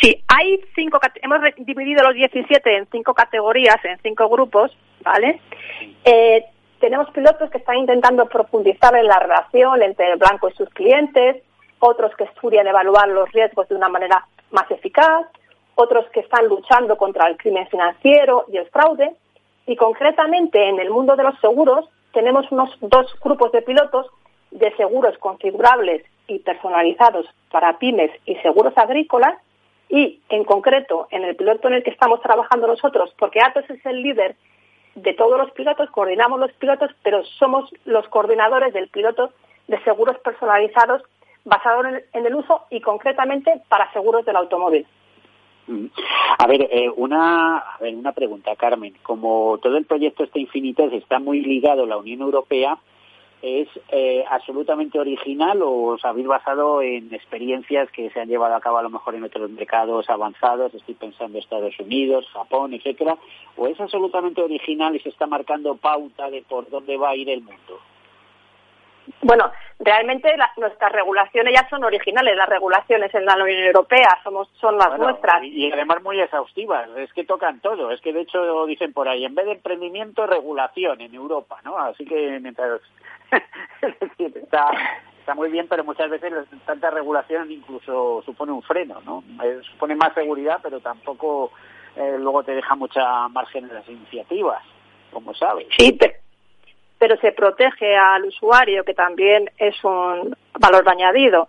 Sí, 0.00 0.22
hay 0.28 0.60
cinco, 0.74 1.00
hemos 1.20 1.40
dividido 1.58 2.02
los 2.02 2.14
17 2.14 2.76
en 2.76 2.86
cinco 2.90 3.14
categorías, 3.14 3.76
en 3.84 3.98
cinco 4.02 4.28
grupos, 4.28 4.76
¿vale? 5.00 5.40
Eh, 6.04 6.44
tenemos 6.80 7.10
pilotos 7.10 7.50
que 7.50 7.58
están 7.58 7.76
intentando 7.76 8.26
profundizar 8.26 8.94
en 8.96 9.06
la 9.06 9.18
relación 9.18 9.82
entre 9.82 10.12
el 10.12 10.18
blanco 10.18 10.48
y 10.48 10.52
sus 10.54 10.68
clientes, 10.70 11.42
otros 11.78 12.14
que 12.16 12.24
estudian 12.24 12.66
evaluar 12.66 13.08
los 13.08 13.30
riesgos 13.32 13.68
de 13.68 13.74
una 13.74 13.88
manera 13.88 14.26
más 14.50 14.70
eficaz, 14.70 15.26
otros 15.74 16.06
que 16.10 16.20
están 16.20 16.46
luchando 16.46 16.96
contra 16.96 17.28
el 17.28 17.36
crimen 17.36 17.66
financiero 17.68 18.44
y 18.48 18.56
el 18.56 18.68
fraude. 18.68 19.14
Y 19.66 19.76
concretamente 19.76 20.68
en 20.68 20.80
el 20.80 20.90
mundo 20.90 21.16
de 21.16 21.22
los 21.24 21.38
seguros 21.40 21.88
tenemos 22.12 22.50
unos 22.50 22.70
dos 22.80 23.06
grupos 23.20 23.52
de 23.52 23.62
pilotos 23.62 24.06
de 24.50 24.74
seguros 24.76 25.16
configurables 25.18 26.04
y 26.26 26.38
personalizados 26.40 27.26
para 27.50 27.78
pymes 27.78 28.10
y 28.26 28.36
seguros 28.36 28.76
agrícolas 28.76 29.38
y 29.88 30.20
en 30.28 30.44
concreto 30.44 31.06
en 31.10 31.24
el 31.24 31.36
piloto 31.36 31.68
en 31.68 31.74
el 31.74 31.82
que 31.82 31.90
estamos 31.90 32.20
trabajando 32.22 32.66
nosotros, 32.66 33.14
porque 33.18 33.40
Atos 33.40 33.68
es 33.68 33.84
el 33.84 34.02
líder 34.02 34.36
de 34.94 35.14
todos 35.14 35.38
los 35.38 35.50
pilotos, 35.52 35.90
coordinamos 35.90 36.38
los 36.38 36.52
pilotos, 36.52 36.90
pero 37.02 37.24
somos 37.24 37.70
los 37.84 38.06
coordinadores 38.08 38.72
del 38.72 38.88
piloto 38.88 39.32
de 39.68 39.82
seguros 39.84 40.18
personalizados 40.18 41.02
basados 41.44 41.86
en 42.12 42.26
el 42.26 42.34
uso 42.34 42.62
y 42.70 42.80
concretamente 42.80 43.62
para 43.68 43.92
seguros 43.92 44.24
del 44.24 44.36
automóvil. 44.36 44.86
Mm. 45.66 45.86
A 46.38 46.46
ver, 46.46 46.68
eh, 46.70 46.90
una, 46.96 47.58
a 47.58 47.78
ver, 47.80 47.94
una 47.94 48.12
pregunta, 48.12 48.56
Carmen. 48.56 48.94
Como 49.02 49.58
todo 49.62 49.76
el 49.76 49.84
proyecto 49.84 50.24
este 50.24 50.40
Infinites 50.40 50.92
está 50.92 51.18
muy 51.18 51.40
ligado 51.40 51.84
a 51.84 51.86
la 51.86 51.96
Unión 51.96 52.20
Europea, 52.20 52.78
¿es 53.42 53.68
eh, 53.88 54.24
absolutamente 54.30 54.98
original 54.98 55.62
o 55.62 55.94
os 55.94 56.04
habéis 56.04 56.26
basado 56.26 56.80
en 56.80 57.12
experiencias 57.12 57.90
que 57.90 58.10
se 58.10 58.20
han 58.20 58.28
llevado 58.28 58.54
a 58.54 58.60
cabo 58.60 58.78
a 58.78 58.82
lo 58.82 58.90
mejor 58.90 59.14
en 59.14 59.24
otros 59.24 59.50
mercados 59.50 60.08
avanzados? 60.08 60.74
Estoy 60.74 60.94
pensando 60.94 61.38
en 61.38 61.44
Estados 61.44 61.78
Unidos, 61.78 62.28
Japón, 62.32 62.74
etcétera. 62.74 63.16
¿O 63.56 63.66
es 63.66 63.80
absolutamente 63.80 64.42
original 64.42 64.94
y 64.96 65.00
se 65.00 65.10
está 65.10 65.26
marcando 65.26 65.76
pauta 65.76 66.30
de 66.30 66.42
por 66.42 66.68
dónde 66.70 66.96
va 66.96 67.10
a 67.10 67.16
ir 67.16 67.30
el 67.30 67.42
mundo? 67.42 67.80
Bueno, 69.22 69.50
realmente 69.82 70.34
nuestras 70.56 70.92
regulaciones 70.92 71.54
ya 71.54 71.68
son 71.68 71.84
originales, 71.84 72.36
las 72.36 72.48
regulaciones 72.48 73.14
en 73.14 73.26
la 73.26 73.34
Unión 73.34 73.64
Europea 73.64 74.18
somos, 74.22 74.48
son 74.60 74.76
las 74.78 74.98
nuestras. 74.98 75.42
Y, 75.42 75.70
además 75.70 76.02
muy 76.02 76.20
exhaustivas, 76.20 76.88
es 76.96 77.12
que 77.12 77.24
tocan 77.24 77.60
todo, 77.60 77.90
es 77.90 78.00
que 78.00 78.12
de 78.12 78.22
hecho 78.22 78.66
dicen 78.66 78.92
por 78.92 79.08
ahí, 79.08 79.24
en 79.24 79.34
vez 79.34 79.46
de 79.46 79.52
emprendimiento, 79.52 80.26
regulación 80.26 81.00
en 81.00 81.14
Europa, 81.14 81.60
¿no? 81.64 81.76
Así 81.78 82.04
que 82.04 82.38
mientras... 82.40 82.80
está, 84.18 84.70
está 85.18 85.34
muy 85.34 85.50
bien, 85.50 85.66
pero 85.68 85.84
muchas 85.84 86.10
veces 86.10 86.32
tanta 86.66 86.90
regulación 86.90 87.50
incluso 87.50 88.22
supone 88.24 88.52
un 88.52 88.62
freno, 88.62 89.00
¿no? 89.04 89.24
Eh, 89.42 89.60
supone 89.72 89.94
más 89.96 90.14
seguridad, 90.14 90.60
pero 90.62 90.80
tampoco 90.80 91.50
eh, 91.96 92.16
luego 92.18 92.42
te 92.42 92.54
deja 92.54 92.74
mucha 92.74 93.28
margen 93.28 93.64
en 93.64 93.74
las 93.74 93.88
iniciativas, 93.88 94.62
como 95.10 95.34
sabes. 95.34 95.66
Sí, 95.76 95.96
pero 95.98 96.21
pero 97.02 97.16
se 97.16 97.32
protege 97.32 97.96
al 97.96 98.26
usuario, 98.26 98.84
que 98.84 98.94
también 98.94 99.50
es 99.58 99.74
un 99.82 100.36
valor 100.60 100.88
añadido. 100.88 101.48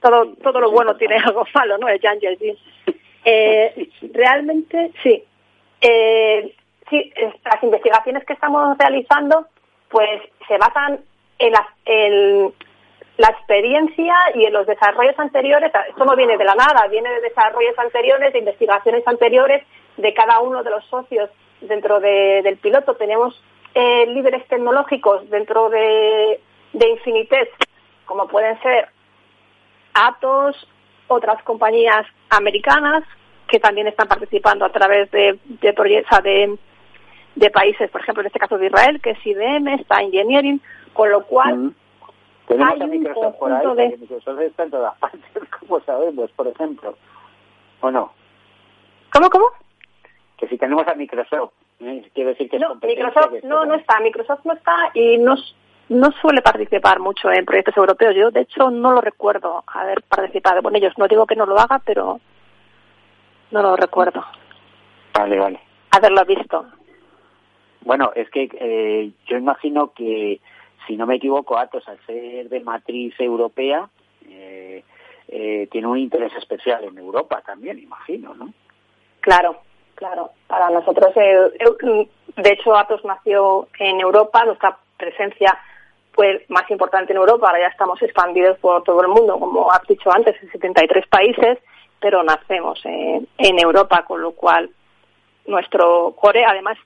Todo, 0.00 0.32
todo 0.42 0.60
lo 0.60 0.70
bueno 0.70 0.96
tiene 0.96 1.16
algo 1.18 1.44
malo, 1.54 1.76
¿no? 1.76 1.88
El 1.88 2.00
Jan 2.00 2.16
eh, 3.22 3.90
realmente, 4.14 4.90
sí. 5.02 5.22
Eh, 5.82 6.54
sí, 6.88 7.12
las 7.44 7.62
investigaciones 7.62 8.24
que 8.24 8.32
estamos 8.32 8.78
realizando, 8.78 9.48
pues 9.90 10.22
se 10.48 10.56
basan 10.56 11.00
en 11.38 11.52
la, 11.52 11.68
en 11.84 12.54
la 13.18 13.28
experiencia 13.28 14.14
y 14.36 14.46
en 14.46 14.54
los 14.54 14.66
desarrollos 14.66 15.18
anteriores. 15.18 15.70
Esto 15.86 16.06
no 16.06 16.16
viene 16.16 16.38
de 16.38 16.46
la 16.46 16.54
nada, 16.54 16.88
viene 16.88 17.10
de 17.10 17.20
desarrollos 17.20 17.78
anteriores, 17.78 18.32
de 18.32 18.38
investigaciones 18.38 19.06
anteriores 19.06 19.62
de 19.98 20.14
cada 20.14 20.40
uno 20.40 20.62
de 20.62 20.70
los 20.70 20.86
socios 20.86 21.28
dentro 21.60 22.00
del 22.00 22.56
piloto. 22.56 22.94
Tenemos 22.94 23.38
eh, 23.80 24.06
líderes 24.08 24.44
tecnológicos 24.48 25.30
dentro 25.30 25.70
de, 25.70 26.40
de 26.72 27.48
como 28.04 28.26
pueden 28.26 28.60
ser 28.60 28.88
Atos, 29.94 30.68
otras 31.06 31.40
compañías 31.44 32.04
americanas 32.28 33.04
que 33.46 33.60
también 33.60 33.86
están 33.86 34.08
participando 34.08 34.64
a 34.64 34.72
través 34.72 35.08
de, 35.12 35.38
de 35.44 35.72
proyectos 35.74 36.22
de, 36.24 36.58
de 37.36 37.50
países, 37.50 37.88
por 37.90 38.00
ejemplo, 38.00 38.22
en 38.22 38.26
este 38.26 38.40
caso 38.40 38.58
de 38.58 38.66
Israel, 38.66 39.00
que 39.00 39.10
es 39.10 39.24
IBM, 39.24 39.74
está 39.74 40.02
Engineering, 40.02 40.60
con 40.92 41.10
lo 41.10 41.24
cual 41.24 41.72
Tenemos 42.48 42.80
a 42.80 42.86
Microsoft 42.86 43.36
por 43.38 43.52
ahí, 43.52 43.76
de... 43.76 43.96
Microsoft 43.96 44.40
está 44.40 44.64
en 44.64 44.70
todas 44.70 44.98
partes, 44.98 45.20
como 45.60 45.80
sabemos, 45.82 46.32
por 46.32 46.48
ejemplo, 46.48 46.96
¿o 47.80 47.90
no? 47.92 48.12
¿Cómo, 49.12 49.30
cómo? 49.30 49.46
Que 50.36 50.48
si 50.48 50.58
tenemos 50.58 50.86
a 50.88 50.94
Microsoft 50.94 51.52
Quiero 51.78 52.30
decir 52.30 52.50
que 52.50 52.58
no, 52.58 52.74
Microsoft 52.82 53.44
no, 53.44 53.64
no 53.64 53.74
está. 53.74 54.00
Microsoft 54.00 54.44
no 54.44 54.54
está 54.54 54.90
y 54.94 55.18
no, 55.18 55.36
no 55.88 56.10
suele 56.20 56.42
participar 56.42 56.98
mucho 56.98 57.30
en 57.30 57.44
proyectos 57.44 57.76
europeos. 57.76 58.14
Yo, 58.16 58.30
de 58.30 58.40
hecho, 58.40 58.70
no 58.70 58.92
lo 58.92 59.00
recuerdo 59.00 59.62
haber 59.66 60.02
participado 60.02 60.62
con 60.62 60.74
ellos. 60.74 60.92
No 60.98 61.06
digo 61.06 61.26
que 61.26 61.36
no 61.36 61.46
lo 61.46 61.58
haga, 61.58 61.80
pero 61.84 62.20
no 63.52 63.62
lo 63.62 63.76
recuerdo. 63.76 64.24
Vale, 65.14 65.38
vale. 65.38 65.60
Haberlo 65.90 66.24
visto. 66.24 66.66
Bueno, 67.82 68.10
es 68.14 68.28
que 68.30 68.48
eh, 68.52 69.12
yo 69.26 69.36
imagino 69.36 69.92
que, 69.92 70.40
si 70.86 70.96
no 70.96 71.06
me 71.06 71.16
equivoco, 71.16 71.56
Atos, 71.56 71.88
al 71.88 71.98
ser 72.06 72.48
de 72.48 72.60
matriz 72.60 73.14
europea, 73.18 73.88
eh, 74.28 74.84
eh, 75.28 75.68
tiene 75.70 75.86
un 75.86 75.98
interés 75.98 76.32
especial 76.36 76.84
en 76.84 76.98
Europa 76.98 77.42
también, 77.46 77.78
imagino, 77.78 78.34
¿no? 78.34 78.52
Claro, 79.20 79.62
Claro, 79.98 80.30
para 80.46 80.70
nosotros, 80.70 81.10
eh, 81.16 81.50
de 82.36 82.50
hecho, 82.52 82.76
Atos 82.76 83.04
nació 83.04 83.66
en 83.80 84.00
Europa, 84.00 84.44
nuestra 84.44 84.78
presencia 84.96 85.58
fue 86.12 86.46
más 86.48 86.70
importante 86.70 87.12
en 87.12 87.18
Europa, 87.18 87.48
ahora 87.48 87.62
ya 87.62 87.66
estamos 87.66 88.00
expandidos 88.00 88.56
por 88.58 88.84
todo 88.84 89.02
el 89.02 89.08
mundo, 89.08 89.40
como 89.40 89.72
has 89.72 89.82
dicho 89.88 90.12
antes, 90.12 90.40
en 90.40 90.52
73 90.52 91.04
países, 91.08 91.58
pero 91.98 92.22
nacemos 92.22 92.80
en, 92.84 93.26
en 93.38 93.58
Europa, 93.58 94.04
con 94.06 94.22
lo 94.22 94.30
cual 94.32 94.70
nuestro 95.48 96.12
core, 96.12 96.44
además, 96.44 96.78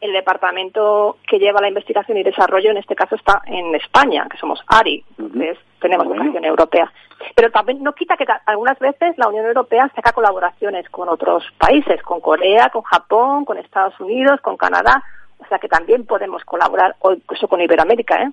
el 0.00 0.14
departamento 0.14 1.18
que 1.28 1.38
lleva 1.38 1.60
la 1.60 1.68
investigación 1.68 2.16
y 2.16 2.22
desarrollo 2.22 2.70
en 2.70 2.78
este 2.78 2.94
caso 2.94 3.16
está 3.16 3.42
en 3.44 3.74
España, 3.74 4.26
que 4.30 4.38
somos 4.38 4.62
ARI, 4.66 5.04
entonces 5.18 5.58
tenemos 5.78 6.06
vocación 6.06 6.42
europea. 6.46 6.90
Pero 7.34 7.50
también 7.50 7.82
no 7.82 7.94
quita 7.94 8.16
que 8.16 8.26
algunas 8.46 8.78
veces 8.78 9.16
la 9.18 9.28
Unión 9.28 9.46
Europea 9.46 9.90
saca 9.94 10.12
colaboraciones 10.12 10.88
con 10.90 11.08
otros 11.08 11.44
países, 11.58 12.02
con 12.02 12.20
Corea, 12.20 12.70
con 12.70 12.82
Japón, 12.82 13.44
con 13.44 13.58
Estados 13.58 13.98
Unidos, 14.00 14.40
con 14.40 14.56
Canadá, 14.56 15.02
o 15.38 15.46
sea 15.46 15.58
que 15.58 15.68
también 15.68 16.06
podemos 16.06 16.44
colaborar, 16.44 16.96
o 17.00 17.12
incluso 17.12 17.48
con 17.48 17.60
Iberoamérica, 17.60 18.22
¿eh? 18.22 18.32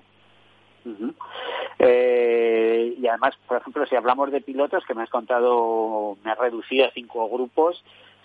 eh, 1.78 2.94
y 2.98 3.06
además, 3.06 3.34
por 3.46 3.56
ejemplo, 3.58 3.86
si 3.86 3.96
hablamos 3.96 4.30
de 4.30 4.40
pilotos, 4.40 4.84
que 4.84 4.94
me 4.94 5.02
has 5.02 5.10
contado, 5.10 6.16
me 6.22 6.30
has 6.30 6.38
reducido 6.38 6.86
a 6.86 6.90
cinco 6.90 7.28
grupos, 7.28 7.82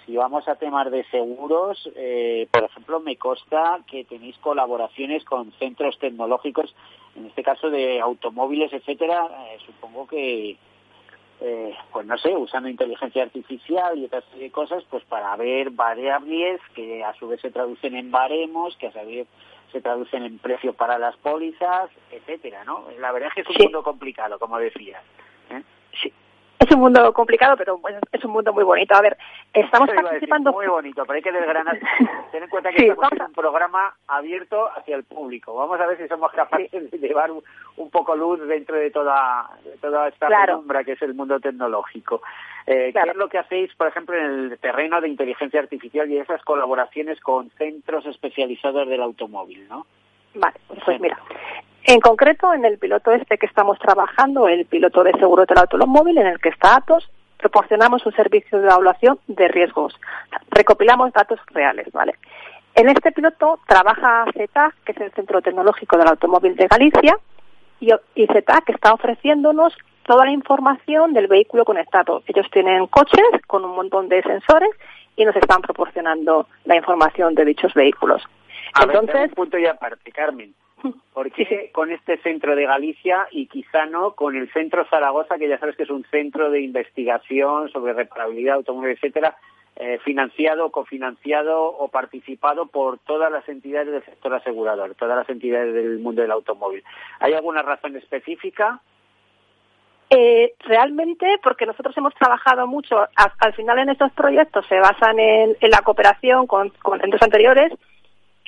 si 0.10 0.18
vamos 0.18 0.48
a 0.48 0.56
temas 0.56 0.90
de 0.90 1.04
seguros, 1.12 1.88
eh, 1.96 2.48
por 2.52 2.64
ejemplo, 2.64 3.00
me 3.00 3.16
consta 3.18 3.80
que 3.86 4.06
tenéis 4.06 4.36
colaboraciones 4.40 5.24
con 5.24 5.52
centros 5.60 6.00
tecnológicos, 6.00 6.76
en 7.16 7.28
este 7.28 7.44
caso 7.44 7.70
de 7.70 8.00
automóviles, 8.00 8.74
etcétera. 8.74 9.28
Eh, 9.52 9.60
supongo 9.68 10.08
que, 10.08 10.58
eh, 11.42 11.76
pues 11.94 12.08
no 12.08 12.18
sé, 12.18 12.36
usando 12.36 12.70
inteligencia 12.70 13.22
artificial 13.22 14.00
y 14.00 14.06
otras 14.06 14.24
cosas, 14.52 14.84
pues 14.90 15.04
para 15.04 15.36
ver 15.36 15.70
variables 15.70 16.60
que 16.74 17.04
a 17.04 17.14
su 17.14 17.28
vez 17.28 17.40
se 17.42 17.52
traducen 17.52 17.96
en 17.96 18.10
baremos, 18.10 18.76
que 18.78 18.88
a 18.88 18.92
su 18.92 19.06
vez 19.06 19.28
se 19.72 19.80
traducen 19.80 20.24
en 20.24 20.40
precio 20.40 20.74
para 20.74 20.98
las 20.98 21.16
pólizas, 21.18 21.92
etcétera, 22.10 22.64
¿no? 22.64 22.86
La 22.98 23.12
verdad 23.12 23.30
es 23.30 23.36
que 23.36 23.42
es 23.42 23.58
un 23.60 23.66
mundo 23.66 23.84
complicado, 23.84 24.40
como 24.40 24.58
decías. 24.58 25.04
Sí, 26.02 26.12
es 26.60 26.72
un 26.72 26.82
mundo 26.82 27.14
complicado, 27.14 27.56
pero 27.58 27.80
es 28.12 28.24
un 28.26 28.32
mundo 28.32 28.54
muy 28.54 28.66
bonito. 28.66 28.94
A 28.94 29.02
ver, 29.02 29.18
estamos 29.54 29.90
participando. 29.90 30.52
muy 30.52 30.68
bonito, 30.68 31.04
pero 31.06 31.16
hay 31.16 31.22
que 31.22 31.32
desgranar. 31.32 31.80
Ten 32.32 32.44
en 32.44 32.50
cuenta 32.50 32.72
que 32.72 32.88
estamos 32.88 33.12
en 33.14 33.22
un 33.22 33.34
programa 33.34 33.96
abierto 34.08 34.70
hacia 34.76 34.98
el 34.98 35.06
público. 35.06 35.56
Vamos 35.56 35.80
a 35.80 35.88
ver 35.88 35.98
si 35.98 36.08
somos 36.10 36.32
capaces 36.34 36.92
de 36.92 36.98
llevar 36.98 37.32
un, 37.32 37.90
poco 37.90 38.16
luz 38.16 38.46
dentro 38.46 38.76
de 38.76 38.92
toda, 38.92 39.50
toda 39.80 40.10
esta 40.10 40.28
claro. 40.28 40.64
que 40.86 40.92
es 40.92 41.02
el 41.02 41.14
mundo 41.14 41.40
tecnológico. 41.40 42.22
Eh, 42.68 42.92
¿Qué 42.94 43.10
es 43.10 43.16
lo 43.16 43.30
que 43.30 43.40
hacéis, 43.40 43.74
por 43.76 43.88
ejemplo, 43.88 44.16
en 44.18 44.26
el 44.26 44.60
terreno 44.60 45.00
de 45.00 45.08
inteligencia 45.08 45.62
artificial 45.62 46.12
y 46.12 46.18
esas 46.18 46.44
colaboraciones 46.44 47.20
con 47.22 47.50
centros 47.52 48.06
especializados 48.06 48.88
del 48.88 49.02
automóvil, 49.02 49.68
no? 49.70 49.88
Vale, 50.36 50.60
pues 50.86 51.00
mira, 51.00 51.18
en 51.90 52.02
concreto, 52.02 52.54
en 52.54 52.66
el 52.66 52.78
piloto 52.78 53.12
este 53.12 53.40
que 53.40 53.48
estamos 53.48 53.80
trabajando, 53.80 54.48
el 54.48 54.66
piloto 54.68 55.04
de 55.04 55.12
seguro 55.14 55.46
del 55.48 55.58
automóvil, 55.58 56.20
en 56.20 56.28
el 56.28 56.40
que 56.40 56.50
está 56.50 56.76
Atos, 56.76 57.10
proporcionamos 57.40 58.06
un 58.06 58.14
servicio 58.14 58.60
de 58.60 58.68
evaluación 58.68 59.20
de 59.26 59.48
riesgos. 59.48 60.00
Recopilamos 60.52 61.12
datos 61.14 61.40
reales, 61.48 61.92
¿vale? 61.92 62.14
En 62.76 62.90
este 62.90 63.12
piloto 63.12 63.60
trabaja 63.68 64.26
CETA, 64.34 64.72
que 64.86 64.92
es 64.92 65.02
el 65.02 65.12
Centro 65.14 65.42
Tecnológico 65.42 65.98
del 65.98 66.10
Automóvil 66.10 66.56
de 66.56 66.68
Galicia, 66.68 67.18
y, 67.80 67.92
y 68.14 68.28
CETA, 68.28 68.62
que 68.64 68.74
está 68.74 68.94
ofreciéndonos 68.94 69.76
toda 70.04 70.26
la 70.26 70.32
información 70.32 71.14
del 71.14 71.26
vehículo 71.26 71.66
conectado. 71.66 72.22
Ellos 72.28 72.46
tienen 72.52 72.86
coches 72.86 73.26
con 73.48 73.66
un 73.66 73.76
montón 73.76 74.10
de 74.10 74.22
sensores 74.22 74.70
y 75.16 75.26
nos 75.26 75.36
están 75.36 75.64
proporcionando 75.64 76.46
la 76.66 76.76
información 76.76 77.34
de 77.34 77.46
dichos 77.46 77.74
vehículos. 77.74 78.22
Entonces, 78.80 79.30
un 79.30 79.36
punto 79.36 79.58
y 79.58 79.66
aparte, 79.66 80.12
Carmen 80.12 80.54
¿Por 81.14 81.32
qué 81.32 81.72
con 81.74 81.92
este 81.92 82.18
centro 82.18 82.56
de 82.56 82.66
Galicia 82.66 83.28
y 83.32 83.48
quizá 83.48 83.86
no 83.86 84.12
con 84.12 84.36
el 84.36 84.52
centro 84.52 84.86
Zaragoza, 84.86 85.38
que 85.38 85.50
ya 85.50 85.60
sabes 85.60 85.76
que 85.76 85.84
es 85.84 85.90
un 85.90 86.06
centro 86.06 86.50
de 86.50 86.62
investigación 86.62 87.70
sobre 87.70 87.94
reparabilidad 87.94 88.56
automóvil, 88.56 88.92
etcétera, 88.92 89.36
eh, 89.76 90.00
financiado, 90.04 90.72
cofinanciado 90.72 91.62
o 91.62 91.88
participado 91.88 92.68
por 92.68 93.00
todas 93.00 93.32
las 93.32 93.48
entidades 93.50 93.92
del 93.92 94.04
sector 94.06 94.34
asegurador, 94.34 94.96
todas 94.96 95.18
las 95.18 95.30
entidades 95.30 95.74
del 95.74 96.00
mundo 96.00 96.22
del 96.22 96.32
automóvil? 96.32 96.84
¿Hay 97.20 97.34
alguna 97.34 97.62
razón 97.62 97.96
específica? 97.96 98.82
Eh, 100.10 100.54
realmente, 100.62 101.40
porque 101.44 101.66
nosotros 101.68 101.96
hemos 101.98 102.16
trabajado 102.16 102.66
mucho, 102.66 103.08
al 103.16 103.54
final 103.54 103.78
en 103.80 103.90
estos 103.90 104.12
proyectos 104.14 104.66
se 104.68 104.80
basan 104.80 105.20
en, 105.20 105.56
la 105.62 105.82
cooperación 105.82 106.48
con, 106.48 106.70
con 106.82 107.00
centros 107.00 107.22
anteriores, 107.22 107.72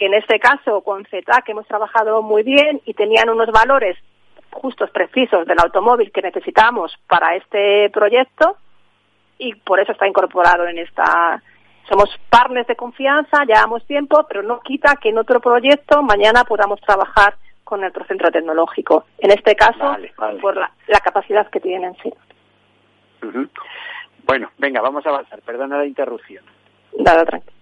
que 0.01 0.07
en 0.07 0.15
este 0.15 0.39
caso 0.39 0.81
con 0.81 1.05
CETAC 1.05 1.49
hemos 1.49 1.67
trabajado 1.67 2.23
muy 2.23 2.41
bien 2.41 2.81
y 2.85 2.95
tenían 2.95 3.29
unos 3.29 3.51
valores 3.51 3.95
justos, 4.49 4.89
precisos 4.89 5.45
del 5.45 5.59
automóvil 5.59 6.11
que 6.11 6.23
necesitamos 6.23 6.97
para 7.07 7.35
este 7.35 7.87
proyecto 7.91 8.57
y 9.37 9.53
por 9.53 9.79
eso 9.79 9.91
está 9.91 10.07
incorporado 10.07 10.65
en 10.65 10.79
esta. 10.79 11.43
Somos 11.87 12.09
partners 12.31 12.65
de 12.65 12.75
confianza, 12.75 13.45
llevamos 13.45 13.85
tiempo, 13.85 14.25
pero 14.27 14.41
no 14.41 14.61
quita 14.61 14.95
que 14.95 15.09
en 15.09 15.19
otro 15.19 15.39
proyecto 15.39 16.01
mañana 16.01 16.45
podamos 16.45 16.81
trabajar 16.81 17.35
con 17.63 17.81
nuestro 17.81 18.03
centro 18.05 18.31
tecnológico. 18.31 19.05
En 19.19 19.29
este 19.29 19.55
caso, 19.55 19.97
por 20.41 20.57
la, 20.57 20.99
capacidad 21.03 21.47
que 21.51 21.59
tienen, 21.59 21.95
sí. 22.01 22.11
Bueno, 24.25 24.49
venga, 24.57 24.81
vamos 24.81 25.05
a 25.05 25.09
avanzar. 25.09 25.43
Perdona 25.43 25.77
la 25.77 25.85
interrupción. 25.85 26.43
Dale, 26.97 27.23
tranquilo. 27.23 27.60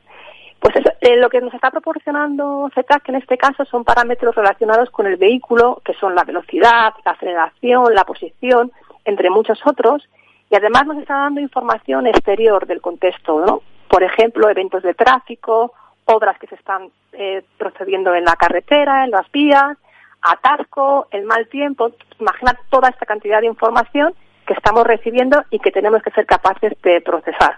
Pues 0.60 0.76
eh, 1.02 1.16
lo 1.16 1.30
que 1.30 1.40
nos 1.40 1.54
está 1.54 1.72
proporcionando 1.72 2.70
ZTAC 2.74 3.10
en 3.10 3.16
este 3.16 3.38
caso 3.38 3.64
son 3.66 3.86
parámetros 3.86 4.36
relacionados 4.36 4.90
con 4.90 5.08
el 5.08 5.16
vehículo, 5.16 5.82
que 5.86 5.94
son 5.94 6.16
la 6.16 6.24
velocidad, 6.24 6.94
la 7.06 7.12
aceleración, 7.12 7.94
la 7.96 8.04
posición, 8.04 8.72
entre 9.06 9.30
muchos 9.30 9.60
otros, 9.66 10.08
y 10.50 10.56
además 10.56 10.86
nos 10.86 10.98
está 10.98 11.16
dando 11.16 11.40
información 11.40 12.08
exterior 12.08 12.66
del 12.66 12.82
contexto, 12.82 13.40
¿no? 13.46 13.62
Por 13.88 14.04
ejemplo, 14.04 14.50
eventos 14.50 14.84
de 14.84 14.94
tráfico, 14.94 15.74
obras 16.06 16.38
que 16.40 16.48
se 16.48 16.56
están 16.56 16.90
eh, 17.14 17.44
procediendo 17.58 18.14
en 18.14 18.26
la 18.26 18.36
carretera, 18.36 19.06
en 19.06 19.12
las 19.12 19.32
vías, 19.32 19.78
atasco, 20.22 21.08
el 21.12 21.24
mal 21.24 21.48
tiempo, 21.48 21.92
imagina 22.20 22.58
toda 22.70 22.90
esta 22.90 23.06
cantidad 23.06 23.40
de 23.40 23.48
información 23.48 24.14
que 24.46 24.54
estamos 24.54 24.86
recibiendo 24.86 25.44
y 25.52 25.60
que 25.60 25.72
tenemos 25.72 26.02
que 26.02 26.12
ser 26.12 26.26
capaces 26.26 26.74
de 26.82 27.02
procesar. 27.02 27.58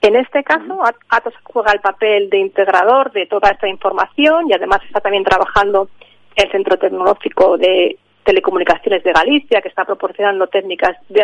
En 0.00 0.14
este 0.14 0.44
caso, 0.44 0.82
Atos 1.08 1.34
juega 1.42 1.72
el 1.72 1.80
papel 1.80 2.30
de 2.30 2.38
integrador 2.38 3.10
de 3.12 3.26
toda 3.26 3.50
esta 3.50 3.68
información 3.68 4.48
y 4.48 4.52
además 4.52 4.80
está 4.84 5.00
también 5.00 5.24
trabajando 5.24 5.88
el 6.36 6.50
Centro 6.52 6.78
Tecnológico 6.78 7.58
de 7.58 7.98
Telecomunicaciones 8.22 9.02
de 9.02 9.12
Galicia, 9.12 9.60
que 9.60 9.68
está 9.68 9.84
proporcionando 9.84 10.46
técnicas 10.46 10.96
de 11.08 11.22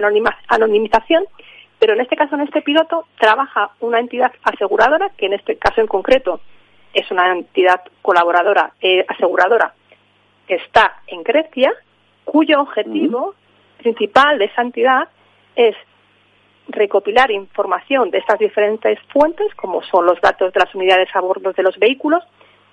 anonimización, 0.49 1.25
pero 1.79 1.93
en 1.93 2.01
este 2.01 2.17
caso, 2.17 2.35
en 2.35 2.43
este 2.43 2.63
piloto, 2.63 3.07
trabaja 3.19 3.71
una 3.81 4.01
entidad 4.01 4.33
aseguradora, 4.43 5.11
que 5.17 5.27
en 5.27 5.35
este 5.35 5.57
caso 5.57 5.81
en 5.81 5.87
concreto 5.87 6.41
es 6.93 7.11
una 7.11 7.31
entidad 7.33 7.83
colaboradora 8.03 8.73
eh, 8.81 9.05
aseguradora 9.07 9.75
que 10.49 10.55
está 10.55 11.03
en 11.07 11.23
Grecia, 11.23 11.73
cuyo 12.25 12.61
objetivo 12.61 13.35
principal 13.79 14.39
de 14.39 14.47
esa 14.47 14.63
entidad 14.63 15.09
es 15.57 15.77
recopilar 16.69 17.31
información 17.31 18.11
de 18.11 18.19
estas 18.19 18.39
diferentes 18.39 18.99
fuentes, 19.13 19.55
como 19.55 19.83
son 19.83 20.07
los 20.07 20.21
datos 20.21 20.53
de 20.53 20.61
las 20.61 20.75
unidades 20.75 21.09
a 21.15 21.21
bordo 21.21 21.53
de 21.53 21.63
los 21.63 21.79
vehículos, 21.79 22.23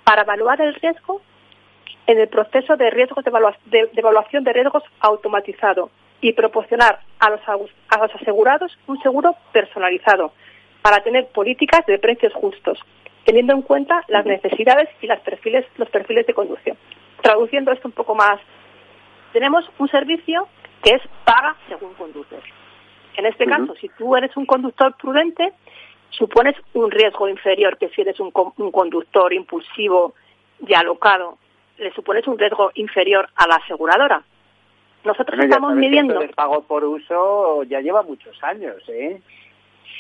para 0.04 0.24
evaluar 0.24 0.62
el 0.62 0.74
riesgo 0.76 1.22
en 2.08 2.20
el 2.20 2.28
proceso 2.28 2.78
de 2.78 2.90
riesgos 2.90 3.24
de, 3.24 3.90
evaluación 3.96 4.44
de 4.44 4.54
riesgos 4.54 4.84
automatizado 5.00 5.92
y 6.20 6.34
proporcionar 6.34 7.00
a 7.20 7.30
los, 7.30 7.42
a 7.48 7.98
los 7.98 8.16
asegurados 8.16 8.78
un 8.88 9.02
seguro 9.02 9.36
personalizado 9.52 10.34
para 10.82 11.04
tener 11.04 11.28
políticas 11.28 11.86
de 11.86 12.00
precios 12.00 12.34
justos, 12.34 12.80
teniendo 13.26 13.54
en 13.54 13.62
cuenta 13.62 14.04
las 14.08 14.26
necesidades 14.26 14.90
y 15.02 15.08
las 15.08 15.20
perfiles, 15.20 15.66
los 15.78 15.90
perfiles 15.90 16.26
de 16.26 16.34
conducción 16.34 16.78
traduciendo 17.22 17.72
esto 17.72 17.88
un 17.88 17.94
poco 17.94 18.16
más, 18.16 18.40
tenemos 19.34 19.70
un 19.78 19.88
servicio 19.90 20.48
que 20.84 20.96
es 20.96 21.02
paga 21.24 21.56
según 21.68 21.94
conduces. 21.94 22.40
En 23.18 23.26
este 23.26 23.46
caso, 23.46 23.76
si 23.76 23.90
tú 23.90 24.16
eres 24.16 24.36
un 24.38 24.46
conductor 24.46 24.96
prudente, 24.98 25.54
supones 26.10 26.56
un 26.74 26.92
riesgo 26.92 27.28
inferior 27.28 27.78
que 27.78 27.90
si 27.90 28.02
eres 28.02 28.20
un, 28.20 28.32
conductor 28.32 29.34
impulsivo 29.34 30.14
y 30.66 30.74
alocado, 30.74 31.38
le 31.78 31.92
supones 31.94 32.28
un 32.28 32.38
riesgo 32.38 32.72
inferior 32.76 33.28
a 33.36 33.48
la 33.48 33.56
aseguradora. 33.56 34.24
Nosotros 35.04 35.40
estamos 35.40 35.76
midiendo. 35.76 36.22
El 36.22 36.30
pago 36.30 36.62
por 36.62 36.84
uso 36.84 37.64
ya 37.64 37.82
lleva 37.82 38.04
muchos 38.04 38.42
años, 38.44 38.78
¿eh? 38.88 39.20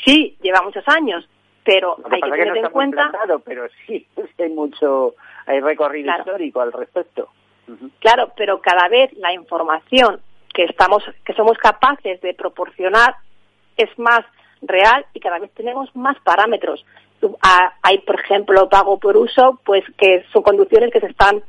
Sí, 0.05 0.37
lleva 0.41 0.61
muchos 0.61 0.87
años, 0.87 1.27
pero 1.63 1.97
hay 2.09 2.21
que 2.21 2.29
tener 2.29 2.57
en 2.57 2.69
cuenta. 2.69 3.11
pero 3.43 3.67
sí, 3.85 4.05
hay 4.39 4.49
mucho 4.49 5.15
hay 5.45 5.59
recorrido 5.59 6.13
histórico 6.17 6.61
al 6.61 6.71
respecto. 6.71 7.29
Claro, 7.99 8.33
pero 8.35 8.59
cada 8.61 8.89
vez 8.89 9.13
la 9.13 9.33
información 9.33 10.19
que 10.53 10.63
estamos, 10.63 11.03
que 11.25 11.33
somos 11.33 11.57
capaces 11.57 12.21
de 12.21 12.33
proporcionar 12.33 13.15
es 13.77 13.89
más 13.97 14.21
real 14.61 15.05
y 15.13 15.19
cada 15.19 15.39
vez 15.39 15.51
tenemos 15.51 15.93
más 15.95 16.17
parámetros. 16.21 16.85
Hay, 17.83 17.99
por 17.99 18.19
ejemplo, 18.19 18.67
pago 18.69 18.99
por 18.99 19.15
uso, 19.15 19.59
pues 19.63 19.83
que 19.97 20.23
son 20.33 20.41
conducciones 20.41 20.91
que 20.91 20.99
se 20.99 21.07
están 21.07 21.43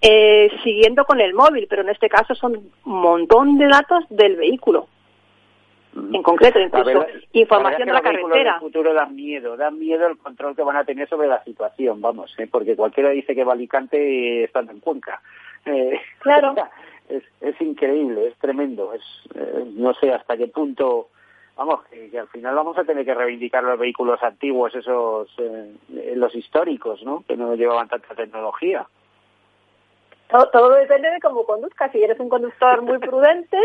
eh, 0.00 0.50
siguiendo 0.62 1.04
con 1.04 1.20
el 1.20 1.34
móvil, 1.34 1.66
pero 1.68 1.82
en 1.82 1.88
este 1.88 2.08
caso 2.08 2.34
son 2.34 2.56
un 2.56 2.72
montón 2.84 3.58
de 3.58 3.66
datos 3.66 4.04
del 4.08 4.36
vehículo 4.36 4.88
en 6.12 6.22
concreto, 6.22 6.60
incluso 6.60 7.06
información 7.32 7.88
de 7.88 7.92
la 7.92 8.02
carretera. 8.02 8.54
El 8.54 8.60
futuro 8.60 8.92
da 8.92 9.06
miedo, 9.06 9.56
da 9.56 9.70
miedo 9.70 10.06
el 10.06 10.18
control 10.18 10.54
que 10.54 10.62
van 10.62 10.76
a 10.76 10.84
tener 10.84 11.08
sobre 11.08 11.28
la 11.28 11.42
situación, 11.44 12.00
vamos, 12.00 12.34
¿eh? 12.38 12.48
porque 12.50 12.76
cualquiera 12.76 13.10
dice 13.10 13.34
que 13.34 13.44
va 13.44 13.54
Alicante 13.54 14.44
estando 14.44 14.72
en 14.72 14.80
Cuenca. 14.80 15.20
Eh, 15.64 15.98
claro. 16.18 16.54
Es, 17.08 17.22
es 17.40 17.60
increíble, 17.60 18.28
es 18.28 18.36
tremendo, 18.38 18.92
es 18.92 19.02
eh, 19.34 19.64
no 19.74 19.94
sé 19.94 20.12
hasta 20.12 20.36
qué 20.36 20.48
punto, 20.48 21.08
vamos, 21.56 21.84
que, 21.84 22.18
al 22.18 22.28
final 22.28 22.54
vamos 22.54 22.76
a 22.78 22.84
tener 22.84 23.04
que 23.04 23.14
reivindicar 23.14 23.62
los 23.62 23.78
vehículos 23.78 24.22
antiguos, 24.22 24.74
esos, 24.74 25.28
los 25.88 26.34
históricos, 26.34 27.02
¿no? 27.04 27.24
Que 27.28 27.36
no 27.36 27.54
llevaban 27.54 27.88
tanta 27.88 28.14
tecnología. 28.14 28.86
Todo, 30.28 30.48
todo 30.50 30.70
depende 30.74 31.10
de 31.10 31.20
cómo 31.20 31.44
conduzcas. 31.44 31.92
Si 31.92 32.02
eres 32.02 32.18
un 32.18 32.28
conductor 32.28 32.82
muy 32.82 32.98
prudente, 32.98 33.58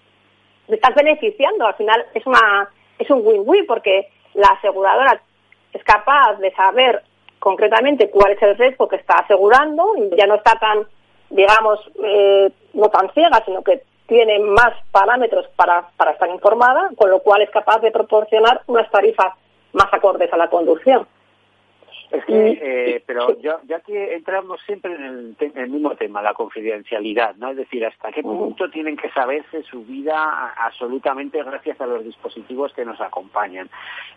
te 0.66 0.74
estás 0.74 0.94
beneficiando. 0.94 1.66
Al 1.66 1.74
final 1.74 2.06
es 2.14 2.26
una 2.26 2.70
es 2.98 3.10
un 3.10 3.24
win-win 3.24 3.66
porque 3.66 4.08
la 4.34 4.48
aseguradora 4.48 5.20
es 5.72 5.84
capaz 5.84 6.38
de 6.38 6.52
saber 6.52 7.02
concretamente 7.38 8.10
cuál 8.10 8.32
es 8.32 8.42
el 8.42 8.56
riesgo 8.56 8.88
que 8.88 8.96
está 8.96 9.18
asegurando, 9.18 9.94
ya 10.16 10.26
no 10.26 10.36
está 10.36 10.58
tan, 10.58 10.86
digamos, 11.30 11.80
eh, 12.02 12.50
no 12.74 12.88
tan 12.88 13.12
ciega, 13.12 13.42
sino 13.44 13.62
que 13.62 13.82
tiene 14.06 14.38
más 14.38 14.72
parámetros 14.90 15.46
para, 15.56 15.88
para 15.96 16.12
estar 16.12 16.28
informada, 16.30 16.90
con 16.96 17.10
lo 17.10 17.20
cual 17.20 17.42
es 17.42 17.50
capaz 17.50 17.80
de 17.80 17.90
proporcionar 17.90 18.62
unas 18.66 18.90
tarifas 18.90 19.34
más 19.72 19.92
acordes 19.92 20.32
a 20.32 20.36
la 20.36 20.48
conducción. 20.48 21.06
Es 22.10 22.24
que, 22.24 22.58
eh, 22.62 23.02
pero 23.06 23.38
yo, 23.40 23.60
ya 23.66 23.80
que 23.80 24.14
entramos 24.14 24.60
siempre 24.64 24.94
en 24.94 25.36
el, 25.54 25.70
mismo 25.70 25.94
tema, 25.94 26.22
la 26.22 26.32
confidencialidad, 26.32 27.36
¿no? 27.36 27.50
Es 27.50 27.56
decir, 27.58 27.84
hasta 27.84 28.10
qué 28.12 28.22
punto 28.22 28.70
tienen 28.70 28.96
que 28.96 29.10
saberse 29.10 29.62
su 29.64 29.84
vida 29.84 30.54
absolutamente 30.56 31.42
gracias 31.42 31.78
a 31.80 31.86
los 31.86 32.02
dispositivos 32.04 32.72
que 32.72 32.86
nos 32.86 32.98
acompañan. 33.00 33.68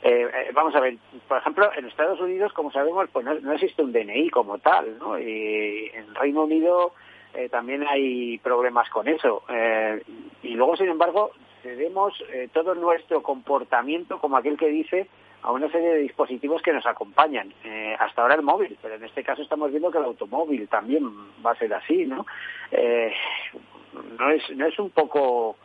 Eh, 0.04 0.26
eh, 0.34 0.52
vamos 0.54 0.74
a 0.76 0.80
ver, 0.80 0.96
por 1.28 1.40
ejemplo, 1.40 1.70
en 1.76 1.86
Estados 1.86 2.22
Unidos, 2.22 2.54
como 2.54 2.72
sabemos, 2.72 3.10
pues 3.12 3.26
no, 3.26 3.52
existe 3.52 3.84
un 3.84 3.92
DNI 3.92 4.30
como 4.30 4.60
tal, 4.60 4.98
¿no? 4.98 5.20
Y 5.20 5.92
en 5.94 6.16
Reino 6.16 6.44
Unido 6.44 6.94
también 7.50 7.86
hay 7.88 8.38
problemas 8.40 8.90
con 8.90 9.08
eso. 9.08 9.44
y 10.44 10.54
luego, 10.54 10.76
sin 10.76 10.90
embargo, 10.90 11.32
cedemos 11.62 12.14
todo 12.52 12.76
nuestro 12.76 13.24
comportamiento 13.24 14.20
como 14.20 14.36
aquel 14.36 14.58
que 14.58 14.68
dice 14.68 15.08
a 15.44 15.52
una 15.52 15.70
serie 15.72 15.90
de 15.90 16.00
dispositivos 16.00 16.62
que 16.62 16.74
nos 16.74 16.86
acompañan. 16.86 17.54
Eh, 17.64 17.96
hasta 18.00 18.22
ahora 18.22 18.36
el 18.36 18.44
móvil, 18.44 18.78
pero 18.82 18.96
en 18.96 19.04
este 19.04 19.24
caso 19.24 19.42
estamos 19.42 19.72
viendo 19.72 19.92
que 19.92 19.98
el 19.98 20.06
automóvil 20.06 20.68
también 20.68 21.10
va 21.46 21.52
a 21.52 21.58
ser 21.58 21.74
así, 21.74 22.06
¿no? 22.06 22.26
Eh, 22.72 23.12
no 24.18 24.30
es 24.30 24.50
no 24.56 24.68
es 24.68 24.78
un 24.80 24.92
poco 24.92 25.56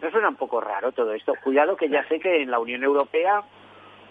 no 0.00 0.10
suena 0.10 0.28
un 0.28 0.36
poco 0.36 0.60
raro 0.60 0.92
todo 0.92 1.12
esto. 1.12 1.34
Cuidado 1.42 1.76
que 1.76 1.88
ya 1.88 2.06
sé 2.08 2.20
que 2.20 2.42
en 2.42 2.50
la 2.50 2.58
Unión 2.58 2.84
Europea 2.84 3.42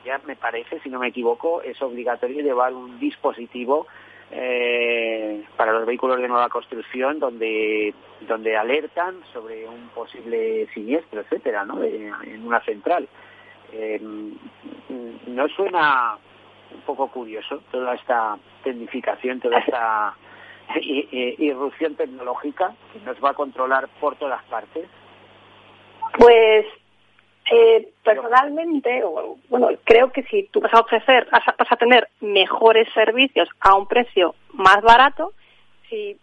ya 0.03 0.19
me 0.25 0.35
parece, 0.35 0.79
si 0.79 0.89
no 0.89 0.99
me 0.99 1.09
equivoco, 1.09 1.61
es 1.61 1.81
obligatorio 1.81 2.41
llevar 2.41 2.73
un 2.73 2.99
dispositivo 2.99 3.87
eh, 4.31 5.43
para 5.55 5.71
los 5.71 5.85
vehículos 5.85 6.19
de 6.19 6.27
nueva 6.27 6.49
construcción 6.49 7.19
donde 7.19 7.93
donde 8.21 8.57
alertan 8.57 9.21
sobre 9.31 9.67
un 9.67 9.89
posible 9.89 10.67
siniestro, 10.73 11.21
etcétera, 11.21 11.65
¿no? 11.65 11.83
en 11.83 12.45
una 12.45 12.59
central. 12.61 13.07
Eh, 13.73 13.99
¿No 15.27 15.47
suena 15.49 16.17
un 16.73 16.81
poco 16.81 17.07
curioso 17.09 17.61
toda 17.71 17.95
esta 17.95 18.37
tecnificación, 18.63 19.39
toda 19.39 19.59
esta 19.59 20.15
irrupción 20.81 21.95
tecnológica 21.95 22.73
que 22.91 22.99
nos 22.99 23.23
va 23.23 23.31
a 23.31 23.33
controlar 23.33 23.87
por 23.99 24.15
todas 24.15 24.43
partes? 24.45 24.87
Pues 26.17 26.65
eh, 27.51 27.89
personalmente, 28.03 29.03
bueno, 29.49 29.69
creo 29.85 30.11
que 30.11 30.23
si 30.23 30.43
tú 30.51 30.59
vas 30.59 30.73
a 30.73 30.81
ofrecer, 30.81 31.27
vas 31.31 31.71
a, 31.71 31.75
tener 31.77 32.09
mejores 32.19 32.87
servicios 32.93 33.47
a 33.61 33.75
un 33.75 33.87
precio 33.87 34.35
más 34.53 34.81
barato, 34.81 35.33
si, 35.89 36.17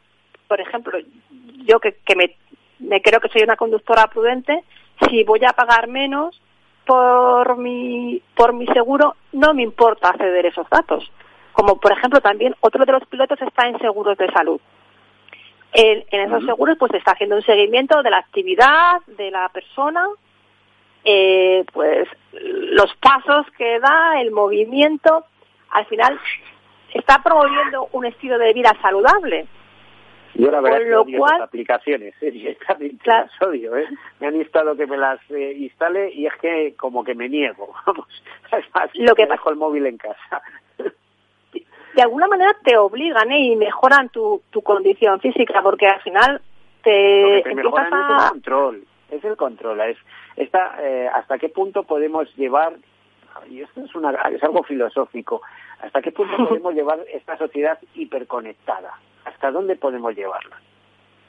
por 0.48 0.60
ejemplo, 0.60 0.98
yo 1.64 1.80
que, 1.80 1.96
que 2.04 2.14
me, 2.14 2.36
me 2.78 3.00
creo 3.00 3.20
que 3.20 3.28
soy 3.28 3.42
una 3.42 3.56
conductora 3.56 4.06
prudente, 4.08 4.64
si 5.08 5.24
voy 5.24 5.40
a 5.46 5.52
pagar 5.54 5.88
menos 5.88 6.40
por 6.86 7.56
mi, 7.56 8.22
por 8.34 8.52
mi 8.52 8.66
seguro, 8.66 9.16
no 9.32 9.54
me 9.54 9.62
importa 9.62 10.08
acceder 10.08 10.46
a 10.46 10.48
esos 10.48 10.68
datos. 10.68 11.10
Como 11.52 11.76
por 11.76 11.92
ejemplo 11.92 12.20
también 12.20 12.54
otro 12.60 12.84
de 12.84 12.92
los 12.92 13.06
pilotos 13.06 13.40
está 13.40 13.68
en 13.68 13.78
seguros 13.78 14.18
de 14.18 14.30
salud. 14.32 14.60
En, 15.72 16.04
en 16.10 16.20
esos 16.20 16.44
seguros 16.44 16.76
pues 16.78 16.94
está 16.94 17.12
haciendo 17.12 17.36
un 17.36 17.42
seguimiento 17.42 18.02
de 18.02 18.10
la 18.10 18.18
actividad 18.18 19.00
de 19.06 19.30
la 19.30 19.48
persona, 19.48 20.06
eh, 21.04 21.64
pues 21.72 22.08
los 22.32 22.94
pasos 22.96 23.46
que 23.58 23.78
da, 23.78 24.20
el 24.20 24.30
movimiento, 24.30 25.24
al 25.70 25.84
final 25.86 26.18
está 26.92 27.22
promoviendo 27.22 27.88
un 27.92 28.06
estilo 28.06 28.38
de 28.38 28.52
vida 28.52 28.72
saludable. 28.80 29.46
Yo 30.34 30.50
la 30.50 30.60
verdad 30.60 30.80
lo 30.86 31.04
que 31.04 31.16
cual, 31.16 31.42
aplicaciones, 31.42 32.14
¿eh? 32.20 32.30
directamente 32.32 33.02
claro. 33.02 33.28
las 33.30 33.48
odio, 33.48 33.76
¿eh? 33.76 33.86
Me 34.20 34.26
han 34.26 34.36
instado 34.36 34.76
que 34.76 34.86
me 34.86 34.96
las 34.96 35.20
eh, 35.30 35.54
instale 35.56 36.12
y 36.12 36.26
es 36.26 36.34
que 36.36 36.74
como 36.76 37.04
que 37.04 37.14
me 37.14 37.28
niego, 37.28 37.72
vamos. 37.86 38.08
Es 38.52 38.64
más, 38.74 38.90
lo 38.94 39.14
que 39.14 39.26
dejo 39.26 39.50
el 39.50 39.56
móvil 39.56 39.86
en 39.86 39.96
casa. 39.96 40.42
De 40.78 42.02
alguna 42.02 42.26
manera 42.26 42.56
te 42.64 42.76
obligan 42.76 43.30
¿eh? 43.30 43.38
y 43.38 43.56
mejoran 43.56 44.08
tu, 44.08 44.42
tu 44.50 44.62
condición 44.62 45.20
física 45.20 45.62
porque 45.62 45.86
al 45.86 46.00
final 46.00 46.40
te, 46.82 47.42
te 47.44 47.50
empiezas 47.50 47.92
a... 47.92 47.98
Es 47.98 48.22
el 48.24 48.30
control, 48.30 48.84
es 49.10 49.24
el 49.24 49.36
control, 49.36 49.80
es 49.82 49.98
esta, 50.34 50.76
eh, 50.82 51.08
hasta 51.14 51.38
qué 51.38 51.48
punto 51.48 51.84
podemos 51.84 52.26
llevar 52.36 52.74
y 53.48 53.62
esto 53.62 53.82
es, 53.82 53.94
una, 53.94 54.10
es 54.30 54.42
algo 54.42 54.62
filosófico, 54.62 55.42
¿hasta 55.80 56.02
qué 56.02 56.12
punto 56.12 56.36
podemos 56.48 56.74
llevar 56.74 57.00
esta 57.12 57.36
sociedad 57.38 57.78
hiperconectada? 57.94 58.92
¿Hasta 59.24 59.50
dónde 59.50 59.76
podemos 59.76 60.14
llevarla? 60.14 60.60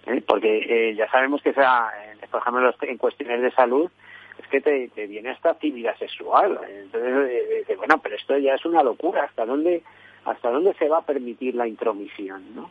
¿Eh? 0.05 0.23
Porque 0.27 0.89
eh, 0.89 0.95
ya 0.95 1.09
sabemos 1.09 1.41
que, 1.41 1.49
esa, 1.49 1.91
por 2.29 2.41
ejemplo, 2.41 2.73
en 2.81 2.97
cuestiones 2.97 3.41
de 3.41 3.51
salud, 3.51 3.89
es 4.37 4.47
que 4.47 4.61
te, 4.61 5.07
viene 5.07 5.31
esta 5.31 5.51
actividad 5.51 5.97
sexual. 5.97 6.59
Entonces, 6.69 7.77
bueno, 7.77 7.99
pero 8.01 8.15
esto 8.15 8.37
ya 8.37 8.55
es 8.55 8.65
una 8.65 8.83
locura. 8.83 9.23
¿Hasta 9.23 9.45
dónde, 9.45 9.83
hasta 10.25 10.51
dónde 10.51 10.73
se 10.75 10.89
va 10.89 10.99
a 10.99 11.05
permitir 11.05 11.55
la 11.55 11.67
intromisión? 11.67 12.55
¿no? 12.55 12.69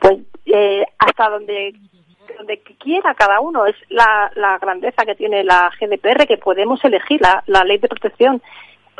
Pues 0.00 0.18
hasta 0.98 1.30
donde 1.30 1.74
donde 2.36 2.60
quiera 2.78 3.14
cada 3.14 3.40
uno. 3.40 3.66
Es 3.66 3.76
la, 3.88 4.30
la 4.34 4.58
grandeza 4.58 5.04
que 5.04 5.14
tiene 5.14 5.44
la 5.44 5.70
GDPR, 5.78 6.26
que 6.26 6.38
podemos 6.38 6.84
elegir 6.84 7.20
la, 7.20 7.42
la 7.46 7.64
ley 7.64 7.78
de 7.78 7.88
protección. 7.88 8.42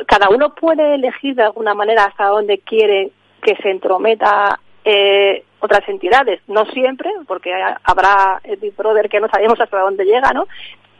Cada 0.07 0.29
uno 0.29 0.55
puede 0.55 0.95
elegir 0.95 1.35
de 1.35 1.45
alguna 1.45 1.75
manera 1.75 2.05
hasta 2.05 2.27
dónde 2.27 2.59
quiere 2.59 3.11
que 3.43 3.57
se 3.57 3.71
entrometa 3.71 4.61
eh, 4.87 5.45
otras 5.59 5.87
entidades. 5.89 6.41
No 6.47 6.65
siempre, 6.67 7.11
porque 7.27 7.53
habrá 7.83 8.41
el 8.45 8.57
Big 8.57 8.75
Brother 8.77 9.09
que 9.09 9.21
no 9.21 9.29
sabemos 9.29 9.61
hasta 9.61 9.81
dónde 9.81 10.05
llega, 10.05 10.33
¿no? 10.33 10.47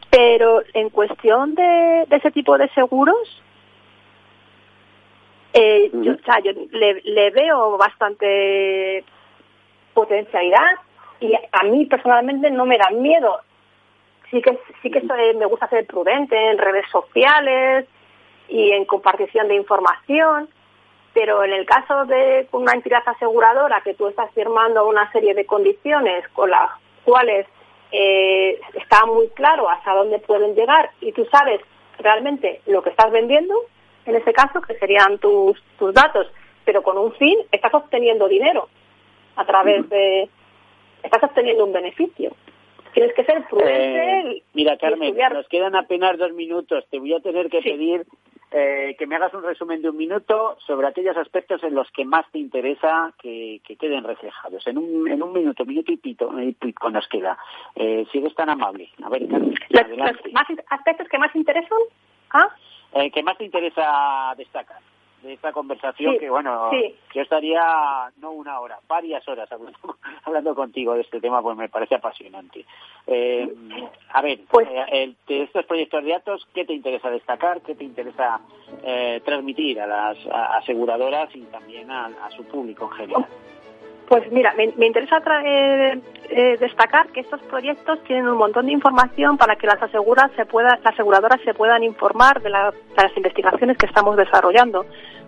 Pero 0.09 0.61
en 0.73 0.89
cuestión 0.89 1.55
de, 1.55 2.05
de 2.07 2.15
ese 2.17 2.31
tipo 2.31 2.57
de 2.57 2.67
seguros, 2.69 3.41
eh, 5.53 5.89
yo, 5.93 6.13
o 6.13 6.23
sea, 6.25 6.39
yo 6.39 6.51
le, 6.71 7.01
le 7.01 7.31
veo 7.31 7.77
bastante 7.77 9.05
potencialidad 9.93 10.75
y 11.21 11.33
a 11.33 11.63
mí 11.63 11.85
personalmente 11.85 12.51
no 12.51 12.65
me 12.65 12.77
dan 12.77 13.01
miedo. 13.01 13.39
Sí 14.29 14.41
que 14.41 14.59
sí 14.81 14.91
que 14.91 15.01
me 15.35 15.45
gusta 15.45 15.69
ser 15.69 15.87
prudente 15.87 16.35
en 16.51 16.57
redes 16.57 16.85
sociales 16.91 17.87
y 18.49 18.71
en 18.71 18.83
compartición 18.83 19.47
de 19.47 19.55
información, 19.55 20.49
pero 21.17 21.43
en 21.43 21.51
el 21.51 21.65
caso 21.65 22.05
de 22.05 22.47
una 22.51 22.73
entidad 22.73 23.01
aseguradora 23.03 23.81
que 23.81 23.95
tú 23.95 24.07
estás 24.07 24.31
firmando 24.35 24.87
una 24.87 25.11
serie 25.11 25.33
de 25.33 25.47
condiciones 25.47 26.27
con 26.27 26.51
las 26.51 26.69
cuales 27.03 27.47
eh, 27.91 28.59
está 28.75 29.03
muy 29.07 29.27
claro 29.29 29.67
hasta 29.67 29.95
dónde 29.95 30.19
pueden 30.19 30.53
llegar 30.53 30.91
y 31.01 31.11
tú 31.13 31.25
sabes 31.31 31.59
realmente 31.97 32.61
lo 32.67 32.83
que 32.83 32.91
estás 32.91 33.11
vendiendo, 33.11 33.55
en 34.05 34.15
ese 34.15 34.31
caso, 34.31 34.61
que 34.61 34.77
serían 34.77 35.17
tus, 35.17 35.59
tus 35.79 35.91
datos, 35.91 36.27
pero 36.63 36.83
con 36.83 36.99
un 36.99 37.11
fin 37.13 37.39
estás 37.51 37.73
obteniendo 37.73 38.27
dinero 38.27 38.69
a 39.37 39.45
través 39.45 39.89
de, 39.89 40.29
estás 41.01 41.23
obteniendo 41.23 41.65
un 41.65 41.73
beneficio. 41.73 42.31
Tienes 42.93 43.15
que 43.15 43.23
ser 43.23 43.43
prudente. 43.47 44.19
Eh, 44.37 44.43
mira, 44.53 44.77
Carmen, 44.77 45.15
nos 45.33 45.47
quedan 45.47 45.75
apenas 45.75 46.15
dos 46.19 46.33
minutos. 46.33 46.85
Te 46.91 46.99
voy 46.99 47.15
a 47.15 47.19
tener 47.21 47.49
que 47.49 47.61
pedir 47.63 48.05
eh, 48.51 48.95
que 48.97 49.07
me 49.07 49.15
hagas 49.15 49.33
un 49.33 49.43
resumen 49.43 49.81
de 49.81 49.89
un 49.89 49.97
minuto 49.97 50.57
sobre 50.65 50.87
aquellos 50.87 51.17
aspectos 51.17 51.61
en 51.63 51.75
los 51.75 51.91
que 51.91 52.05
más 52.05 52.25
te 52.31 52.39
interesa 52.39 53.13
que, 53.21 53.61
queden 53.79 54.03
reflejados. 54.03 54.65
En 54.67 54.77
un, 54.77 55.07
en 55.07 55.21
un 55.21 55.33
minuto, 55.33 55.65
minuto 55.65 55.91
y 55.91 55.97
pito, 55.97 56.31
nos 56.31 57.07
queda. 57.09 57.37
Eh, 57.75 58.05
sigues 58.11 58.33
tan 58.35 58.49
amable. 58.49 58.89
A 59.03 59.09
ver, 59.09 59.23
los, 59.23 59.41
más 60.31 60.47
aspectos 60.69 61.07
que 61.09 61.17
más 61.17 61.35
interesan? 61.35 61.79
¿Ah? 62.31 62.49
Eh, 62.93 63.11
¿Qué 63.11 63.21
más 63.21 63.37
te 63.37 63.45
interesa 63.45 64.33
destacar? 64.37 64.79
De 65.21 65.33
esta 65.33 65.51
conversación 65.51 66.17
que 66.19 66.29
bueno 66.29 66.69
yo 66.71 67.21
estaría 67.21 67.61
no 68.21 68.31
una 68.31 68.59
hora 68.59 68.79
varias 68.87 69.27
horas 69.27 69.49
hablando, 70.23 70.55
contigo 70.55 70.93
de 70.93 71.01
este 71.01 71.19
tema 71.19 71.41
pues 71.41 71.57
me 71.57 71.69
parece 71.69 71.95
apasionante. 71.95 72.65
Eh, 73.05 73.47
a 74.09 74.21
ver 74.21 74.39
pues, 74.49 74.67
eh, 74.91 75.13
de 75.27 75.43
estos 75.43 75.65
proyectos 75.65 76.03
de 76.03 76.11
datos 76.11 76.47
qué 76.53 76.65
te 76.65 76.73
interesa 76.73 77.09
destacar 77.09 77.61
qué 77.61 77.75
te 77.75 77.83
interesa 77.83 78.41
eh, 78.83 79.21
transmitir 79.23 79.79
a 79.79 79.87
las 79.87 80.17
aseguradoras 80.61 81.33
y 81.35 81.41
también 81.43 81.89
a, 81.89 82.29
su 82.35 82.43
público 82.45 82.89
en 82.91 82.91
general 82.91 83.27
pues 84.07 84.31
mira, 84.31 84.53
me, 84.55 84.85
interesa 84.85 85.21
destacar 86.59 87.07
que 87.07 87.21
estos 87.21 87.41
proyectos 87.43 88.01
tienen 88.03 88.27
un 88.27 88.37
montón 88.37 88.67
de 88.67 88.71
información 88.71 89.37
para 89.37 89.55
que 89.55 89.67
las, 89.67 89.81
aseguras 89.81 90.31
se 90.35 90.45
pueda, 90.45 90.77
las 90.83 90.93
aseguradoras 90.93 91.41
se 91.43 91.53
puedan 91.53 91.83
informar 91.83 92.41
de, 92.41 92.49
las 92.49 92.73
investigaciones 93.15 93.77
que 93.77 93.85
estamos 93.85 94.15
desarrollando 94.15 94.85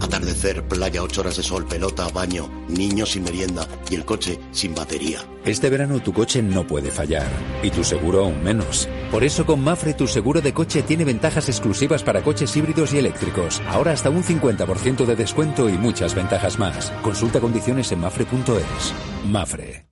Atardecer, 0.00 0.66
playa, 0.66 1.02
ocho 1.02 1.20
horas 1.20 1.36
de 1.36 1.42
sol, 1.42 1.66
pelota, 1.66 2.08
baño, 2.08 2.48
niños 2.68 3.10
sin 3.10 3.24
merienda 3.24 3.68
y 3.90 3.94
el 3.94 4.06
coche 4.06 4.38
sin 4.50 4.74
batería. 4.74 5.20
Este 5.44 5.68
verano 5.68 6.00
tu 6.00 6.14
coche 6.14 6.42
no 6.42 6.66
puede 6.66 6.90
fallar 6.90 7.28
y 7.62 7.70
tu 7.70 7.84
seguro 7.84 8.24
aún 8.24 8.42
menos. 8.42 8.88
Por 9.10 9.22
eso 9.22 9.44
con 9.44 9.62
Mafre 9.62 9.92
tu 9.92 10.06
seguro 10.06 10.40
de 10.40 10.54
coche 10.54 10.82
tiene 10.82 11.04
ventajas 11.04 11.48
exclusivas 11.50 12.02
para 12.02 12.22
coches 12.22 12.56
híbridos 12.56 12.94
y 12.94 12.98
eléctricos. 12.98 13.60
Ahora 13.68 13.92
hasta 13.92 14.08
un 14.08 14.22
50% 14.22 15.04
de 15.04 15.16
descuento 15.16 15.68
y 15.68 15.72
muchas 15.72 16.14
ventajas 16.14 16.58
más. 16.58 16.90
Consulta 17.02 17.40
condiciones 17.40 17.92
en 17.92 18.00
mafre.es. 18.00 18.94
Mafre 19.26 19.91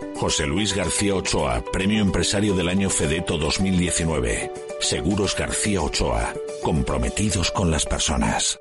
José 0.21 0.45
Luis 0.45 0.75
García 0.75 1.15
Ochoa, 1.15 1.63
Premio 1.73 1.99
Empresario 1.99 2.53
del 2.53 2.69
Año 2.69 2.91
Fedeto 2.91 3.39
2019. 3.39 4.51
Seguros 4.79 5.35
García 5.35 5.81
Ochoa, 5.81 6.35
comprometidos 6.61 7.49
con 7.49 7.71
las 7.71 7.87
personas. 7.87 8.59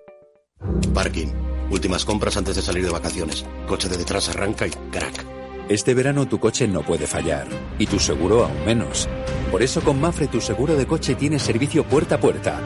Parking. 0.95 1.27
Últimas 1.71 2.07
compras 2.07 2.39
antes 2.39 2.57
de 2.57 2.63
salir 2.63 2.83
de 2.87 2.91
vacaciones. 2.91 3.45
Coche 3.69 3.91
de 3.91 3.99
detrás 3.99 4.31
arranca 4.31 4.67
y 4.67 4.71
crack. 4.71 5.27
Este 5.69 5.93
verano 5.93 6.27
tu 6.27 6.41
coche 6.41 6.67
no 6.67 6.81
puede 6.81 7.07
fallar 7.07 7.47
y 7.79 7.87
tu 7.87 7.99
seguro 7.99 8.47
aún 8.47 8.65
menos. 8.65 9.07
Por 9.51 9.63
eso 9.63 9.83
con 9.83 10.01
Mafre 10.01 10.29
tu 10.29 10.41
seguro 10.41 10.77
de 10.77 10.87
coche 10.87 11.15
tiene 11.15 11.39
servicio 11.39 11.85
puerta 11.85 12.15
a 12.15 12.21
puerta. 12.21 12.59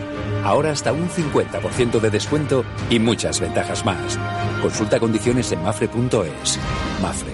Ahora 0.45 0.71
hasta 0.71 0.93
un 0.93 1.09
50% 1.09 1.99
de 1.99 2.11
descuento 2.11 2.65
y 2.91 3.01
muchas 3.01 3.41
ventajas 3.41 3.85
más. 3.85 4.17
Consulta 4.63 5.01
condiciones 5.01 5.51
en 5.51 5.65
mafre.es. 5.65 6.61
Mafre. 7.03 7.34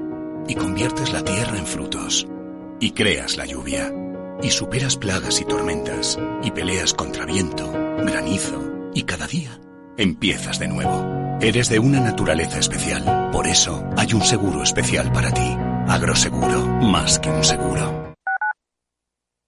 y 0.51 0.55
conviertes 0.55 1.13
la 1.13 1.23
tierra 1.23 1.57
en 1.57 1.65
frutos, 1.65 2.27
y 2.81 2.91
creas 2.91 3.37
la 3.37 3.45
lluvia, 3.45 3.89
y 4.43 4.49
superas 4.49 4.97
plagas 4.97 5.39
y 5.39 5.45
tormentas, 5.45 6.19
y 6.43 6.51
peleas 6.51 6.93
contra 6.93 7.25
viento, 7.25 7.71
granizo, 7.71 8.61
y 8.93 9.03
cada 9.03 9.27
día 9.27 9.61
empiezas 9.97 10.59
de 10.59 10.67
nuevo. 10.67 11.37
Eres 11.39 11.69
de 11.69 11.79
una 11.79 12.01
naturaleza 12.01 12.59
especial, 12.59 13.29
por 13.31 13.47
eso 13.47 13.81
hay 13.95 14.13
un 14.13 14.23
seguro 14.23 14.61
especial 14.61 15.13
para 15.13 15.31
ti. 15.31 15.55
Agroseguro, 15.87 16.65
más 16.81 17.17
que 17.19 17.29
un 17.29 17.45
seguro. 17.45 18.13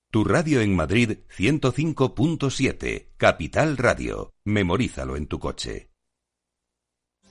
Tu 0.09 0.23
radio 0.23 0.61
en 0.61 0.73
Madrid 0.73 1.17
105.7, 1.37 3.09
Capital 3.17 3.75
Radio. 3.75 4.31
Memorízalo 4.45 5.17
en 5.17 5.27
tu 5.27 5.37
coche. 5.37 5.92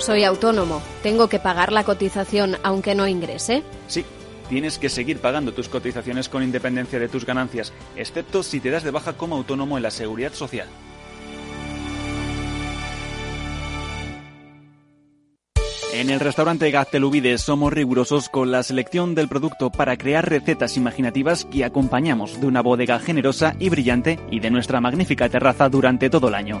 Soy 0.00 0.24
autónomo. 0.24 0.80
¿Tengo 1.02 1.28
que 1.28 1.38
pagar 1.38 1.72
la 1.72 1.84
cotización 1.84 2.56
aunque 2.62 2.94
no 2.94 3.06
ingrese? 3.06 3.62
Sí. 3.86 4.04
Tienes 4.48 4.78
que 4.78 4.88
seguir 4.88 5.18
pagando 5.18 5.52
tus 5.52 5.68
cotizaciones 5.68 6.28
con 6.28 6.42
independencia 6.42 6.98
de 6.98 7.08
tus 7.08 7.24
ganancias, 7.24 7.72
excepto 7.94 8.42
si 8.42 8.58
te 8.58 8.70
das 8.70 8.82
de 8.82 8.90
baja 8.90 9.12
como 9.12 9.36
autónomo 9.36 9.76
en 9.76 9.84
la 9.84 9.92
seguridad 9.92 10.32
social. 10.32 10.66
En 15.92 16.08
el 16.10 16.18
restaurante 16.18 16.70
Gaztelubides 16.70 17.42
somos 17.42 17.72
rigurosos 17.72 18.28
con 18.28 18.50
la 18.50 18.62
selección 18.62 19.14
del 19.14 19.28
producto 19.28 19.70
para 19.70 19.96
crear 19.96 20.28
recetas 20.28 20.76
imaginativas 20.76 21.44
que 21.44 21.64
acompañamos 21.64 22.40
de 22.40 22.46
una 22.46 22.62
bodega 22.62 22.98
generosa 22.98 23.54
y 23.60 23.68
brillante 23.68 24.18
y 24.30 24.40
de 24.40 24.50
nuestra 24.50 24.80
magnífica 24.80 25.28
terraza 25.28 25.68
durante 25.68 26.10
todo 26.10 26.28
el 26.28 26.34
año. 26.34 26.60